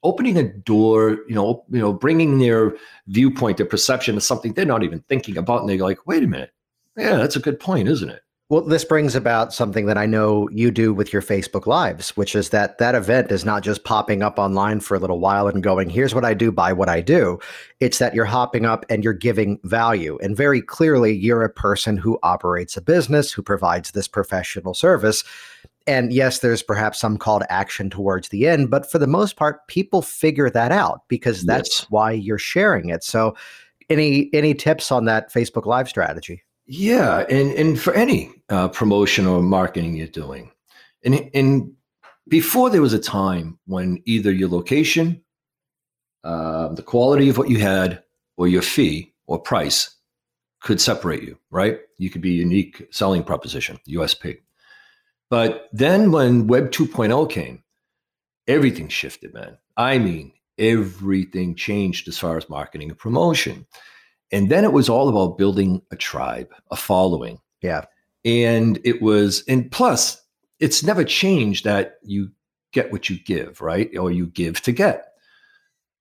opening 0.03 0.37
a 0.37 0.43
door, 0.43 1.17
you 1.27 1.35
know, 1.35 1.63
you 1.69 1.79
know, 1.79 1.93
bringing 1.93 2.39
their 2.39 2.75
viewpoint, 3.07 3.57
their 3.57 3.65
perception 3.65 4.15
to 4.15 4.21
something 4.21 4.53
they're 4.53 4.65
not 4.65 4.83
even 4.83 5.01
thinking 5.09 5.37
about, 5.37 5.61
and 5.61 5.69
they're 5.69 5.77
like, 5.77 6.07
"Wait 6.07 6.23
a 6.23 6.27
minute, 6.27 6.51
yeah, 6.97 7.17
that's 7.17 7.35
a 7.35 7.41
good 7.41 7.59
point, 7.59 7.87
isn't 7.87 8.09
it?" 8.09 8.21
Well, 8.51 8.61
this 8.61 8.83
brings 8.83 9.13
about 9.13 9.53
something 9.53 9.85
that 9.85 9.97
I 9.99 10.07
know 10.07 10.49
you 10.49 10.71
do 10.71 10.91
with 10.91 11.13
your 11.13 11.21
Facebook 11.21 11.67
Lives, 11.67 12.17
which 12.17 12.33
is 12.33 12.49
that 12.49 12.79
that 12.79 12.95
event 12.95 13.31
is 13.31 13.45
not 13.45 13.61
just 13.61 13.83
popping 13.83 14.23
up 14.23 14.39
online 14.39 14.79
for 14.79 14.95
a 14.95 14.99
little 14.99 15.19
while 15.19 15.47
and 15.47 15.61
going, 15.61 15.87
here's 15.87 16.15
what 16.15 16.25
I 16.25 16.33
do, 16.33 16.51
buy 16.51 16.73
what 16.73 16.89
I 16.89 16.99
do. 16.99 17.37
It's 17.79 17.99
that 17.99 18.15
you're 18.15 18.25
hopping 18.25 18.65
up 18.65 18.87
and 18.89 19.03
you're 19.03 19.13
giving 19.13 19.59
value. 19.65 20.17
And 20.23 20.35
very 20.35 20.63
clearly, 20.63 21.15
you're 21.15 21.43
a 21.43 21.49
person 21.49 21.95
who 21.95 22.17
operates 22.23 22.75
a 22.75 22.81
business, 22.81 23.31
who 23.31 23.43
provides 23.43 23.91
this 23.91 24.07
professional 24.07 24.73
service. 24.73 25.23
And 25.87 26.13
yes, 26.13 26.39
there's 26.39 26.61
perhaps 26.61 26.99
some 26.99 27.17
call 27.17 27.39
to 27.39 27.51
action 27.51 27.89
towards 27.89 28.29
the 28.29 28.47
end, 28.47 28.69
but 28.69 28.89
for 28.89 28.99
the 28.99 29.07
most 29.07 29.37
part, 29.37 29.67
people 29.67 30.01
figure 30.01 30.49
that 30.49 30.71
out 30.71 31.01
because 31.07 31.43
that's 31.43 31.81
yes. 31.81 31.89
why 31.89 32.11
you're 32.11 32.37
sharing 32.37 32.89
it. 32.89 33.03
So, 33.03 33.35
any 33.89 34.29
any 34.33 34.53
tips 34.53 34.91
on 34.91 35.05
that 35.05 35.33
Facebook 35.33 35.65
Live 35.65 35.89
strategy? 35.89 36.43
Yeah, 36.67 37.25
and 37.29 37.51
and 37.53 37.79
for 37.79 37.93
any 37.93 38.31
uh, 38.49 38.67
promotion 38.67 39.25
or 39.25 39.41
marketing 39.41 39.95
you're 39.95 40.07
doing, 40.07 40.51
and 41.03 41.29
and 41.33 41.71
before 42.27 42.69
there 42.69 42.83
was 42.83 42.93
a 42.93 42.99
time 42.99 43.57
when 43.65 44.01
either 44.05 44.31
your 44.31 44.49
location, 44.49 45.23
uh, 46.23 46.67
the 46.69 46.83
quality 46.83 47.29
of 47.29 47.39
what 47.39 47.49
you 47.49 47.59
had, 47.59 48.03
or 48.37 48.47
your 48.47 48.61
fee 48.61 49.11
or 49.25 49.39
price 49.39 49.95
could 50.61 50.79
separate 50.79 51.23
you, 51.23 51.37
right? 51.51 51.79
You 51.97 52.09
could 52.09 52.21
be 52.21 52.31
a 52.31 52.43
unique 52.43 52.87
selling 52.91 53.23
proposition, 53.23 53.79
USP. 53.87 54.39
But 55.29 55.69
then 55.71 56.11
when 56.11 56.47
Web 56.47 56.71
2.0 56.71 57.29
came, 57.29 57.63
everything 58.47 58.87
shifted, 58.87 59.33
man. 59.33 59.57
I 59.77 59.97
mean, 59.99 60.33
everything 60.57 61.55
changed 61.55 62.07
as 62.07 62.17
far 62.17 62.37
as 62.37 62.49
marketing 62.49 62.89
and 62.89 62.97
promotion. 62.97 63.65
And 64.31 64.49
then 64.49 64.63
it 64.63 64.73
was 64.73 64.89
all 64.89 65.09
about 65.09 65.37
building 65.37 65.81
a 65.91 65.95
tribe, 65.95 66.49
a 66.71 66.75
following. 66.75 67.39
Yeah. 67.61 67.85
And 68.25 68.79
it 68.83 69.01
was, 69.01 69.43
and 69.47 69.71
plus, 69.71 70.21
it's 70.59 70.83
never 70.83 71.03
changed 71.03 71.63
that 71.63 71.95
you 72.03 72.31
get 72.71 72.91
what 72.91 73.09
you 73.09 73.17
give, 73.19 73.61
right? 73.61 73.95
Or 73.97 74.11
you 74.11 74.27
give 74.27 74.61
to 74.63 74.71
get. 74.71 75.05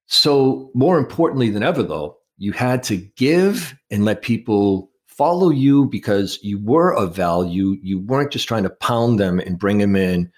So, 0.07 0.71
more 0.75 0.99
importantly 0.99 1.51
than 1.51 1.63
ever, 1.63 1.83
though, 1.83 2.17
you 2.39 2.53
had 2.53 2.83
to 2.85 2.97
give 2.97 3.77
and 3.91 4.05
let 4.05 4.23
people 4.23 4.88
follow 5.19 5.51
you 5.51 5.87
because 5.87 6.39
you 6.43 6.61
were 6.61 6.95
of 6.95 7.15
value. 7.15 7.77
You 7.83 7.99
weren't 7.99 8.31
just 8.31 8.47
trying 8.47 8.63
to 8.63 8.71
pound 8.71 9.19
them 9.19 9.41
and 9.41 9.59
bring 9.59 9.79
them 9.79 9.97
in. 9.97 10.31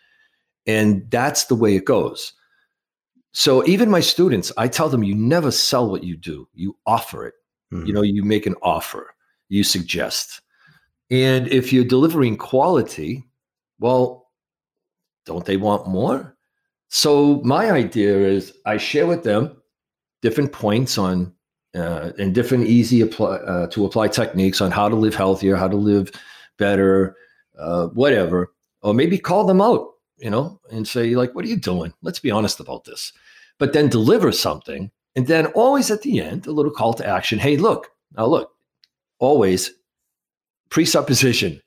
And 0.67 1.09
that's 1.11 1.45
the 1.45 1.55
way 1.55 1.77
it 1.77 1.85
goes. 1.85 2.33
So, 3.33 3.65
even 3.67 3.91
my 3.91 4.01
students, 4.01 4.51
I 4.57 4.67
tell 4.67 4.89
them 4.89 5.05
you 5.05 5.15
never 5.15 5.53
sell 5.53 5.89
what 5.89 6.03
you 6.03 6.17
do, 6.17 6.49
you 6.53 6.77
offer 6.87 7.27
it. 7.27 7.35
Mm-hmm. 7.73 7.87
You 7.87 7.93
know, 7.93 8.03
you 8.03 8.25
make 8.25 8.47
an 8.47 8.57
offer, 8.63 9.15
you 9.49 9.63
suggest. 9.63 10.41
And 11.11 11.47
if 11.47 11.73
you're 11.73 11.85
delivering 11.85 12.37
quality, 12.37 13.25
well, 13.79 14.31
don't 15.27 15.45
they 15.45 15.57
want 15.57 15.87
more? 15.87 16.37
So, 16.89 17.41
my 17.45 17.71
idea 17.71 18.19
is 18.19 18.53
I 18.67 18.79
share 18.79 19.07
with 19.07 19.23
them 19.23 19.63
different 20.23 20.51
points 20.51 20.99
on 20.99 21.33
uh, 21.75 22.13
and 22.19 22.35
different 22.35 22.67
easy 22.67 23.01
apply, 23.01 23.37
uh, 23.37 23.67
to 23.69 23.85
apply 23.85 24.09
techniques 24.09 24.61
on 24.61 24.71
how 24.71 24.89
to 24.89 24.97
live 24.97 25.15
healthier, 25.15 25.57
how 25.57 25.69
to 25.69 25.77
live 25.77 26.11
better, 26.59 27.17
uh, 27.59 27.87
whatever, 27.89 28.53
or 28.83 28.95
maybe 28.95 29.19
call 29.19 29.45
them 29.45 29.61
out, 29.61 29.87
you 30.19 30.31
know, 30.31 30.61
and 30.71 30.87
say 30.87 31.15
like, 31.15 31.35
"What 31.35 31.45
are 31.45 31.49
you 31.49 31.57
doing? 31.57 31.93
Let's 32.03 32.19
be 32.19 32.31
honest 32.31 32.61
about 32.61 32.85
this." 32.85 33.13
But 33.59 33.73
then 33.73 33.89
deliver 33.89 34.33
something, 34.33 34.91
and 35.17 35.27
then 35.27 35.47
always 35.47 35.91
at 35.91 36.03
the 36.03 36.21
end, 36.21 36.47
a 36.47 36.53
little 36.53 36.73
call 36.73 36.95
to 36.95 37.07
action. 37.07 37.39
Hey, 37.39 37.57
look 37.57 37.91
now, 38.17 38.27
look, 38.27 38.53
always 39.19 39.71
presupposition. 40.71 41.61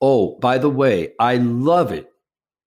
Oh, 0.00 0.38
by 0.38 0.58
the 0.58 0.70
way, 0.70 1.12
I 1.18 1.36
love 1.36 1.92
it 1.92 2.10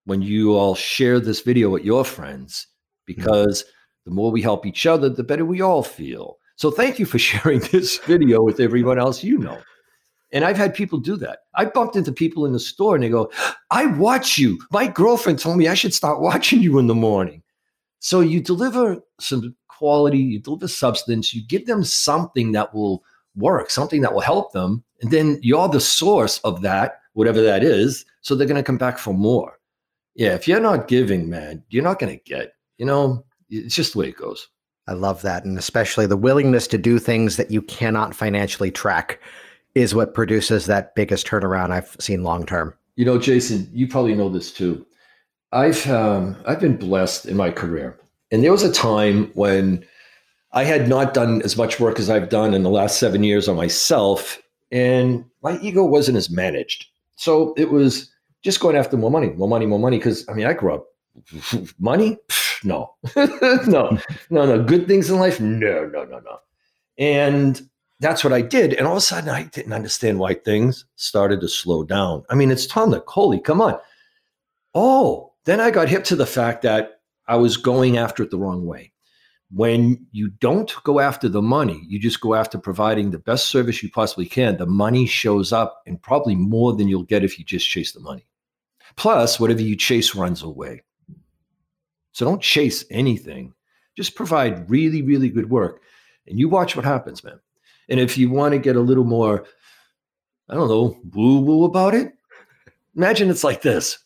when 0.04 0.22
you 0.22 0.54
all 0.54 0.74
share 0.74 1.20
this 1.20 1.40
video 1.40 1.70
with 1.70 1.84
your 1.84 2.04
friends 2.04 2.66
because. 3.06 3.62
Mm-hmm 3.62 3.72
the 4.08 4.14
more 4.14 4.30
we 4.32 4.40
help 4.40 4.64
each 4.64 4.86
other, 4.86 5.10
the 5.10 5.22
better 5.22 5.44
we 5.44 5.60
all 5.60 5.82
feel. 5.82 6.37
So 6.58 6.72
thank 6.72 6.98
you 6.98 7.06
for 7.06 7.18
sharing 7.30 7.60
this 7.60 7.98
video 7.98 8.42
with 8.42 8.60
everyone 8.60 8.98
else 8.98 9.24
you 9.24 9.38
know. 9.38 9.58
And 10.30 10.44
I've 10.44 10.58
had 10.58 10.74
people 10.74 10.98
do 10.98 11.16
that. 11.16 11.38
I 11.54 11.64
bumped 11.64 11.96
into 11.96 12.12
people 12.12 12.44
in 12.44 12.52
the 12.52 12.60
store 12.60 12.94
and 12.94 13.02
they 13.02 13.08
go, 13.08 13.30
I 13.70 13.86
watch 13.86 14.36
you. 14.36 14.58
My 14.70 14.86
girlfriend 14.86 15.38
told 15.38 15.56
me 15.56 15.68
I 15.68 15.74
should 15.74 15.94
start 15.94 16.20
watching 16.20 16.60
you 16.60 16.78
in 16.78 16.86
the 16.86 16.94
morning. 16.94 17.42
So 18.00 18.20
you 18.20 18.42
deliver 18.42 18.98
some 19.18 19.56
quality, 19.68 20.18
you 20.18 20.40
deliver 20.40 20.68
substance, 20.68 21.32
you 21.32 21.46
give 21.46 21.66
them 21.66 21.82
something 21.82 22.52
that 22.52 22.74
will 22.74 23.02
work, 23.36 23.70
something 23.70 24.02
that 24.02 24.12
will 24.12 24.20
help 24.20 24.52
them. 24.52 24.84
And 25.00 25.10
then 25.10 25.38
you're 25.42 25.68
the 25.68 25.80
source 25.80 26.38
of 26.40 26.60
that, 26.62 27.00
whatever 27.14 27.40
that 27.40 27.64
is. 27.64 28.04
So 28.20 28.34
they're 28.34 28.46
going 28.46 28.56
to 28.56 28.62
come 28.62 28.78
back 28.78 28.98
for 28.98 29.14
more. 29.14 29.58
Yeah, 30.14 30.34
if 30.34 30.46
you're 30.46 30.60
not 30.60 30.88
giving, 30.88 31.30
man, 31.30 31.62
you're 31.70 31.84
not 31.84 32.00
going 32.00 32.18
to 32.18 32.24
get. 32.24 32.52
You 32.76 32.86
know, 32.86 33.24
it's 33.48 33.74
just 33.74 33.92
the 33.92 34.00
way 34.00 34.08
it 34.08 34.16
goes. 34.16 34.48
I 34.88 34.94
love 34.94 35.20
that. 35.22 35.44
And 35.44 35.58
especially 35.58 36.06
the 36.06 36.16
willingness 36.16 36.66
to 36.68 36.78
do 36.78 36.98
things 36.98 37.36
that 37.36 37.50
you 37.50 37.60
cannot 37.60 38.14
financially 38.14 38.70
track 38.70 39.20
is 39.74 39.94
what 39.94 40.14
produces 40.14 40.64
that 40.66 40.94
biggest 40.94 41.26
turnaround 41.26 41.70
I've 41.70 41.94
seen 42.00 42.24
long 42.24 42.46
term. 42.46 42.74
You 42.96 43.04
know, 43.04 43.18
Jason, 43.18 43.68
you 43.72 43.86
probably 43.86 44.14
know 44.14 44.30
this 44.30 44.50
too. 44.50 44.84
I've 45.52 45.88
um, 45.90 46.36
I've 46.46 46.60
been 46.60 46.76
blessed 46.76 47.26
in 47.26 47.36
my 47.36 47.50
career, 47.50 47.98
and 48.30 48.42
there 48.42 48.50
was 48.50 48.62
a 48.62 48.72
time 48.72 49.30
when 49.34 49.84
I 50.52 50.64
had 50.64 50.88
not 50.88 51.14
done 51.14 51.42
as 51.42 51.56
much 51.56 51.78
work 51.78 51.98
as 51.98 52.10
I've 52.10 52.28
done 52.28 52.54
in 52.54 52.62
the 52.62 52.70
last 52.70 52.98
seven 52.98 53.22
years 53.22 53.48
on 53.48 53.56
myself, 53.56 54.40
and 54.72 55.24
my 55.42 55.58
ego 55.60 55.84
wasn't 55.84 56.18
as 56.18 56.28
managed. 56.28 56.86
So 57.16 57.54
it 57.56 57.70
was 57.70 58.10
just 58.42 58.60
going 58.60 58.76
after 58.76 58.96
more 58.96 59.10
money, 59.10 59.28
more 59.28 59.48
money, 59.48 59.66
more 59.66 59.78
money. 59.78 59.98
Because 59.98 60.28
I 60.28 60.32
mean, 60.32 60.46
I 60.46 60.54
grew 60.54 60.74
up 60.74 60.86
money 61.78 62.18
no, 62.64 62.94
no, 63.16 63.98
no, 64.30 64.46
no. 64.46 64.62
Good 64.64 64.86
things 64.86 65.10
in 65.10 65.18
life? 65.18 65.40
No, 65.40 65.86
no, 65.86 66.04
no, 66.04 66.18
no. 66.20 66.38
And 66.98 67.68
that's 68.00 68.22
what 68.22 68.32
I 68.32 68.42
did. 68.42 68.74
And 68.74 68.86
all 68.86 68.94
of 68.94 68.98
a 68.98 69.02
sudden, 69.02 69.30
I 69.30 69.44
didn't 69.44 69.72
understand 69.72 70.18
why 70.18 70.34
things 70.34 70.84
started 70.96 71.40
to 71.40 71.48
slow 71.48 71.84
down. 71.84 72.24
I 72.30 72.34
mean, 72.34 72.50
it's 72.50 72.66
Tom 72.66 72.94
Holy, 73.06 73.40
come 73.40 73.60
on. 73.60 73.78
Oh, 74.74 75.32
then 75.44 75.60
I 75.60 75.70
got 75.70 75.88
hip 75.88 76.04
to 76.04 76.16
the 76.16 76.26
fact 76.26 76.62
that 76.62 77.00
I 77.26 77.36
was 77.36 77.56
going 77.56 77.98
after 77.98 78.22
it 78.22 78.30
the 78.30 78.38
wrong 78.38 78.66
way. 78.66 78.92
When 79.50 80.06
you 80.12 80.28
don't 80.28 80.72
go 80.84 81.00
after 81.00 81.28
the 81.28 81.40
money, 81.40 81.82
you 81.88 81.98
just 81.98 82.20
go 82.20 82.34
after 82.34 82.58
providing 82.58 83.10
the 83.10 83.18
best 83.18 83.46
service 83.46 83.82
you 83.82 83.90
possibly 83.90 84.26
can. 84.26 84.58
The 84.58 84.66
money 84.66 85.06
shows 85.06 85.52
up 85.52 85.82
and 85.86 86.00
probably 86.00 86.34
more 86.36 86.74
than 86.74 86.86
you'll 86.86 87.02
get 87.02 87.24
if 87.24 87.38
you 87.38 87.44
just 87.44 87.68
chase 87.68 87.92
the 87.92 88.00
money. 88.00 88.26
Plus, 88.96 89.40
whatever 89.40 89.62
you 89.62 89.74
chase 89.74 90.14
runs 90.14 90.42
away. 90.42 90.82
So 92.18 92.24
don't 92.24 92.42
chase 92.42 92.84
anything. 92.90 93.54
Just 93.96 94.16
provide 94.16 94.68
really, 94.68 95.02
really 95.02 95.28
good 95.28 95.50
work. 95.50 95.82
And 96.26 96.36
you 96.36 96.48
watch 96.48 96.74
what 96.74 96.84
happens, 96.84 97.22
man. 97.22 97.38
And 97.88 98.00
if 98.00 98.18
you 98.18 98.28
want 98.28 98.54
to 98.54 98.58
get 98.58 98.74
a 98.74 98.80
little 98.80 99.04
more, 99.04 99.44
I 100.48 100.56
don't 100.56 100.66
know, 100.66 100.98
woo 101.14 101.38
woo 101.38 101.64
about 101.64 101.94
it, 101.94 102.12
imagine 102.96 103.30
it's 103.30 103.44
like 103.44 103.62
this 103.62 103.98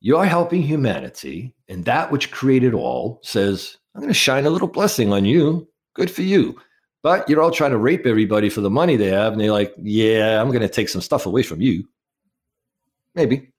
You're 0.00 0.24
helping 0.24 0.62
humanity, 0.62 1.52
and 1.68 1.84
that 1.84 2.12
which 2.12 2.30
created 2.30 2.74
all 2.74 3.18
says, 3.24 3.76
I'm 3.96 4.02
going 4.02 4.12
to 4.12 4.14
shine 4.14 4.46
a 4.46 4.50
little 4.50 4.68
blessing 4.68 5.12
on 5.12 5.24
you. 5.24 5.66
Good 5.94 6.12
for 6.12 6.22
you. 6.22 6.60
But 7.02 7.28
you're 7.28 7.42
all 7.42 7.50
trying 7.50 7.72
to 7.72 7.76
rape 7.76 8.06
everybody 8.06 8.50
for 8.50 8.60
the 8.60 8.70
money 8.70 8.94
they 8.94 9.08
have. 9.08 9.32
And 9.32 9.40
they're 9.40 9.50
like, 9.50 9.74
yeah, 9.78 10.40
I'm 10.40 10.50
going 10.50 10.60
to 10.60 10.68
take 10.68 10.88
some 10.88 11.02
stuff 11.02 11.26
away 11.26 11.42
from 11.42 11.60
you. 11.60 11.88
Maybe 13.16 13.50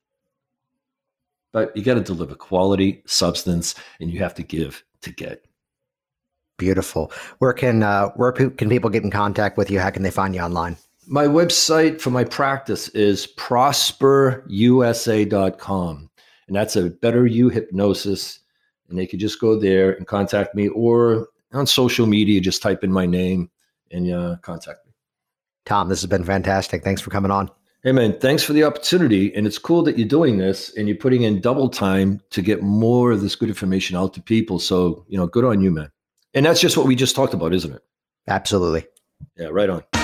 but 1.52 1.76
you 1.76 1.82
got 1.82 1.94
to 1.94 2.00
deliver 2.00 2.34
quality, 2.34 3.02
substance, 3.06 3.74
and 4.00 4.10
you 4.10 4.18
have 4.18 4.34
to 4.34 4.42
give 4.42 4.82
to 5.02 5.12
get. 5.12 5.44
Beautiful. 6.58 7.12
Where 7.38 7.52
can 7.52 7.82
uh, 7.82 8.08
where 8.10 8.32
can 8.32 8.68
people 8.68 8.90
get 8.90 9.04
in 9.04 9.10
contact 9.10 9.58
with 9.58 9.70
you? 9.70 9.80
How 9.80 9.90
can 9.90 10.02
they 10.02 10.10
find 10.10 10.34
you 10.34 10.40
online? 10.40 10.76
My 11.06 11.26
website 11.26 12.00
for 12.00 12.10
my 12.10 12.24
practice 12.24 12.88
is 12.90 13.26
prosperusa.com, 13.26 16.10
and 16.46 16.56
that's 16.56 16.76
a 16.76 16.90
better 16.90 17.26
you 17.26 17.48
hypnosis. 17.48 18.38
And 18.88 18.98
they 18.98 19.06
could 19.06 19.20
just 19.20 19.40
go 19.40 19.58
there 19.58 19.92
and 19.92 20.06
contact 20.06 20.54
me, 20.54 20.68
or 20.68 21.28
on 21.52 21.66
social 21.66 22.06
media, 22.06 22.40
just 22.40 22.62
type 22.62 22.84
in 22.84 22.92
my 22.92 23.06
name 23.06 23.50
and 23.90 24.12
uh, 24.12 24.36
contact 24.42 24.86
me. 24.86 24.92
Tom, 25.64 25.88
this 25.88 26.00
has 26.00 26.08
been 26.08 26.24
fantastic. 26.24 26.84
Thanks 26.84 27.00
for 27.00 27.10
coming 27.10 27.30
on. 27.30 27.50
Hey 27.84 27.90
man, 27.90 28.16
thanks 28.20 28.44
for 28.44 28.52
the 28.52 28.62
opportunity. 28.62 29.34
And 29.34 29.44
it's 29.44 29.58
cool 29.58 29.82
that 29.82 29.98
you're 29.98 30.06
doing 30.06 30.38
this 30.38 30.72
and 30.76 30.86
you're 30.86 30.96
putting 30.96 31.22
in 31.22 31.40
double 31.40 31.68
time 31.68 32.20
to 32.30 32.40
get 32.40 32.62
more 32.62 33.10
of 33.10 33.22
this 33.22 33.34
good 33.34 33.48
information 33.48 33.96
out 33.96 34.14
to 34.14 34.22
people. 34.22 34.60
So, 34.60 35.04
you 35.08 35.18
know, 35.18 35.26
good 35.26 35.44
on 35.44 35.60
you, 35.60 35.72
man. 35.72 35.90
And 36.32 36.46
that's 36.46 36.60
just 36.60 36.76
what 36.76 36.86
we 36.86 36.94
just 36.94 37.16
talked 37.16 37.34
about, 37.34 37.52
isn't 37.52 37.74
it? 37.74 37.82
Absolutely. 38.28 38.86
Yeah, 39.36 39.48
right 39.48 39.68
on. 39.68 40.01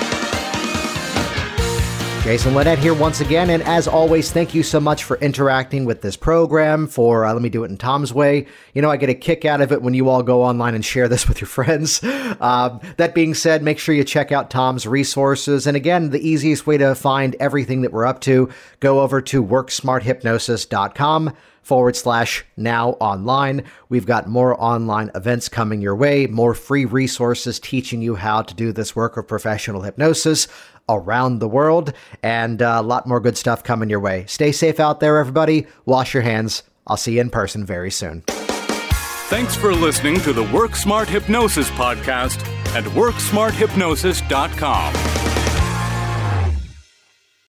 Jason 2.23 2.53
Linett 2.53 2.79
here 2.79 2.93
once 2.93 3.21
again. 3.21 3.49
And 3.49 3.63
as 3.63 3.87
always, 3.87 4.29
thank 4.31 4.53
you 4.53 4.61
so 4.61 4.79
much 4.79 5.05
for 5.05 5.17
interacting 5.17 5.85
with 5.85 6.01
this 6.01 6.17
program. 6.17 6.85
For 6.85 7.25
uh, 7.25 7.33
let 7.33 7.41
me 7.41 7.49
do 7.49 7.63
it 7.63 7.71
in 7.71 7.77
Tom's 7.77 8.13
way. 8.13 8.45
You 8.73 8.81
know, 8.81 8.91
I 8.91 8.97
get 8.97 9.09
a 9.09 9.13
kick 9.13 9.45
out 9.45 9.61
of 9.61 9.71
it 9.71 9.81
when 9.81 9.93
you 9.93 10.09
all 10.09 10.21
go 10.21 10.43
online 10.43 10.75
and 10.75 10.83
share 10.83 11.07
this 11.07 11.27
with 11.29 11.39
your 11.39 11.47
friends. 11.47 12.03
Uh, 12.03 12.77
that 12.97 13.15
being 13.15 13.33
said, 13.33 13.63
make 13.63 13.79
sure 13.79 13.95
you 13.95 14.03
check 14.03 14.31
out 14.31 14.49
Tom's 14.49 14.85
resources. 14.85 15.65
And 15.65 15.77
again, 15.77 16.09
the 16.09 16.19
easiest 16.19 16.67
way 16.67 16.77
to 16.77 16.93
find 16.93 17.35
everything 17.39 17.81
that 17.83 17.93
we're 17.93 18.05
up 18.05 18.19
to, 18.21 18.49
go 18.79 18.99
over 18.99 19.21
to 19.21 19.43
worksmarthypnosis.com 19.43 21.33
forward 21.69 21.95
slash 21.95 22.43
now 22.57 22.91
online. 22.93 23.63
We've 23.89 24.05
got 24.05 24.27
more 24.27 24.59
online 24.59 25.11
events 25.13 25.47
coming 25.47 25.81
your 25.81 25.95
way, 25.95 26.25
more 26.25 26.55
free 26.55 26.85
resources 26.85 27.59
teaching 27.59 28.01
you 28.01 28.15
how 28.15 28.41
to 28.41 28.55
do 28.55 28.71
this 28.71 28.95
work 28.95 29.17
of 29.17 29.27
professional 29.27 29.83
hypnosis 29.83 30.47
around 30.89 31.39
the 31.39 31.47
world, 31.47 31.93
and 32.23 32.61
uh, 32.61 32.77
a 32.79 32.83
lot 32.83 33.07
more 33.07 33.19
good 33.19 33.37
stuff 33.37 33.63
coming 33.63 33.89
your 33.89 33.99
way. 33.99 34.25
Stay 34.27 34.51
safe 34.51 34.79
out 34.79 34.99
there, 34.99 35.17
everybody. 35.17 35.65
Wash 35.85 36.13
your 36.13 36.21
hands. 36.23 36.63
I'll 36.87 36.97
see 36.97 37.15
you 37.15 37.21
in 37.21 37.29
person 37.29 37.65
very 37.65 37.91
soon. 37.91 38.23
Thanks 39.29 39.55
for 39.55 39.73
listening 39.73 40.19
to 40.21 40.33
the 40.33 40.43
Work 40.45 40.75
Smart 40.75 41.07
Hypnosis 41.07 41.69
podcast 41.71 42.39
at 42.73 42.83
WorkSmartHypnosis.com. 42.83 45.28